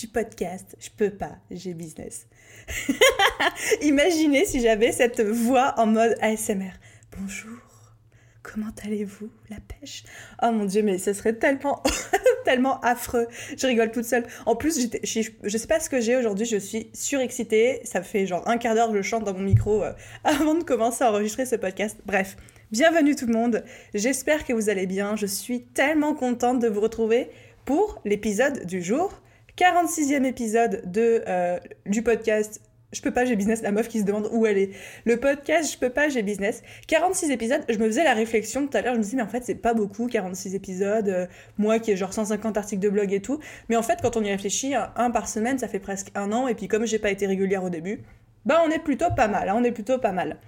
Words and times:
du 0.00 0.08
podcast 0.08 0.76
Je 0.80 0.88
peux 0.96 1.10
pas, 1.10 1.36
j'ai 1.50 1.74
business. 1.74 2.26
Imaginez 3.82 4.46
si 4.46 4.60
j'avais 4.62 4.92
cette 4.92 5.20
voix 5.20 5.74
en 5.76 5.86
mode 5.86 6.16
ASMR. 6.22 6.72
Bonjour, 7.18 7.58
comment 8.42 8.70
allez-vous? 8.82 9.28
La 9.50 9.58
pêche? 9.60 10.04
Oh 10.42 10.52
mon 10.52 10.64
dieu, 10.64 10.82
mais 10.82 10.96
ce 10.96 11.12
serait 11.12 11.34
tellement, 11.34 11.82
tellement 12.46 12.80
affreux. 12.80 13.26
Je 13.58 13.66
rigole 13.66 13.90
toute 13.90 14.06
seule. 14.06 14.24
En 14.46 14.56
plus, 14.56 14.88
je, 15.02 15.28
je 15.42 15.58
sais 15.58 15.66
pas 15.66 15.80
ce 15.80 15.90
que 15.90 16.00
j'ai 16.00 16.16
aujourd'hui, 16.16 16.46
je 16.46 16.56
suis 16.56 16.88
surexcitée. 16.94 17.80
Ça 17.84 18.02
fait 18.02 18.26
genre 18.26 18.48
un 18.48 18.56
quart 18.56 18.74
d'heure 18.74 18.90
que 18.90 18.96
je 18.96 19.02
chante 19.02 19.24
dans 19.24 19.34
mon 19.34 19.40
micro 19.40 19.82
euh, 19.82 19.92
avant 20.24 20.54
de 20.54 20.64
commencer 20.64 21.04
à 21.04 21.10
enregistrer 21.10 21.44
ce 21.44 21.56
podcast. 21.56 21.98
Bref, 22.06 22.38
bienvenue 22.72 23.16
tout 23.16 23.26
le 23.26 23.34
monde. 23.34 23.64
J'espère 23.92 24.46
que 24.46 24.54
vous 24.54 24.70
allez 24.70 24.86
bien. 24.86 25.14
Je 25.16 25.26
suis 25.26 25.62
tellement 25.62 26.14
contente 26.14 26.58
de 26.58 26.68
vous 26.68 26.80
retrouver 26.80 27.28
pour 27.66 28.00
l'épisode 28.06 28.64
du 28.64 28.82
jour 28.82 29.20
46e 29.60 30.24
épisode 30.24 30.90
de, 30.90 31.22
euh, 31.28 31.58
du 31.84 32.02
podcast 32.02 32.62
Je 32.94 33.02
peux 33.02 33.10
pas, 33.10 33.26
j'ai 33.26 33.36
business, 33.36 33.60
la 33.60 33.72
meuf 33.72 33.88
qui 33.88 34.00
se 34.00 34.04
demande 34.04 34.26
où 34.32 34.46
elle 34.46 34.56
est. 34.56 34.70
Le 35.04 35.18
podcast 35.18 35.70
Je 35.70 35.78
peux 35.78 35.90
pas, 35.90 36.08
j'ai 36.08 36.22
business. 36.22 36.62
46 36.86 37.30
épisodes, 37.30 37.60
je 37.68 37.76
me 37.76 37.84
faisais 37.84 38.02
la 38.02 38.14
réflexion 38.14 38.66
tout 38.66 38.74
à 38.74 38.80
l'heure, 38.80 38.94
je 38.94 38.98
me 38.98 39.02
disais, 39.02 39.18
mais 39.18 39.22
en 39.22 39.28
fait, 39.28 39.44
c'est 39.44 39.54
pas 39.54 39.74
beaucoup, 39.74 40.06
46 40.06 40.54
épisodes, 40.54 41.10
euh, 41.10 41.26
moi 41.58 41.78
qui 41.78 41.90
ai 41.90 41.96
genre 41.96 42.14
150 42.14 42.56
articles 42.56 42.80
de 42.80 42.88
blog 42.88 43.12
et 43.12 43.20
tout. 43.20 43.38
Mais 43.68 43.76
en 43.76 43.82
fait, 43.82 43.98
quand 44.00 44.16
on 44.16 44.24
y 44.24 44.30
réfléchit, 44.30 44.72
un 44.74 45.10
par 45.10 45.28
semaine, 45.28 45.58
ça 45.58 45.68
fait 45.68 45.78
presque 45.78 46.10
un 46.14 46.32
an, 46.32 46.48
et 46.48 46.54
puis 46.54 46.66
comme 46.66 46.86
j'ai 46.86 46.98
pas 46.98 47.10
été 47.10 47.26
régulière 47.26 47.62
au 47.62 47.70
début, 47.70 48.00
bah 48.46 48.62
on 48.66 48.70
est 48.70 48.82
plutôt 48.82 49.10
pas 49.14 49.28
mal, 49.28 49.50
hein, 49.50 49.56
on 49.58 49.62
est 49.62 49.72
plutôt 49.72 49.98
pas 49.98 50.12
mal. 50.12 50.38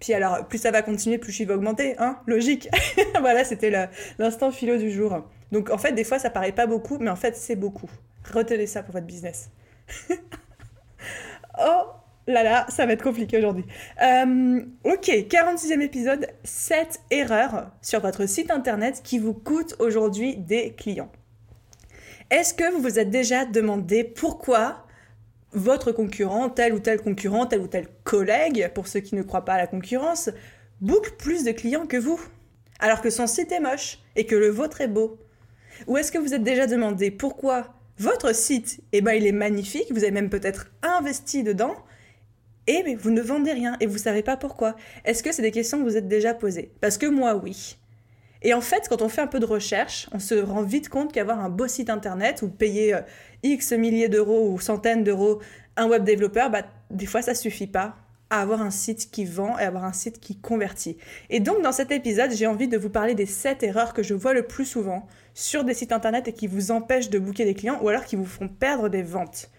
Puis 0.00 0.14
alors, 0.14 0.48
plus 0.48 0.58
ça 0.58 0.72
va 0.72 0.82
continuer, 0.82 1.18
plus 1.18 1.30
je 1.30 1.44
va 1.44 1.54
augmenter, 1.54 1.94
hein, 1.98 2.18
logique. 2.26 2.68
voilà, 3.20 3.44
c'était 3.44 3.70
l'instant 4.18 4.50
philo 4.50 4.78
du 4.78 4.90
jour. 4.90 5.24
Donc 5.52 5.70
en 5.70 5.78
fait, 5.78 5.92
des 5.92 6.04
fois, 6.04 6.18
ça 6.18 6.28
paraît 6.28 6.50
pas 6.50 6.66
beaucoup, 6.66 6.98
mais 6.98 7.10
en 7.10 7.16
fait, 7.16 7.36
c'est 7.36 7.56
beaucoup. 7.56 7.88
Retenez 8.32 8.66
ça 8.66 8.82
pour 8.82 8.92
votre 8.92 9.06
business. 9.06 9.50
oh 11.58 11.86
là 12.26 12.42
là, 12.42 12.66
ça 12.68 12.86
va 12.86 12.92
être 12.92 13.02
compliqué 13.02 13.38
aujourd'hui. 13.38 13.64
Euh, 14.02 14.60
ok, 14.84 15.08
46e 15.08 15.80
épisode, 15.80 16.28
7 16.44 17.00
erreurs 17.10 17.70
sur 17.82 18.00
votre 18.00 18.26
site 18.26 18.50
internet 18.50 19.00
qui 19.02 19.18
vous 19.18 19.34
coûtent 19.34 19.74
aujourd'hui 19.78 20.36
des 20.36 20.74
clients. 20.74 21.10
Est-ce 22.30 22.52
que 22.52 22.70
vous 22.72 22.80
vous 22.80 22.98
êtes 22.98 23.10
déjà 23.10 23.46
demandé 23.46 24.04
pourquoi 24.04 24.84
votre 25.52 25.92
concurrent, 25.92 26.50
tel 26.50 26.74
ou 26.74 26.78
tel 26.78 27.00
concurrent, 27.00 27.46
tel 27.46 27.60
ou 27.60 27.68
tel 27.68 27.86
collègue, 28.04 28.70
pour 28.74 28.86
ceux 28.86 29.00
qui 29.00 29.14
ne 29.14 29.22
croient 29.22 29.46
pas 29.46 29.54
à 29.54 29.58
la 29.58 29.66
concurrence, 29.66 30.28
book 30.82 31.16
plus 31.16 31.44
de 31.44 31.52
clients 31.52 31.86
que 31.86 31.96
vous 31.96 32.20
alors 32.80 33.00
que 33.00 33.10
son 33.10 33.26
site 33.26 33.50
est 33.50 33.60
moche 33.60 33.98
et 34.14 34.24
que 34.24 34.36
le 34.36 34.50
vôtre 34.50 34.80
est 34.80 34.88
beau? 34.88 35.18
Ou 35.86 35.96
est-ce 35.96 36.12
que 36.12 36.18
vous 36.18 36.34
êtes 36.34 36.42
déjà 36.42 36.66
demandé 36.66 37.10
pourquoi 37.10 37.77
votre 37.98 38.34
site, 38.34 38.80
eh 38.92 39.00
ben, 39.00 39.12
il 39.12 39.26
est 39.26 39.32
magnifique, 39.32 39.90
vous 39.90 40.04
avez 40.04 40.12
même 40.12 40.30
peut-être 40.30 40.70
investi 40.82 41.42
dedans, 41.42 41.74
et 42.68 42.96
vous 42.96 43.10
ne 43.10 43.22
vendez 43.22 43.52
rien 43.52 43.76
et 43.80 43.86
vous 43.86 43.94
ne 43.94 43.98
savez 43.98 44.22
pas 44.22 44.36
pourquoi. 44.36 44.76
Est-ce 45.04 45.22
que 45.22 45.32
c'est 45.32 45.42
des 45.42 45.50
questions 45.50 45.78
que 45.78 45.84
vous 45.84 45.96
êtes 45.96 46.06
déjà 46.06 46.34
posées? 46.34 46.70
Parce 46.80 46.98
que 46.98 47.06
moi, 47.06 47.34
oui. 47.34 47.78
Et 48.42 48.54
en 48.54 48.60
fait, 48.60 48.88
quand 48.88 49.02
on 49.02 49.08
fait 49.08 49.22
un 49.22 49.26
peu 49.26 49.40
de 49.40 49.46
recherche, 49.46 50.08
on 50.12 50.20
se 50.20 50.34
rend 50.34 50.62
vite 50.62 50.88
compte 50.88 51.12
qu'avoir 51.12 51.40
un 51.40 51.48
beau 51.48 51.66
site 51.66 51.90
internet 51.90 52.42
ou 52.42 52.48
payer 52.48 52.94
euh, 52.94 53.00
X 53.42 53.72
milliers 53.72 54.08
d'euros 54.08 54.50
ou 54.52 54.60
centaines 54.60 55.02
d'euros 55.02 55.40
un 55.76 55.88
web 55.88 56.04
développeur, 56.04 56.50
bah, 56.50 56.62
des 56.90 57.06
fois, 57.06 57.22
ça 57.22 57.34
suffit 57.34 57.66
pas 57.66 57.96
avoir 58.30 58.62
un 58.62 58.70
site 58.70 59.10
qui 59.10 59.24
vend 59.24 59.58
et 59.58 59.62
avoir 59.62 59.84
un 59.84 59.92
site 59.92 60.20
qui 60.20 60.38
convertit. 60.38 60.98
Et 61.30 61.40
donc 61.40 61.62
dans 61.62 61.72
cet 61.72 61.90
épisode, 61.90 62.30
j'ai 62.32 62.46
envie 62.46 62.68
de 62.68 62.76
vous 62.76 62.90
parler 62.90 63.14
des 63.14 63.26
7 63.26 63.62
erreurs 63.62 63.94
que 63.94 64.02
je 64.02 64.14
vois 64.14 64.34
le 64.34 64.42
plus 64.42 64.64
souvent 64.64 65.06
sur 65.34 65.64
des 65.64 65.74
sites 65.74 65.92
internet 65.92 66.28
et 66.28 66.32
qui 66.32 66.46
vous 66.46 66.70
empêchent 66.70 67.10
de 67.10 67.18
booker 67.18 67.44
des 67.44 67.54
clients 67.54 67.78
ou 67.82 67.88
alors 67.88 68.04
qui 68.04 68.16
vous 68.16 68.26
font 68.26 68.48
perdre 68.48 68.88
des 68.88 69.02
ventes. 69.02 69.50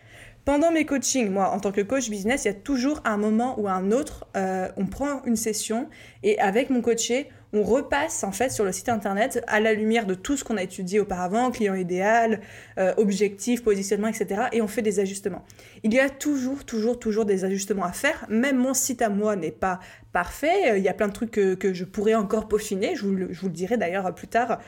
Pendant 0.45 0.71
mes 0.71 0.85
coachings, 0.85 1.29
moi, 1.29 1.51
en 1.51 1.59
tant 1.59 1.71
que 1.71 1.81
coach 1.81 2.09
business, 2.09 2.45
il 2.45 2.47
y 2.47 2.51
a 2.51 2.55
toujours 2.55 3.01
un 3.05 3.17
moment 3.17 3.59
ou 3.59 3.67
un 3.67 3.91
autre, 3.91 4.25
euh, 4.35 4.67
on 4.77 4.87
prend 4.87 5.23
une 5.25 5.35
session 5.35 5.89
et 6.23 6.39
avec 6.39 6.69
mon 6.69 6.81
coaché, 6.81 7.29
on 7.53 7.63
repasse 7.63 8.23
en 8.23 8.31
fait 8.31 8.51
sur 8.51 8.63
le 8.63 8.71
site 8.71 8.89
internet 8.89 9.43
à 9.47 9.59
la 9.59 9.73
lumière 9.73 10.05
de 10.05 10.13
tout 10.13 10.37
ce 10.37 10.43
qu'on 10.43 10.57
a 10.57 10.63
étudié 10.63 10.99
auparavant, 10.99 11.49
client 11.51 11.73
idéal, 11.73 12.41
euh, 12.77 12.93
objectif, 12.97 13.63
positionnement, 13.63 14.07
etc. 14.07 14.43
Et 14.51 14.61
on 14.61 14.67
fait 14.67 14.81
des 14.81 14.99
ajustements. 14.99 15.43
Il 15.83 15.93
y 15.93 15.99
a 15.99 16.09
toujours, 16.09 16.63
toujours, 16.63 16.99
toujours 16.99 17.25
des 17.25 17.45
ajustements 17.45 17.85
à 17.85 17.91
faire. 17.91 18.25
Même 18.29 18.57
mon 18.57 18.73
site 18.73 19.01
à 19.01 19.09
moi 19.09 19.35
n'est 19.35 19.51
pas 19.51 19.79
parfait. 20.13 20.77
Il 20.77 20.83
y 20.83 20.89
a 20.89 20.93
plein 20.93 21.07
de 21.07 21.13
trucs 21.13 21.31
que, 21.31 21.73
je 21.73 21.85
pourrais 21.85 22.15
encore 22.15 22.47
peaufiner. 22.47 22.95
Je 22.95 23.05
vous 23.05 23.15
le, 23.15 23.33
je 23.33 23.41
vous 23.41 23.47
le 23.47 23.53
dirai 23.53 23.77
d'ailleurs 23.77 24.13
plus 24.13 24.27
tard. 24.27 24.59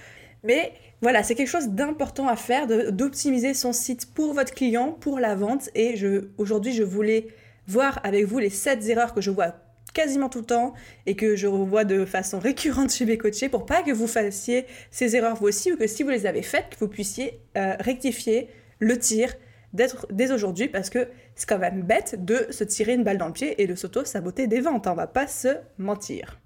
Mais 0.44 0.74
voilà, 1.02 1.22
c'est 1.22 1.36
quelque 1.36 1.50
chose 1.50 1.70
d'important 1.70 2.28
à 2.28 2.36
faire, 2.36 2.68
d'optimiser 2.92 3.54
son 3.54 3.74
site 3.74 4.12
pour 4.14 4.34
votre 4.34 4.54
client, 4.54 4.92
pour 4.92 5.20
la 5.20 5.36
vente. 5.36 5.70
Et 5.76 5.96
aujourd'hui, 6.38 6.74
je 6.74 6.84
voulais 6.84 7.28
voir 7.68 8.00
avec 8.04 8.26
vous 8.26 8.40
les 8.40 8.50
7 8.50 8.88
erreurs 8.90 9.14
que 9.14 9.22
je 9.22 9.30
vois 9.30 9.54
quasiment 9.94 10.30
tout 10.30 10.40
le 10.40 10.46
temps 10.46 10.74
et 11.06 11.16
que 11.16 11.36
je 11.36 11.48
revois 11.48 11.84
de 11.84 12.06
façon 12.06 12.40
récurrente 12.40 12.92
chez 12.92 13.06
mes 13.06 13.18
coachés 13.18 13.50
pour 13.50 13.66
pas 13.66 13.84
que 13.84 13.92
vous 13.92 14.08
fassiez 14.08 14.66
ces 14.90 15.16
erreurs 15.16 15.36
vous 15.36 15.48
aussi 15.48 15.72
ou 15.72 15.78
que 15.78 15.88
si 15.88 16.04
vous 16.04 16.10
les 16.10 16.26
avez 16.26 16.42
faites, 16.42 16.70
que 16.70 16.80
vous 16.80 16.88
puissiez 16.88 17.42
euh, 17.58 17.76
rectifier 17.80 18.50
le 18.80 18.98
tir 18.98 19.34
dès 19.74 20.32
aujourd'hui 20.32 20.68
parce 20.68 20.90
que 20.90 21.08
c'est 21.36 21.48
quand 21.48 21.60
même 21.60 21.82
bête 21.82 22.24
de 22.24 22.48
se 22.50 22.64
tirer 22.64 22.94
une 22.94 23.04
balle 23.04 23.18
dans 23.18 23.28
le 23.28 23.34
pied 23.34 23.62
et 23.62 23.68
de 23.68 23.76
s'auto-saboter 23.76 24.48
des 24.48 24.60
ventes, 24.60 24.88
hein, 24.88 24.92
on 24.92 24.96
va 24.96 25.08
pas 25.08 25.28
se 25.28 25.50
mentir. 25.78 26.40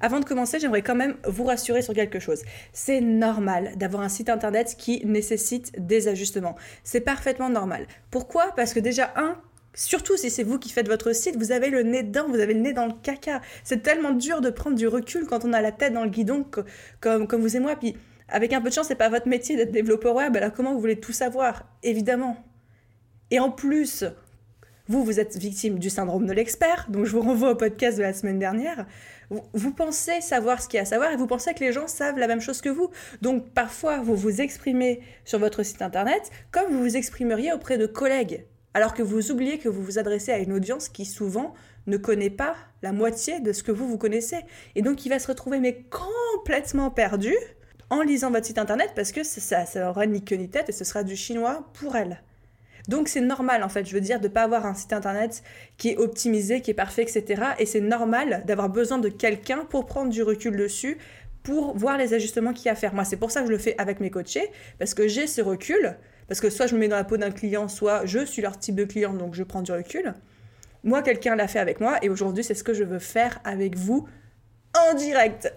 Avant 0.00 0.20
de 0.20 0.24
commencer, 0.24 0.60
j'aimerais 0.60 0.82
quand 0.82 0.94
même 0.94 1.16
vous 1.26 1.44
rassurer 1.44 1.82
sur 1.82 1.92
quelque 1.92 2.20
chose. 2.20 2.42
C'est 2.72 3.00
normal 3.00 3.72
d'avoir 3.76 4.02
un 4.02 4.08
site 4.08 4.28
internet 4.28 4.76
qui 4.78 5.04
nécessite 5.04 5.72
des 5.84 6.06
ajustements. 6.06 6.54
C'est 6.84 7.00
parfaitement 7.00 7.50
normal. 7.50 7.86
Pourquoi? 8.10 8.52
Parce 8.54 8.74
que 8.74 8.80
déjà, 8.80 9.12
un, 9.16 9.40
Surtout 9.78 10.16
si 10.16 10.28
c'est 10.28 10.42
vous 10.42 10.58
qui 10.58 10.70
faites 10.70 10.88
votre 10.88 11.14
site, 11.14 11.36
vous 11.36 11.52
avez 11.52 11.70
le 11.70 11.84
nez 11.84 12.02
dedans, 12.02 12.26
vous 12.26 12.40
avez 12.40 12.52
le 12.52 12.58
nez 12.58 12.72
dans 12.72 12.86
le 12.86 12.94
caca. 13.00 13.40
C'est 13.62 13.80
tellement 13.80 14.10
dur 14.10 14.40
de 14.40 14.50
prendre 14.50 14.74
du 14.74 14.88
recul 14.88 15.24
quand 15.24 15.44
on 15.44 15.52
a 15.52 15.60
la 15.60 15.70
tête 15.70 15.92
dans 15.92 16.02
le 16.02 16.10
guidon 16.10 16.44
comme, 17.00 17.28
comme 17.28 17.40
vous 17.40 17.54
et 17.54 17.60
moi. 17.60 17.76
Puis 17.76 17.96
avec 18.26 18.52
un 18.52 18.60
peu 18.60 18.70
de 18.70 18.74
chance, 18.74 18.88
c'est 18.88 18.96
pas 18.96 19.08
votre 19.08 19.28
métier 19.28 19.56
d'être 19.56 19.70
développeur 19.70 20.16
web. 20.16 20.36
Alors 20.36 20.52
comment 20.52 20.74
vous 20.74 20.80
voulez 20.80 20.98
tout 20.98 21.12
savoir? 21.12 21.64
Évidemment. 21.84 22.44
Et 23.30 23.38
en 23.38 23.52
plus, 23.52 24.04
vous, 24.88 25.04
vous 25.04 25.20
êtes 25.20 25.36
victime 25.36 25.78
du 25.78 25.90
syndrome 25.90 26.26
de 26.26 26.32
l'expert. 26.32 26.88
Donc 26.88 27.04
je 27.04 27.12
vous 27.12 27.20
renvoie 27.20 27.50
au 27.52 27.54
podcast 27.54 27.98
de 27.98 28.02
la 28.02 28.12
semaine 28.12 28.40
dernière. 28.40 28.84
Vous, 29.30 29.44
vous 29.52 29.72
pensez 29.72 30.20
savoir 30.20 30.60
ce 30.60 30.66
qu'il 30.66 30.78
y 30.78 30.80
a 30.80 30.82
à 30.82 30.86
savoir 30.86 31.12
et 31.12 31.16
vous 31.16 31.28
pensez 31.28 31.54
que 31.54 31.60
les 31.60 31.72
gens 31.72 31.86
savent 31.86 32.18
la 32.18 32.26
même 32.26 32.40
chose 32.40 32.60
que 32.60 32.68
vous. 32.68 32.90
Donc 33.22 33.50
parfois, 33.50 33.98
vous 33.98 34.16
vous 34.16 34.40
exprimez 34.40 35.02
sur 35.24 35.38
votre 35.38 35.62
site 35.62 35.82
internet 35.82 36.32
comme 36.50 36.72
vous 36.72 36.80
vous 36.80 36.96
exprimeriez 36.96 37.52
auprès 37.52 37.78
de 37.78 37.86
collègues 37.86 38.44
alors 38.78 38.94
que 38.94 39.02
vous 39.02 39.32
oubliez 39.32 39.58
que 39.58 39.68
vous 39.68 39.82
vous 39.82 39.98
adressez 39.98 40.30
à 40.30 40.38
une 40.38 40.52
audience 40.52 40.88
qui 40.88 41.04
souvent 41.04 41.52
ne 41.88 41.96
connaît 41.96 42.30
pas 42.30 42.54
la 42.80 42.92
moitié 42.92 43.40
de 43.40 43.52
ce 43.52 43.64
que 43.64 43.72
vous 43.72 43.88
vous 43.88 43.98
connaissez. 43.98 44.36
Et 44.76 44.82
donc 44.82 45.04
il 45.04 45.08
va 45.08 45.18
se 45.18 45.26
retrouver 45.26 45.58
mais 45.58 45.84
complètement 45.90 46.88
perdu 46.88 47.34
en 47.90 48.02
lisant 48.02 48.30
votre 48.30 48.46
site 48.46 48.56
internet 48.56 48.92
parce 48.94 49.10
que 49.10 49.24
ça, 49.24 49.66
ça 49.66 49.90
aura 49.90 50.06
ni 50.06 50.22
queue 50.24 50.36
ni 50.36 50.48
tête 50.48 50.68
et 50.68 50.72
ce 50.72 50.84
sera 50.84 51.02
du 51.02 51.16
chinois 51.16 51.68
pour 51.72 51.96
elle. 51.96 52.22
Donc 52.86 53.08
c'est 53.08 53.20
normal 53.20 53.64
en 53.64 53.68
fait, 53.68 53.84
je 53.84 53.92
veux 53.92 54.00
dire, 54.00 54.20
de 54.20 54.28
ne 54.28 54.32
pas 54.32 54.44
avoir 54.44 54.64
un 54.64 54.74
site 54.74 54.92
internet 54.92 55.42
qui 55.76 55.88
est 55.88 55.96
optimisé, 55.96 56.60
qui 56.60 56.70
est 56.70 56.74
parfait, 56.74 57.02
etc. 57.02 57.46
Et 57.58 57.66
c'est 57.66 57.80
normal 57.80 58.44
d'avoir 58.46 58.68
besoin 58.68 58.98
de 58.98 59.08
quelqu'un 59.08 59.66
pour 59.68 59.86
prendre 59.86 60.10
du 60.10 60.22
recul 60.22 60.56
dessus, 60.56 60.98
pour 61.42 61.76
voir 61.76 61.98
les 61.98 62.14
ajustements 62.14 62.52
qu'il 62.52 62.66
y 62.66 62.68
a 62.68 62.72
à 62.72 62.76
faire. 62.76 62.94
Moi, 62.94 63.04
c'est 63.04 63.16
pour 63.16 63.32
ça 63.32 63.40
que 63.40 63.48
je 63.48 63.52
le 63.52 63.58
fais 63.58 63.74
avec 63.78 63.98
mes 63.98 64.10
coachés, 64.10 64.52
parce 64.78 64.94
que 64.94 65.08
j'ai 65.08 65.26
ce 65.26 65.42
recul 65.42 65.96
parce 66.28 66.40
que 66.40 66.50
soit 66.50 66.66
je 66.66 66.74
me 66.74 66.80
mets 66.80 66.88
dans 66.88 66.96
la 66.96 67.04
peau 67.04 67.16
d'un 67.16 67.30
client, 67.30 67.66
soit 67.66 68.06
je 68.06 68.24
suis 68.24 68.42
leur 68.42 68.58
type 68.58 68.76
de 68.76 68.84
client, 68.84 69.14
donc 69.14 69.34
je 69.34 69.42
prends 69.42 69.62
du 69.62 69.72
recul. 69.72 70.14
Moi, 70.84 71.02
quelqu'un 71.02 71.34
l'a 71.34 71.48
fait 71.48 71.58
avec 71.58 71.80
moi 71.80 71.98
et 72.02 72.08
aujourd'hui, 72.08 72.44
c'est 72.44 72.54
ce 72.54 72.62
que 72.62 72.74
je 72.74 72.84
veux 72.84 73.00
faire 73.00 73.40
avec 73.44 73.76
vous 73.76 74.06
en 74.74 74.94
direct. 74.94 75.52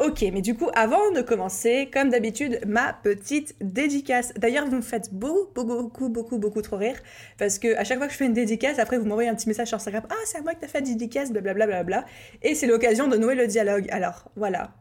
Ok, 0.00 0.24
mais 0.32 0.42
du 0.42 0.56
coup, 0.56 0.70
avant 0.74 1.12
de 1.12 1.20
commencer, 1.20 1.88
comme 1.92 2.08
d'habitude, 2.08 2.58
ma 2.66 2.94
petite 2.94 3.54
dédicace. 3.60 4.32
D'ailleurs, 4.34 4.66
vous 4.66 4.76
me 4.76 4.82
faites 4.82 5.14
beaucoup, 5.14 5.62
beaucoup, 5.64 6.08
beaucoup, 6.08 6.38
beaucoup 6.38 6.62
trop 6.62 6.76
rire 6.76 6.96
parce 7.38 7.60
que 7.60 7.76
à 7.76 7.84
chaque 7.84 7.98
fois 7.98 8.08
que 8.08 8.12
je 8.12 8.18
fais 8.18 8.26
une 8.26 8.32
dédicace, 8.32 8.80
après 8.80 8.98
vous 8.98 9.04
m'envoyez 9.04 9.28
un 9.28 9.36
petit 9.36 9.46
message 9.46 9.68
sur 9.68 9.76
Instagram. 9.76 10.02
Ah, 10.10 10.14
c'est 10.24 10.38
à 10.38 10.42
moi 10.42 10.54
que 10.54 10.60
t'as 10.60 10.66
fait 10.66 10.80
la 10.80 10.86
dédicace, 10.86 11.30
blablabla. 11.30 11.66
Bla, 11.66 11.82
bla, 11.84 12.00
bla, 12.00 12.06
et 12.42 12.56
c'est 12.56 12.66
l'occasion 12.66 13.06
de 13.06 13.16
nouer 13.16 13.36
le 13.36 13.46
dialogue. 13.46 13.86
Alors, 13.90 14.32
voilà. 14.34 14.72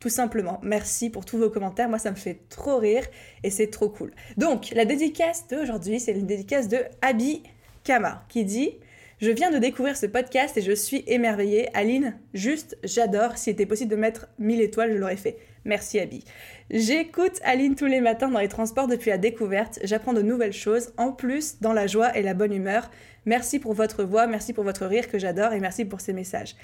Tout 0.00 0.08
simplement. 0.08 0.58
Merci 0.62 1.10
pour 1.10 1.26
tous 1.26 1.36
vos 1.36 1.50
commentaires. 1.50 1.90
Moi, 1.90 1.98
ça 1.98 2.10
me 2.10 2.16
fait 2.16 2.40
trop 2.48 2.78
rire 2.78 3.04
et 3.44 3.50
c'est 3.50 3.68
trop 3.68 3.90
cool. 3.90 4.12
Donc, 4.38 4.70
la 4.74 4.86
dédicace 4.86 5.46
d'aujourd'hui, 5.48 6.00
c'est 6.00 6.12
une 6.12 6.26
dédicace 6.26 6.68
de 6.68 6.78
Abby 7.02 7.42
Kama 7.84 8.24
qui 8.30 8.46
dit 8.46 8.72
Je 9.20 9.30
viens 9.30 9.50
de 9.50 9.58
découvrir 9.58 9.98
ce 9.98 10.06
podcast 10.06 10.56
et 10.56 10.62
je 10.62 10.72
suis 10.72 11.04
émerveillée. 11.06 11.68
Aline, 11.76 12.18
juste, 12.32 12.78
j'adore. 12.82 13.36
S'il 13.36 13.52
était 13.52 13.66
possible 13.66 13.90
de 13.90 13.96
mettre 13.96 14.28
1000 14.38 14.62
étoiles, 14.62 14.92
je 14.92 14.96
l'aurais 14.96 15.16
fait. 15.16 15.36
Merci 15.66 16.00
Abby. 16.00 16.24
J'écoute 16.70 17.38
Aline 17.44 17.74
tous 17.74 17.84
les 17.84 18.00
matins 18.00 18.30
dans 18.30 18.40
les 18.40 18.48
transports 18.48 18.86
depuis 18.86 19.10
la 19.10 19.18
découverte. 19.18 19.78
J'apprends 19.84 20.14
de 20.14 20.22
nouvelles 20.22 20.54
choses, 20.54 20.94
en 20.96 21.12
plus 21.12 21.60
dans 21.60 21.74
la 21.74 21.86
joie 21.86 22.16
et 22.16 22.22
la 22.22 22.32
bonne 22.32 22.54
humeur. 22.54 22.90
Merci 23.26 23.58
pour 23.58 23.74
votre 23.74 24.02
voix, 24.02 24.26
merci 24.26 24.54
pour 24.54 24.64
votre 24.64 24.86
rire 24.86 25.10
que 25.10 25.18
j'adore 25.18 25.52
et 25.52 25.60
merci 25.60 25.84
pour 25.84 26.00
ces 26.00 26.14
messages. 26.14 26.56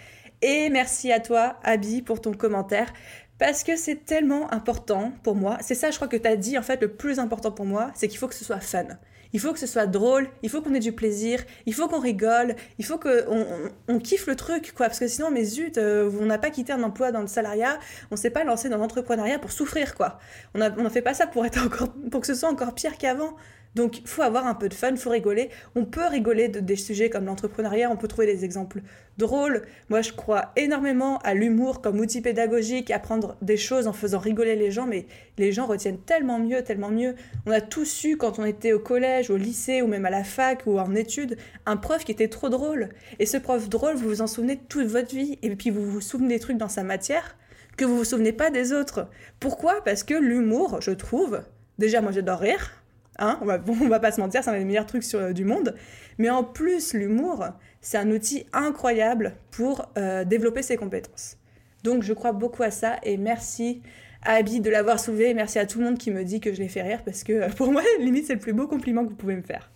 Et 0.43 0.69
merci 0.69 1.13
à 1.13 1.21
toi, 1.21 1.57
Abby, 1.63 2.03
pour 2.03 2.21
ton 2.21 2.33
commentaire. 2.33 2.93
Parce 3.39 3.65
que 3.65 3.77
c'est 3.77 4.05
tellement 4.05 4.53
important 4.53 5.13
pour 5.23 5.35
moi. 5.35 5.59
C'est 5.61 5.75
ça, 5.75 5.91
je 5.91 5.97
crois 5.97 6.09
que 6.09 6.17
tu 6.17 6.27
as 6.27 6.37
dit, 6.37 6.57
en 6.57 6.63
fait, 6.63 6.81
le 6.81 6.89
plus 6.89 7.19
important 7.19 7.53
pour 7.53 7.67
moi, 7.67 7.91
c'est 7.95 8.09
qu'il 8.09 8.19
faut 8.19 8.29
que 8.29 8.35
ce 8.35 8.45
soit 8.45 8.61
fun. 8.61 8.87
Il 9.33 9.41
faut 9.41 9.53
que 9.53 9.59
ce 9.59 9.67
soit 9.67 9.87
drôle, 9.87 10.29
il 10.43 10.49
faut 10.49 10.63
qu'on 10.63 10.73
ait 10.73 10.81
du 10.81 10.93
plaisir, 10.93 11.45
il 11.67 11.75
faut 11.75 11.89
qu'on 11.89 12.01
rigole, 12.01 12.57
il 12.79 12.85
faut 12.85 12.97
qu'on 12.97 13.69
on, 13.89 13.99
kiffe 13.99 14.27
le 14.27 14.37
truc, 14.37 14.73
quoi. 14.75 14.87
Parce 14.87 14.99
que 14.99 15.09
sinon, 15.09 15.31
mais 15.31 15.45
zut, 15.45 15.77
euh, 15.77 16.11
on 16.21 16.27
n'a 16.27 16.39
pas 16.39 16.49
quitté 16.49 16.73
un 16.73 16.83
emploi 16.83 17.13
dans 17.13 17.21
le 17.21 17.27
salariat, 17.27 17.79
on 18.11 18.17
s'est 18.17 18.31
pas 18.31 18.45
lancé 18.45 18.71
dans 18.71 18.79
l'entrepreneuriat 18.79 19.39
pour 19.39 19.53
souffrir, 19.53 19.95
quoi. 19.95 20.19
On 20.55 20.59
ne 20.59 20.71
on 20.79 20.89
fait 20.89 21.03
pas 21.03 21.13
ça 21.13 21.27
pour, 21.27 21.45
être 21.45 21.63
encore, 21.67 21.93
pour 22.11 22.23
que 22.23 22.27
ce 22.27 22.35
soit 22.35 22.49
encore 22.49 22.75
pire 22.75 22.97
qu'avant. 22.97 23.37
Donc, 23.77 24.01
faut 24.07 24.23
avoir 24.23 24.47
un 24.47 24.55
peu 24.55 24.71
de 24.71 24.75
fun, 24.75 24.97
faut 24.97 25.11
rigoler. 25.11 25.51
On 25.75 25.85
peut 25.85 26.07
rigoler 26.07 26.49
de, 26.49 26.61
des 26.61 26.77
sujets 26.77 27.11
comme 27.11 27.27
l'entrepreneuriat, 27.27 27.91
on 27.91 27.97
peut 27.99 28.09
trouver 28.09 28.27
des 28.27 28.43
exemples 28.43 28.81
drôles. 29.19 29.67
Moi, 29.91 30.01
je 30.01 30.13
crois 30.13 30.53
énormément 30.57 31.19
à 31.19 31.35
l'humour 31.35 31.83
comme 31.83 32.01
outil 32.01 32.23
pédagogique, 32.23 32.91
apprendre 32.91 33.37
des 33.43 33.59
choses 33.59 33.87
en 33.87 33.93
faisant 33.93 34.19
rigoler 34.19 34.57
les 34.57 34.71
gens, 34.71 34.87
mais 34.87 35.05
les 35.37 35.53
gens 35.53 35.67
retiennent 35.67 35.99
tellement 35.99 36.39
mieux, 36.39 36.63
tellement 36.63 36.89
mieux. 36.89 37.17
On 37.45 37.51
a 37.51 37.61
tous 37.61 38.05
eu, 38.05 38.17
quand 38.17 38.39
on 38.39 38.47
était 38.47 38.73
au 38.73 38.79
collège, 38.79 39.29
au 39.29 39.37
lycée, 39.37 39.83
ou 39.83 39.89
même 39.89 40.07
à 40.07 40.11
la 40.11 40.25
fac, 40.25 40.63
ou 40.65 40.79
en 40.79 40.95
études, 40.95 41.37
un 41.67 41.77
prof 41.77 42.03
qui 42.03 42.13
était 42.13 42.29
trop 42.29 42.49
drôle. 42.49 42.89
Et 43.19 43.27
ce 43.27 43.37
prof 43.37 43.69
drôle, 43.69 43.97
vous 43.97 44.09
vous 44.09 44.23
en 44.23 44.27
souvenez 44.27 44.57
toute 44.57 44.87
votre 44.87 45.15
vie, 45.15 45.39
et 45.43 45.55
puis 45.55 45.69
vous 45.69 45.85
vous 45.85 46.01
souvenez 46.01 46.29
des 46.29 46.41
trucs 46.41 46.57
dans 46.57 46.71
sa 46.71 46.83
matière 46.83 47.37
que 47.77 47.85
vous 47.85 47.99
vous 47.99 48.05
souvenez 48.05 48.33
pas 48.33 48.49
des 48.49 48.73
autres. 48.73 49.07
Pourquoi? 49.39 49.85
Parce 49.85 50.03
que 50.03 50.15
l'humour, 50.15 50.81
je 50.81 50.93
trouve, 50.93 51.43
déjà 51.77 52.01
moi 52.01 52.11
j'adore 52.11 52.39
rire, 52.39 52.73
Hein, 53.19 53.39
on, 53.43 53.47
va, 53.89 54.01
pas 54.01 54.13
se 54.13 54.21
mentir, 54.21 54.43
c'est 54.43 54.51
un 54.51 54.59
des 54.59 54.65
meilleurs 54.65 54.87
trucs 54.87 55.05
sur, 55.05 55.33
du 55.33 55.45
monde. 55.45 55.75
Mais 56.19 56.31
en 56.31 56.45
plus, 56.45 56.95
l'humour, 56.95 57.47
c'est 57.81 57.99
un 57.99 58.11
outil 58.11 58.47
incroyable 58.53 59.37
pour 59.51 59.91
euh, 59.97 60.25
développer 60.25 60.63
ses 60.63 60.77
compétences. 60.77 61.37
Donc 61.83 62.03
je 62.03 62.13
crois 62.13 62.33
beaucoup 62.33 62.63
à 62.63 62.71
ça 62.71 62.97
et 63.05 63.17
merci 63.17 63.81
à 64.23 64.33
Abby 64.33 64.61
de 64.61 64.71
l'avoir 64.71 64.99
soulevé. 64.99 65.35
Merci 65.35 65.59
à 65.59 65.67
tout 65.67 65.79
le 65.79 65.85
monde 65.85 65.99
qui 65.99 66.11
me 66.11 66.25
dit 66.25 66.41
que 66.41 66.53
je 66.53 66.61
l'ai 66.61 66.69
fait 66.69 66.83
rire 66.83 67.03
parce 67.05 67.23
que 67.23 67.53
pour 67.57 67.71
moi, 67.71 67.83
limite, 68.01 68.27
c'est 68.27 68.35
le 68.35 68.41
plus 68.41 68.53
beau 68.53 68.67
compliment 68.67 69.05
que 69.05 69.11
vous 69.11 69.17
pouvez 69.17 69.37
me 69.37 69.43
faire. 69.43 69.71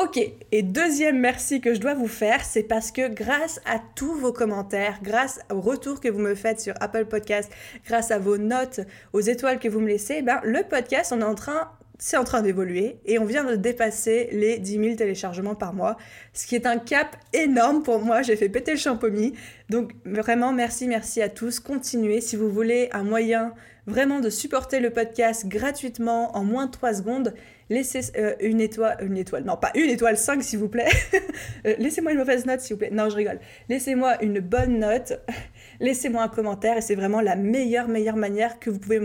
Ok, 0.00 0.20
et 0.52 0.62
deuxième 0.62 1.18
merci 1.18 1.60
que 1.60 1.74
je 1.74 1.80
dois 1.80 1.94
vous 1.94 2.06
faire, 2.06 2.44
c'est 2.44 2.62
parce 2.62 2.92
que 2.92 3.08
grâce 3.08 3.60
à 3.66 3.80
tous 3.96 4.14
vos 4.14 4.32
commentaires, 4.32 5.00
grâce 5.02 5.40
aux 5.52 5.60
retours 5.60 6.00
que 6.00 6.06
vous 6.06 6.20
me 6.20 6.36
faites 6.36 6.60
sur 6.60 6.74
Apple 6.78 7.06
Podcast, 7.06 7.50
grâce 7.84 8.12
à 8.12 8.20
vos 8.20 8.38
notes, 8.38 8.78
aux 9.12 9.20
étoiles 9.20 9.58
que 9.58 9.66
vous 9.66 9.80
me 9.80 9.88
laissez, 9.88 10.22
ben, 10.22 10.40
le 10.44 10.62
podcast, 10.62 11.12
en 11.12 11.34
train 11.34 11.72
c'est 11.98 12.16
en 12.16 12.22
train 12.22 12.42
d'évoluer 12.42 13.00
et 13.06 13.18
on 13.18 13.24
vient 13.24 13.42
de 13.42 13.56
dépasser 13.56 14.28
les 14.30 14.60
10 14.60 14.72
000 14.72 14.94
téléchargements 14.94 15.56
par 15.56 15.74
mois, 15.74 15.96
ce 16.32 16.46
qui 16.46 16.54
est 16.54 16.64
un 16.64 16.78
cap 16.78 17.16
énorme 17.32 17.82
pour 17.82 17.98
moi. 17.98 18.22
J'ai 18.22 18.36
fait 18.36 18.48
péter 18.48 18.70
le 18.70 18.78
champomis. 18.78 19.34
Donc 19.68 19.90
vraiment, 20.04 20.52
merci, 20.52 20.86
merci 20.86 21.20
à 21.22 21.28
tous. 21.28 21.58
Continuez 21.58 22.20
si 22.20 22.36
vous 22.36 22.50
voulez 22.50 22.88
un 22.92 23.02
moyen 23.02 23.52
vraiment 23.88 24.20
de 24.20 24.30
supporter 24.30 24.80
le 24.80 24.90
podcast 24.90 25.46
gratuitement 25.46 26.36
en 26.36 26.44
moins 26.44 26.66
de 26.66 26.70
3 26.70 26.94
secondes 26.94 27.34
laissez 27.70 28.12
euh, 28.16 28.34
une 28.40 28.60
étoile, 28.60 28.98
une 29.00 29.16
étoile, 29.16 29.44
non 29.44 29.56
pas 29.56 29.70
une 29.74 29.90
étoile, 29.90 30.16
5 30.16 30.42
s'il 30.42 30.58
vous 30.58 30.68
plaît. 30.68 30.88
Euh, 31.66 31.74
laissez-moi 31.78 32.12
une 32.12 32.18
mauvaise 32.18 32.46
note 32.46 32.60
s'il 32.60 32.74
vous 32.74 32.78
plaît. 32.78 32.90
Non, 32.92 33.08
je 33.08 33.16
rigole. 33.16 33.40
Laissez-moi 33.68 34.22
une 34.22 34.40
bonne 34.40 34.78
note, 34.78 35.12
laissez-moi 35.80 36.22
un 36.22 36.28
commentaire 36.28 36.76
et 36.76 36.80
c'est 36.80 36.94
vraiment 36.94 37.20
la 37.20 37.36
meilleure, 37.36 37.88
meilleure 37.88 38.16
manière 38.16 38.58
que 38.58 38.70
vous 38.70 38.78
pouvez 38.78 39.00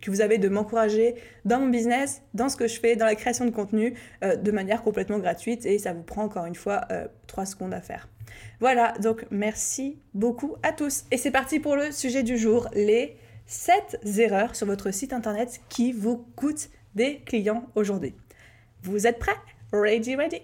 que 0.00 0.10
vous 0.10 0.20
avez 0.20 0.38
de 0.38 0.48
m'encourager 0.48 1.14
dans 1.44 1.58
mon 1.58 1.68
business, 1.68 2.22
dans 2.34 2.48
ce 2.48 2.56
que 2.56 2.68
je 2.68 2.78
fais, 2.78 2.96
dans 2.96 3.06
la 3.06 3.14
création 3.14 3.44
de 3.44 3.50
contenu, 3.50 3.94
euh, 4.22 4.36
de 4.36 4.50
manière 4.50 4.82
complètement 4.82 5.18
gratuite 5.18 5.64
et 5.64 5.78
ça 5.78 5.94
vous 5.94 6.02
prend 6.02 6.22
encore 6.22 6.44
une 6.46 6.54
fois 6.54 6.86
3 7.26 7.46
secondes 7.46 7.74
à 7.74 7.80
faire. 7.80 8.08
Voilà, 8.60 8.92
donc 9.00 9.24
merci 9.30 9.98
beaucoup 10.14 10.56
à 10.62 10.72
tous. 10.72 11.04
Et 11.10 11.16
c'est 11.16 11.30
parti 11.30 11.60
pour 11.60 11.76
le 11.76 11.92
sujet 11.92 12.22
du 12.22 12.36
jour, 12.36 12.68
les 12.74 13.16
7 13.46 14.00
erreurs 14.18 14.56
sur 14.56 14.66
votre 14.66 14.90
site 14.90 15.12
internet 15.12 15.60
qui 15.68 15.92
vous 15.92 16.26
coûtent 16.36 16.68
des 16.94 17.20
clients 17.20 17.66
aujourd'hui. 17.74 18.14
Vous 18.82 19.06
êtes 19.06 19.18
prêts? 19.18 19.36
Ready, 19.72 20.16
ready? 20.16 20.42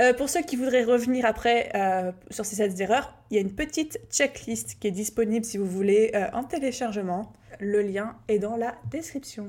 Euh, 0.00 0.12
pour 0.12 0.28
ceux 0.28 0.42
qui 0.42 0.56
voudraient 0.56 0.84
revenir 0.84 1.24
après 1.24 1.70
euh, 1.74 2.12
sur 2.30 2.44
ces 2.44 2.56
7 2.56 2.80
erreurs, 2.80 3.16
il 3.30 3.34
y 3.34 3.38
a 3.38 3.40
une 3.40 3.54
petite 3.54 4.00
checklist 4.10 4.78
qui 4.80 4.88
est 4.88 4.92
disponible 4.92 5.44
si 5.44 5.58
vous 5.58 5.66
voulez 5.66 6.10
euh, 6.14 6.28
en 6.32 6.44
téléchargement. 6.44 7.32
Le 7.60 7.82
lien 7.82 8.16
est 8.28 8.38
dans 8.38 8.56
la 8.56 8.74
description. 8.90 9.46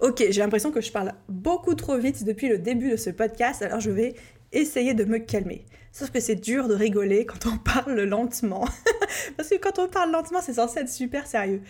Ok, 0.00 0.24
j'ai 0.30 0.40
l'impression 0.40 0.70
que 0.70 0.80
je 0.80 0.92
parle 0.92 1.14
beaucoup 1.28 1.74
trop 1.74 1.96
vite 1.96 2.24
depuis 2.24 2.48
le 2.48 2.58
début 2.58 2.92
de 2.92 2.96
ce 2.96 3.10
podcast, 3.10 3.62
alors 3.62 3.80
je 3.80 3.90
vais 3.90 4.14
essayer 4.52 4.94
de 4.94 5.04
me 5.04 5.18
calmer. 5.18 5.64
Sauf 5.94 6.10
que 6.10 6.20
c'est 6.20 6.34
dur 6.34 6.68
de 6.68 6.74
rigoler 6.74 7.24
quand 7.24 7.46
on 7.46 7.56
parle 7.72 8.02
lentement. 8.02 8.66
Parce 9.38 9.48
que 9.48 9.56
quand 9.56 9.78
on 9.78 9.88
parle 9.88 10.10
lentement, 10.10 10.42
c'est 10.42 10.54
censé 10.54 10.80
être 10.80 10.90
super 10.90 11.26
sérieux. 11.26 11.62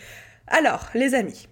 Alors, 0.49 0.89
les 0.95 1.15
amis, 1.15 1.47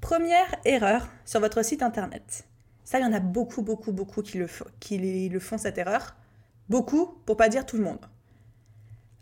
Première 0.00 0.56
erreur 0.64 1.08
sur 1.26 1.40
votre 1.40 1.62
site 1.62 1.82
internet. 1.82 2.44
Ça, 2.84 2.98
il 2.98 3.02
y 3.02 3.04
en 3.04 3.12
a 3.12 3.20
beaucoup, 3.20 3.60
beaucoup, 3.60 3.92
beaucoup 3.92 4.22
qui 4.22 4.38
le, 4.38 5.38
font 5.38 5.58
cette 5.58 5.76
erreur. 5.76 6.16
Beaucoup, 6.70 7.18
pour 7.26 7.36
pas 7.36 7.50
dire 7.50 7.66
tout 7.66 7.76
le 7.76 7.84
monde. 7.84 8.06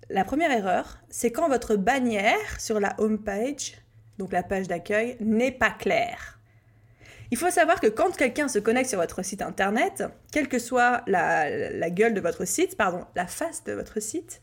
La 0.09 0.25
première 0.25 0.53
erreur, 0.53 1.01
c'est 1.11 1.33
quand 1.33 1.49
votre 1.49 1.75
bannière 1.75 2.61
sur 2.61 2.79
la 2.79 2.95
home 2.99 3.19
page, 3.19 3.75
donc 4.19 4.33
la 4.33 4.45
page 4.45 4.69
d'accueil, 4.69 5.17
n'est 5.21 5.53
pas 5.53 5.71
claire. 5.71 6.38
Il 7.31 7.37
faut 7.37 7.51
savoir 7.51 7.81
que 7.81 7.87
quand 7.87 8.17
quelqu'un 8.17 8.49
se 8.49 8.59
connecte 8.59 8.89
sur 8.89 8.99
votre 8.99 9.23
site 9.23 9.43
internet, 9.43 10.05
quelle 10.33 10.49
que 10.49 10.59
soit 10.59 11.03
la, 11.07 11.91
gueule 11.91 12.15
de 12.15 12.21
votre 12.21 12.47
site, 12.47 12.77
pardon, 12.77 13.05
la 13.15 13.27
face 13.27 13.65
de 13.65 13.73
votre 13.73 14.01
site, 14.01 14.41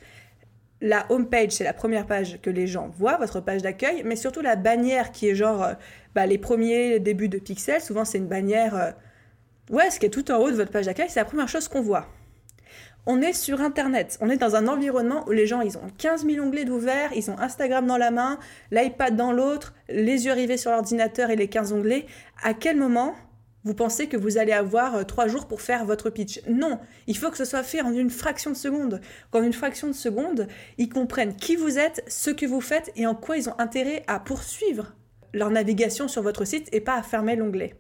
la 0.82 1.06
home 1.10 1.27
page, 1.27 1.51
c'est 1.51 1.63
la 1.63 1.74
première 1.74 2.06
page 2.06 2.39
que 2.42 2.50
les 2.50 2.68
gens 2.68 2.89
voient, 2.89 3.18
votre 3.18 3.39
page 3.39 3.63
d'accueil, 3.63 4.04
mais 4.06 4.15
surtout 4.15 4.42
la 4.42 4.56
bannière 4.56 5.12
qui 5.12 5.27
est 5.27 5.36
genre 5.36 5.63
euh, 5.63 5.74
bah, 6.13 6.27
les 6.27 6.38
premiers 6.38 7.00
débuts 7.00 7.30
de 7.30 7.39
pixels. 7.39 7.82
Souvent, 7.82 8.06
c'est 8.06 8.20
une 8.20 8.27
bannière, 8.27 8.75
euh, 8.75 8.92
ouais, 9.72 9.89
ce 9.89 10.00
qui 10.00 10.06
est 10.06 10.10
tout 10.10 10.30
en 10.32 10.38
haut 10.38 10.51
de 10.51 10.56
votre 10.56 10.72
page 10.72 10.86
d'accueil, 10.86 11.08
c'est 11.10 11.20
la 11.20 11.25
première 11.25 11.48
chose 11.48 11.68
qu'on 11.68 11.82
voit. 11.82 12.08
On 13.08 13.22
est 13.22 13.34
sur 13.34 13.62
Internet, 13.62 14.18
on 14.20 14.32
est 14.32 14.38
dans 14.38 14.56
un 14.56 14.68
environnement 14.68 15.26
où 15.28 15.32
les 15.32 15.46
gens, 15.46 15.62
ils 15.62 15.78
ont 15.78 15.92
15 16.00 16.26
000 16.26 16.44
onglets 16.44 16.66
d'ouvert, 16.66 17.12
ils 17.16 17.30
ont 17.30 17.38
Instagram 17.38 17.86
dans 17.86 17.98
la 17.98 18.10
main, 18.10 18.40
l'iPad 18.72 19.16
dans 19.16 19.32
l'autre, 19.32 19.76
les 19.90 20.26
yeux 20.26 20.34
rivés 20.34 20.58
sur 20.58 20.72
l'ordinateur 20.72 21.30
et 21.30 21.36
les 21.36 21.48
15 21.48 21.72
onglets. 21.72 22.08
À 22.42 22.56
quel 22.56 22.78
moment 22.78 23.14
vous 23.64 23.76
pensez 23.76 24.08
que 24.08 24.18
vous 24.18 24.40
allez 24.40 24.54
avoir 24.54 24.96
euh, 24.96 25.04
trois 25.04 25.28
jours 25.28 25.46
pour 25.46 25.62
faire 25.62 25.86
votre 25.86 26.10
pitch? 26.10 26.42
Non, 26.50 26.80
il 27.06 27.16
faut 27.16 27.30
que 27.30 27.38
ce 27.38 27.46
soit 27.46 27.62
fait 27.62 27.82
en 27.82 27.94
une 27.94 28.10
fraction 28.10 28.50
de 28.50 28.56
seconde. 28.56 29.00
Qu'en 29.30 29.44
une 29.44 29.54
fraction 29.54 29.88
de 29.88 29.94
seconde, 29.94 30.48
ils 30.80 30.90
comprennent 30.90 31.36
qui 31.36 31.56
vous 31.56 31.78
êtes, 31.78 32.04
ce 32.08 32.32
que 32.32 32.48
vous 32.48 32.62
faites 32.62 32.92
et 32.96 33.06
en 33.06 33.14
quoi 33.14 33.38
ils 33.38 33.50
ont 33.50 33.60
intérêt 33.60 34.04
à 34.08 34.20
poursuivre 34.20 34.96
leur 35.32 35.52
navigation 35.52 36.08
sur 36.08 36.24
votre 36.24 36.44
site 36.44 36.70
et 36.72 36.82
pas 36.82 36.96
à 36.96 37.04
fermer 37.04 37.36
l'onglet. 37.36 37.76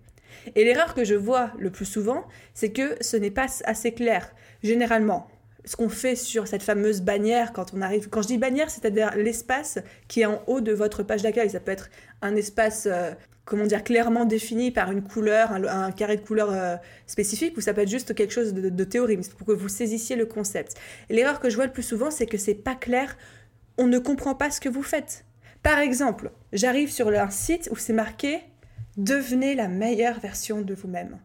Et 0.55 0.63
l'erreur 0.63 0.93
que 0.93 1.03
je 1.03 1.15
vois 1.15 1.49
le 1.57 1.71
plus 1.71 1.85
souvent, 1.85 2.25
c'est 2.53 2.71
que 2.71 2.95
ce 3.01 3.17
n'est 3.17 3.31
pas 3.31 3.47
assez 3.63 3.93
clair. 3.93 4.31
Généralement, 4.63 5.27
ce 5.65 5.75
qu'on 5.75 5.89
fait 5.89 6.15
sur 6.15 6.47
cette 6.47 6.63
fameuse 6.63 7.01
bannière 7.01 7.53
quand 7.53 7.73
on 7.73 7.81
arrive. 7.81 8.09
Quand 8.09 8.21
je 8.21 8.27
dis 8.27 8.37
bannière, 8.37 8.69
c'est-à-dire 8.69 9.15
l'espace 9.15 9.79
qui 10.07 10.21
est 10.21 10.25
en 10.25 10.41
haut 10.47 10.61
de 10.61 10.71
votre 10.71 11.03
page 11.03 11.23
d'accueil. 11.23 11.49
Ça 11.49 11.59
peut 11.59 11.71
être 11.71 11.89
un 12.21 12.35
espace 12.35 12.87
euh, 12.89 13.11
comment 13.45 13.65
dire, 13.65 13.83
clairement 13.83 14.25
défini 14.25 14.71
par 14.71 14.91
une 14.91 15.03
couleur, 15.03 15.51
un, 15.51 15.91
carré 15.91 16.17
de 16.17 16.21
couleur 16.21 16.49
euh, 16.51 16.75
spécifique, 17.05 17.55
ou 17.57 17.61
ça 17.61 17.73
peut 17.73 17.81
être 17.81 17.89
juste 17.89 18.15
quelque 18.15 18.33
chose 18.33 18.53
de, 18.53 18.69
de 18.69 18.83
théorie, 18.83 19.17
pour 19.37 19.47
que 19.47 19.53
vous 19.53 19.69
saisissiez 19.69 20.15
le 20.15 20.25
concept. 20.25 20.75
L'erreur 21.09 21.39
que 21.39 21.49
je 21.49 21.55
vois 21.55 21.67
le 21.67 21.71
plus 21.71 21.83
souvent, 21.83 22.09
c'est 22.11 22.25
que 22.25 22.37
c'est 22.37 22.55
pas 22.55 22.75
clair, 22.75 23.15
on 23.77 23.87
ne 23.87 23.99
comprend 23.99 24.35
pas 24.35 24.49
ce 24.49 24.59
que 24.59 24.69
vous 24.69 24.83
faites. 24.83 25.25
Par 25.61 25.79
exemple, 25.79 26.31
j'arrive 26.53 26.91
sur 26.91 27.09
un 27.09 27.29
site 27.29 27.69
où 27.71 27.75
c'est 27.75 27.93
marqué 27.93 28.41
Devenez 28.97 29.55
la 29.55 29.67
meilleure 29.67 30.21
version 30.21 30.61
de 30.61 30.73
vous-même. 30.73 31.19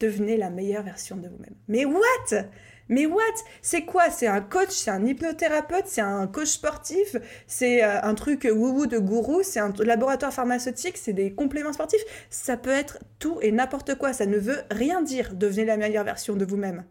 Devenez 0.00 0.36
la 0.36 0.50
meilleure 0.50 0.82
version 0.82 1.16
de 1.16 1.28
vous-même. 1.28 1.54
Mais 1.66 1.84
what? 1.84 2.44
Mais 2.88 3.06
what? 3.06 3.22
C'est 3.60 3.82
quoi? 3.82 4.10
C'est 4.10 4.26
un 4.26 4.40
coach, 4.40 4.70
c'est 4.70 4.90
un 4.90 5.04
hypnothérapeute, 5.04 5.86
c'est 5.86 6.00
un 6.00 6.26
coach 6.26 6.48
sportif, 6.48 7.16
c'est 7.46 7.84
euh, 7.84 8.00
un 8.02 8.14
truc 8.14 8.48
wouhou 8.50 8.86
de 8.86 8.98
gourou, 8.98 9.42
c'est 9.42 9.60
un 9.60 9.72
laboratoire 9.78 10.32
pharmaceutique, 10.32 10.96
c'est 10.96 11.12
des 11.12 11.32
compléments 11.32 11.72
sportifs. 11.72 12.02
Ça 12.30 12.56
peut 12.56 12.70
être 12.70 12.98
tout 13.18 13.38
et 13.42 13.52
n'importe 13.52 13.96
quoi. 13.96 14.12
Ça 14.12 14.26
ne 14.26 14.38
veut 14.38 14.62
rien 14.70 15.02
dire. 15.02 15.34
Devenez 15.34 15.64
la 15.64 15.76
meilleure 15.76 16.04
version 16.04 16.34
de 16.34 16.44
vous-même. 16.44 16.84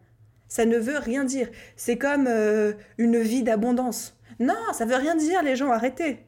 Ça 0.48 0.64
ne 0.64 0.78
veut 0.78 0.98
rien 0.98 1.24
dire. 1.24 1.48
C'est 1.76 1.98
comme 1.98 2.26
euh, 2.28 2.72
une 2.96 3.18
vie 3.18 3.42
d'abondance. 3.42 4.16
Non, 4.40 4.54
ça 4.72 4.84
veut 4.84 4.94
rien 4.94 5.16
dire, 5.16 5.42
les 5.42 5.56
gens, 5.56 5.70
arrêtez. 5.72 6.24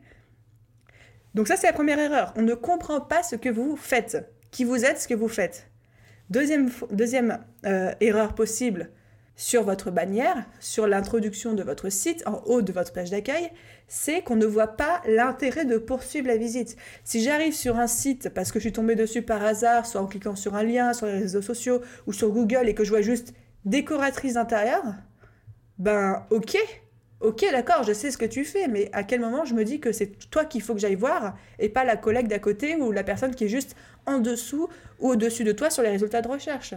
Donc 1.35 1.47
ça, 1.47 1.57
c'est 1.57 1.69
la 1.69 1.73
première 1.73 1.99
erreur. 1.99 2.35
On 2.37 2.43
ne 2.43 2.55
comprend 2.55 3.01
pas 3.01 3.23
ce 3.23 3.37
que 3.37 3.49
vous 3.49 3.77
faites, 3.77 4.29
qui 4.51 4.65
vous 4.65 4.85
êtes, 4.85 5.01
ce 5.01 5.07
que 5.07 5.15
vous 5.15 5.29
faites. 5.29 5.70
Deuxième, 6.31 7.39
euh, 7.67 7.93
erreur 8.01 8.35
possible 8.35 8.91
sur 9.35 9.65
votre 9.65 9.91
bannière, 9.91 10.37
sur 10.61 10.87
l'introduction 10.87 11.55
de 11.55 11.63
votre 11.63 11.89
site, 11.89 12.23
en 12.27 12.43
haut 12.47 12.63
de 12.63 12.73
votre 12.73 12.93
page 12.93 13.11
d'accueil, 13.11 13.51
c'est 13.89 14.23
qu'on 14.23 14.37
ne 14.37 14.47
voit 14.47 14.69
pas 14.69 15.03
l'intérêt 15.09 15.65
de 15.65 15.79
poursuivre 15.79 16.29
la 16.29 16.37
visite. 16.37 16.77
Si 17.05 17.23
j'arrive 17.23 17.55
sur 17.55 17.79
un 17.79 17.87
site 17.87 18.29
parce 18.29 18.53
que 18.53 18.59
je 18.59 18.65
suis 18.65 18.73
tombée 18.73 18.95
dessus 18.95 19.23
par 19.23 19.43
hasard, 19.43 19.87
soit 19.87 20.01
en 20.01 20.07
cliquant 20.07 20.37
sur 20.37 20.55
un 20.55 20.63
lien 20.63 20.93
sur 20.93 21.07
les 21.07 21.19
réseaux 21.19 21.43
sociaux 21.43 21.81
ou 22.07 22.13
sur 22.13 22.31
Google 22.31 22.69
et 22.69 22.75
que 22.75 22.85
je 22.85 22.91
vois 22.91 23.01
juste 23.01 23.35
décoratrice 23.65 24.35
d'intérieur, 24.35 24.83
ben 25.79 26.27
ok, 26.31 26.57
ok 27.21 27.45
d'accord, 27.53 27.83
je 27.85 27.93
sais 27.93 28.11
ce 28.11 28.19
que 28.19 28.25
tu 28.25 28.45
fais, 28.45 28.67
mais 28.67 28.89
à 28.93 29.05
quel 29.05 29.21
moment 29.21 29.45
je 29.45 29.55
me 29.55 29.65
dis 29.65 29.81
que 29.81 29.93
c'est 29.93 30.31
toi 30.31 30.45
qu'il 30.45 30.63
faut 30.63 30.75
que 30.75 30.81
j'aille 30.81 30.95
voir 30.95 31.37
et 31.59 31.69
pas 31.69 31.85
la 31.85 31.97
collègue 31.97 32.29
d'à 32.29 32.39
côté 32.39 32.77
ou 32.77 32.93
la 32.93 33.05
personne 33.05 33.35
qui 33.35 33.45
est 33.45 33.49
juste 33.49 33.77
en 34.07 34.19
dessous 34.19 34.69
ou 34.99 35.11
au-dessus 35.11 35.45
de 35.45 35.53
toi 35.53 35.71
sur 35.71 35.83
les 35.83 35.91
résultats 35.91 36.23
de 36.23 36.29
recherche. 36.29 36.75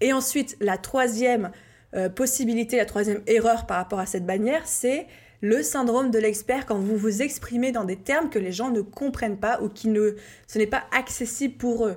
Et 0.00 0.12
ensuite, 0.12 0.56
la 0.60 0.78
troisième 0.78 1.50
euh, 1.94 2.08
possibilité, 2.08 2.76
la 2.76 2.86
troisième 2.86 3.22
erreur 3.26 3.66
par 3.66 3.78
rapport 3.78 4.00
à 4.00 4.06
cette 4.06 4.26
bannière, 4.26 4.66
c'est 4.66 5.06
le 5.40 5.62
syndrome 5.62 6.10
de 6.10 6.18
l'expert 6.18 6.64
quand 6.66 6.78
vous 6.78 6.96
vous 6.96 7.22
exprimez 7.22 7.72
dans 7.72 7.84
des 7.84 7.96
termes 7.96 8.30
que 8.30 8.38
les 8.38 8.52
gens 8.52 8.70
ne 8.70 8.80
comprennent 8.80 9.38
pas 9.38 9.60
ou 9.60 9.68
qui 9.68 9.88
ne, 9.88 10.16
ce 10.46 10.58
n'est 10.58 10.66
pas 10.66 10.84
accessible 10.96 11.56
pour 11.56 11.86
eux. 11.86 11.96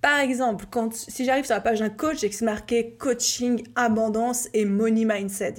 Par 0.00 0.20
exemple, 0.20 0.66
si 0.92 1.24
j'arrive 1.24 1.44
sur 1.44 1.54
la 1.54 1.60
page 1.60 1.80
d'un 1.80 1.90
coach 1.90 2.22
et 2.22 2.30
que 2.30 2.34
c'est 2.34 2.44
marqué 2.44 2.94
coaching, 2.98 3.64
abondance 3.74 4.48
et 4.54 4.64
money 4.64 5.04
mindset. 5.04 5.54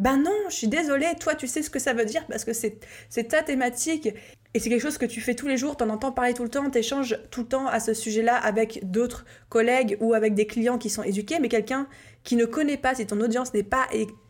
Ben 0.00 0.16
non, 0.16 0.32
je 0.48 0.54
suis 0.54 0.68
désolée, 0.68 1.06
toi 1.20 1.34
tu 1.34 1.46
sais 1.46 1.62
ce 1.62 1.68
que 1.68 1.78
ça 1.78 1.92
veut 1.92 2.06
dire 2.06 2.26
parce 2.26 2.46
que 2.46 2.52
c'est 2.54 3.28
ta 3.28 3.42
thématique 3.42 4.08
et 4.54 4.58
c'est 4.58 4.70
quelque 4.70 4.80
chose 4.80 4.96
que 4.96 5.04
tu 5.04 5.20
fais 5.20 5.34
tous 5.34 5.46
les 5.46 5.58
jours, 5.58 5.76
t'en 5.76 5.90
entends 5.90 6.10
parler 6.10 6.32
tout 6.32 6.42
le 6.42 6.48
temps, 6.48 6.68
t'échanges 6.70 7.18
tout 7.30 7.42
le 7.42 7.48
temps 7.48 7.66
à 7.66 7.80
ce 7.80 7.92
sujet-là 7.92 8.34
avec 8.34 8.80
d'autres 8.90 9.26
collègues 9.50 9.98
ou 10.00 10.14
avec 10.14 10.32
des 10.34 10.46
clients 10.46 10.78
qui 10.78 10.88
sont 10.88 11.02
éduqués, 11.02 11.38
mais 11.38 11.50
quelqu'un 11.50 11.86
qui 12.24 12.36
ne 12.36 12.46
connaît 12.46 12.78
pas, 12.78 12.94
si 12.94 13.06
ton 13.06 13.20
audience 13.20 13.52
n'est 13.52 13.62
pas 13.62 13.86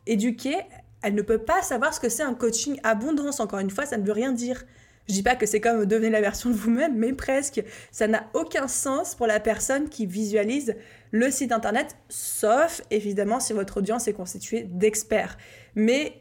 éduquée, 0.07 0.57
elle 1.03 1.15
ne 1.15 1.23
peut 1.23 1.39
pas 1.39 1.63
savoir 1.63 1.95
ce 1.95 2.01
que 2.01 2.09
c'est 2.09 2.25
un 2.25 2.35
coaching 2.35 2.79
abondance. 2.83 3.41
Encore 3.41 3.61
une 3.61 3.71
fois, 3.71 3.87
ça 3.87 3.97
ne 3.97 4.05
veut 4.05 4.13
rien 4.13 4.33
dire. 4.33 4.65
Je 5.11 5.15
dis 5.15 5.25
pas 5.25 5.35
que 5.35 5.45
c'est 5.45 5.61
comme 5.61 5.87
devenir 5.87 6.13
la 6.13 6.21
version 6.21 6.51
de 6.51 6.55
vous-même, 6.55 6.97
mais 6.97 7.13
presque. 7.13 7.65
Ça 7.91 8.07
n'a 8.07 8.31
aucun 8.33 8.69
sens 8.69 9.17
pour 9.17 9.27
la 9.27 9.41
personne 9.41 9.89
qui 9.89 10.07
visualise 10.07 10.77
le 11.11 11.33
site 11.33 11.51
internet, 11.51 11.97
sauf 12.09 12.81
évidemment 12.93 13.41
si 13.41 13.53
votre 13.53 13.79
audience 13.79 14.07
est 14.07 14.13
constituée 14.13 14.63
d'experts. 14.63 15.37
Mais 15.75 16.13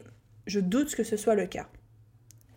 je 0.48 0.58
doute 0.58 0.96
que 0.96 1.04
ce 1.04 1.16
soit 1.16 1.36
le 1.36 1.46
cas. 1.46 1.68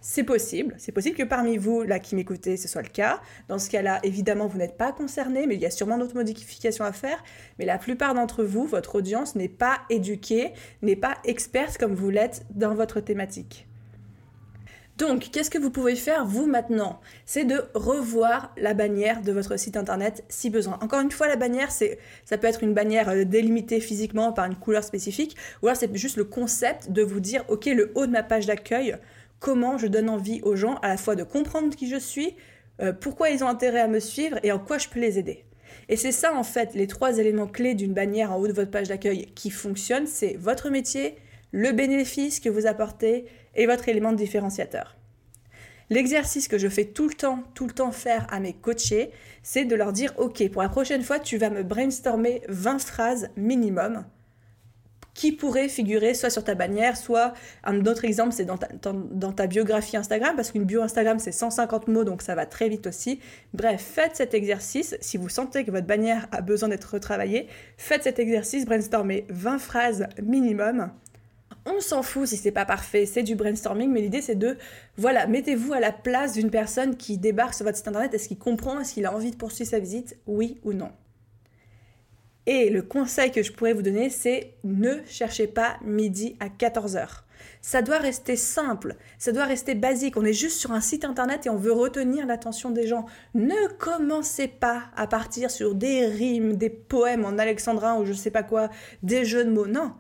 C'est 0.02 0.24
possible. 0.24 0.74
C'est 0.80 0.92
possible 0.92 1.16
que 1.16 1.22
parmi 1.22 1.58
vous, 1.58 1.84
là, 1.84 2.00
qui 2.00 2.16
m'écoutez, 2.16 2.58
ce 2.58 2.68
soit 2.68 2.82
le 2.82 2.90
cas. 2.90 3.22
Dans 3.48 3.60
ce 3.60 3.70
cas-là, 3.70 4.00
évidemment, 4.02 4.48
vous 4.48 4.58
n'êtes 4.58 4.76
pas 4.76 4.92
concerné, 4.92 5.46
mais 5.46 5.54
il 5.54 5.62
y 5.62 5.68
a 5.68 5.72
sûrement 5.72 6.00
d'autres 6.00 6.16
modifications 6.16 6.84
à 6.84 6.94
faire. 6.94 7.24
Mais 7.60 7.66
la 7.66 7.78
plupart 7.78 8.16
d'entre 8.16 8.44
vous, 8.44 8.66
votre 8.66 8.96
audience 8.96 9.36
n'est 9.36 9.50
pas 9.50 9.82
éduquée, 9.92 10.54
n'est 10.82 10.96
pas 10.96 11.16
experte 11.26 11.78
comme 11.78 11.94
vous 11.94 12.10
l'êtes 12.10 12.44
dans 12.50 12.74
votre 12.74 13.02
thématique. 13.02 13.68
Donc, 14.98 15.32
qu'est-ce 15.32 15.50
que 15.50 15.58
vous 15.58 15.72
pouvez 15.72 15.96
faire, 15.96 16.26
vous, 16.26 16.46
maintenant? 16.46 17.00
C'est 17.26 17.46
de 17.46 17.64
revoir 17.74 18.54
la 18.58 18.76
bannière 18.76 19.22
de 19.22 19.32
votre 19.32 19.58
site 19.58 19.76
internet 19.76 20.24
si 20.30 20.52
besoin. 20.52 20.78
Encore 20.82 21.02
une 21.02 21.10
fois, 21.10 21.28
la 21.28 21.36
bannière, 21.36 21.72
c'est, 21.72 21.98
ça 22.26 22.38
peut 22.38 22.46
être 22.46 22.62
une 22.64 22.76
bannière 22.76 23.10
euh, 23.10 23.24
délimitée 23.24 23.80
physiquement 23.80 24.34
par 24.34 24.46
une 24.46 24.56
couleur 24.56 24.84
spécifique, 24.84 25.36
ou 25.62 25.68
alors 25.68 25.78
c'est 25.78 25.96
juste 25.96 26.18
le 26.18 26.26
concept 26.26 26.92
de 26.92 27.02
vous 27.02 27.20
dire, 27.20 27.44
OK, 27.48 27.66
le 27.66 27.92
haut 27.96 28.06
de 28.06 28.12
ma 28.12 28.22
page 28.22 28.46
d'accueil, 28.46 28.96
comment 29.40 29.80
je 29.80 29.88
donne 29.88 30.10
envie 30.10 30.42
aux 30.44 30.56
gens 30.56 30.76
à 30.84 30.90
la 30.90 30.98
fois 30.98 31.16
de 31.16 31.24
comprendre 31.24 31.76
qui 31.76 31.90
je 31.90 31.98
suis, 31.98 32.36
euh, 32.82 32.94
pourquoi 32.94 33.30
ils 33.30 33.44
ont 33.44 33.48
intérêt 33.48 33.82
à 33.82 33.88
me 33.88 34.00
suivre 34.00 34.38
et 34.44 34.52
en 34.52 34.60
quoi 34.60 34.78
je 34.78 34.90
peux 34.90 35.00
les 35.00 35.18
aider. 35.18 35.44
Et 35.90 35.98
c'est 35.98 36.12
ça 36.12 36.36
en 36.36 36.44
fait 36.44 36.76
les 36.76 36.88
trois 36.88 37.18
éléments 37.18 37.48
clés 37.48 37.74
d'une 37.74 37.94
bannière 37.94 38.32
en 38.32 38.38
haut 38.38 38.48
de 38.48 38.54
votre 38.54 38.72
page 38.72 38.88
d'accueil 38.88 39.28
qui 39.36 39.50
fonctionne, 39.50 40.08
c'est 40.08 40.36
votre 40.40 40.70
métier, 40.70 41.16
le 41.52 41.72
bénéfice 41.72 42.40
que 42.40 42.50
vous 42.50 42.68
apportez 42.68 43.26
et 43.56 43.66
votre 43.66 43.90
élément 43.90 44.14
différenciateur. 44.14 44.96
L'exercice 45.90 46.48
que 46.48 46.58
je 46.58 46.70
fais 46.70 46.86
tout 46.86 47.08
le 47.08 47.14
temps, 47.14 47.44
tout 47.54 47.68
le 47.68 47.74
temps 47.74 47.92
faire 47.92 48.26
à 48.32 48.40
mes 48.40 48.54
coachés, 48.54 49.12
c'est 49.44 49.66
de 49.66 49.76
leur 49.76 49.92
dire 49.92 50.14
OK, 50.18 50.48
pour 50.50 50.62
la 50.62 50.70
prochaine 50.70 51.04
fois, 51.04 51.20
tu 51.20 51.38
vas 51.38 51.50
me 51.50 51.64
brainstormer 51.64 52.42
20 52.48 52.80
phrases 52.80 53.30
minimum 53.36 54.06
qui 55.14 55.32
pourrait 55.32 55.70
figurer 55.70 56.14
soit 56.14 56.30
sur 56.30 56.44
ta 56.44 56.56
bannière, 56.56 56.98
soit 56.98 57.34
un 57.64 57.86
autre 57.86 58.06
exemple, 58.06 58.34
c'est 58.34 58.46
dans 58.46 58.58
ta, 58.58 58.68
dans, 58.72 59.32
ta, 59.32 59.48
biographie 59.48 59.96
Instagram, 59.96 60.36
parce 60.36 60.52
qu'une 60.52 60.64
bio 60.64 60.82
Instagram, 60.82 61.20
c'est 61.20 61.32
150 61.32 61.88
mots, 61.88 62.04
donc 62.04 62.22
ça 62.22 62.36
va 62.36 62.46
très 62.46 62.70
vite 62.70 62.88
aussi. 62.88 63.20
Bref, 63.54 63.82
faites 63.82 64.16
cet 64.16 64.34
exercice. 64.34 64.98
Si 65.02 65.18
vous 65.18 65.30
sentez 65.30 65.64
que 65.66 65.72
votre 65.72 65.86
bannière 65.86 66.28
a 66.32 66.42
besoin 66.42 66.70
d'être 66.70 66.86
retravaillée, 66.86 67.48
faites 67.78 68.04
cet 68.04 68.20
exercice, 68.20 68.66
brainstormez 68.66 69.26
20 69.30 69.60
phrases 69.60 70.08
minimum. 70.22 70.92
On 71.66 71.80
s'en 71.80 72.04
fout 72.04 72.28
si 72.28 72.38
c'est 72.38 72.52
pas 72.52 72.66
parfait, 72.66 73.06
c'est 73.06 73.24
du 73.24 73.36
brainstorming, 73.36 73.90
mais 73.90 74.02
l'idée 74.02 74.22
c'est 74.22 74.36
de, 74.36 74.58
voilà, 74.98 75.28
mettez-vous 75.28 75.74
à 75.74 75.80
la 75.80 75.92
place 75.92 76.34
d'une 76.34 76.50
personne 76.50 76.98
qui 76.98 77.18
débarque 77.18 77.54
sur 77.54 77.66
votre 77.66 77.78
site 77.78 77.88
internet. 77.88 78.14
Est-ce 78.14 78.28
qu'il 78.28 78.38
comprend? 78.38 78.80
Est-ce 78.80 78.94
qu'il 78.94 79.06
a 79.06 79.14
envie 79.16 79.32
de 79.32 79.38
poursuivre 79.38 79.70
sa 79.70 79.80
visite? 79.80 80.18
Oui 80.28 80.60
ou 80.64 80.74
non 80.74 80.92
et 82.46 82.70
le 82.70 82.82
conseil 82.82 83.32
que 83.32 83.42
je 83.42 83.54
pourrais 83.54 83.74
vous 83.74 83.82
donner, 83.82 84.10
c'est 84.10 84.56
ne 84.64 84.98
cherchez 85.06 85.48
pas 85.48 85.78
midi 85.84 86.36
à 86.40 86.48
14h. 86.48 87.22
Ça 87.62 87.82
doit 87.82 87.98
rester 87.98 88.36
simple, 88.36 88.96
ça 89.18 89.32
doit 89.32 89.46
rester 89.46 89.76
basique. 89.76 90.18
On 90.18 90.26
est 90.26 90.34
juste 90.34 90.60
sur 90.60 90.72
un 90.72 90.82
site 90.82 91.06
internet 91.06 91.46
et 91.46 91.50
on 91.50 91.58
veut 91.58 91.72
retenir 91.72 92.26
l'attention 92.26 92.72
des 92.72 92.88
gens. 92.88 93.06
Ne 93.34 93.68
commencez 93.78 94.48
pas 94.48 94.84
à 94.96 95.08
partir 95.08 95.52
sur 95.52 95.74
des 95.74 96.06
rimes, 96.06 96.56
des 96.58 96.70
poèmes 96.70 97.26
en 97.26 97.38
alexandrin 97.38 97.98
ou 98.00 98.06
je 98.06 98.14
sais 98.14 98.32
pas 98.32 98.44
quoi, 98.44 98.70
des 99.02 99.24
jeux 99.24 99.46
de 99.46 99.52
mots. 99.52 99.68
Non. 99.68 99.94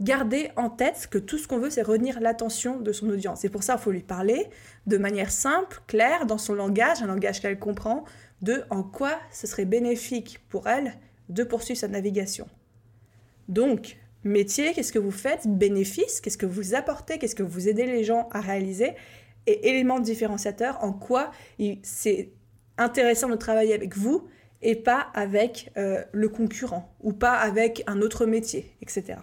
Gardez 0.00 0.50
en 0.56 0.68
tête 0.68 1.06
que 1.10 1.18
tout 1.18 1.38
ce 1.38 1.46
qu'on 1.46 1.58
veut, 1.58 1.70
c'est 1.70 1.82
retenir 1.82 2.20
l'attention 2.20 2.80
de 2.80 2.92
son 2.92 3.08
audience. 3.08 3.44
Et 3.44 3.48
pour 3.48 3.62
ça, 3.62 3.76
il 3.78 3.82
faut 3.82 3.92
lui 3.92 4.02
parler 4.02 4.48
de 4.86 4.98
manière 4.98 5.30
simple, 5.30 5.80
claire, 5.86 6.26
dans 6.26 6.38
son 6.38 6.54
langage, 6.54 7.02
un 7.02 7.06
langage 7.06 7.40
qu'elle 7.40 7.58
comprend, 7.58 8.04
de 8.40 8.64
en 8.70 8.82
quoi 8.82 9.18
ce 9.30 9.46
serait 9.46 9.64
bénéfique 9.64 10.40
pour 10.48 10.68
elle 10.68 10.94
de 11.28 11.44
poursuivre 11.44 11.78
sa 11.78 11.88
navigation. 11.88 12.48
Donc, 13.48 13.96
métier, 14.24 14.72
qu'est-ce 14.72 14.92
que 14.92 14.98
vous 14.98 15.12
faites? 15.12 15.46
Bénéfice, 15.46 16.20
qu'est-ce 16.20 16.38
que 16.38 16.46
vous 16.46 16.74
apportez? 16.74 17.18
Qu'est-ce 17.18 17.36
que 17.36 17.42
vous 17.42 17.68
aidez 17.68 17.86
les 17.86 18.02
gens 18.02 18.28
à 18.32 18.40
réaliser? 18.40 18.94
Et 19.46 19.68
élément 19.68 20.00
différenciateur, 20.00 20.82
en 20.82 20.92
quoi 20.92 21.30
c'est 21.82 22.32
intéressant 22.78 23.28
de 23.28 23.36
travailler 23.36 23.74
avec 23.74 23.96
vous 23.96 24.28
et 24.62 24.76
pas 24.76 25.08
avec 25.14 25.70
euh, 25.76 26.04
le 26.12 26.28
concurrent 26.28 26.94
ou 27.00 27.12
pas 27.12 27.34
avec 27.34 27.82
un 27.86 28.00
autre 28.00 28.26
métier, 28.26 28.74
etc. 28.80 29.18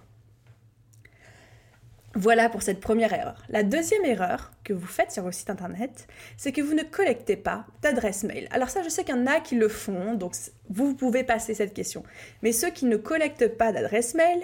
Voilà 2.15 2.49
pour 2.49 2.63
cette 2.63 2.79
première 2.79 3.13
erreur. 3.13 3.43
La 3.49 3.61
deuxième 3.61 4.03
erreur 4.03 4.51
que 4.63 4.73
vous 4.73 4.87
faites 4.87 5.11
sur 5.11 5.23
vos 5.23 5.31
sites 5.31 5.51
internet, 5.51 6.07
c'est 6.37 6.51
que 6.51 6.61
vous 6.61 6.73
ne 6.73 6.81
collectez 6.81 7.35
pas 7.35 7.65
d'adresse 7.83 8.23
mail. 8.23 8.47
Alors 8.49 8.69
ça, 8.69 8.81
je 8.81 8.89
sais 8.89 9.03
qu'il 9.03 9.15
y 9.15 9.19
en 9.19 9.27
a 9.27 9.39
qui 9.39 9.55
le 9.55 9.67
font, 9.67 10.15
donc 10.15 10.33
vous 10.69 10.95
pouvez 10.95 11.23
passer 11.23 11.53
cette 11.53 11.73
question. 11.73 12.03
Mais 12.41 12.51
ceux 12.51 12.71
qui 12.71 12.85
ne 12.85 12.97
collectent 12.97 13.55
pas 13.57 13.71
d'adresse 13.71 14.15
mail, 14.15 14.41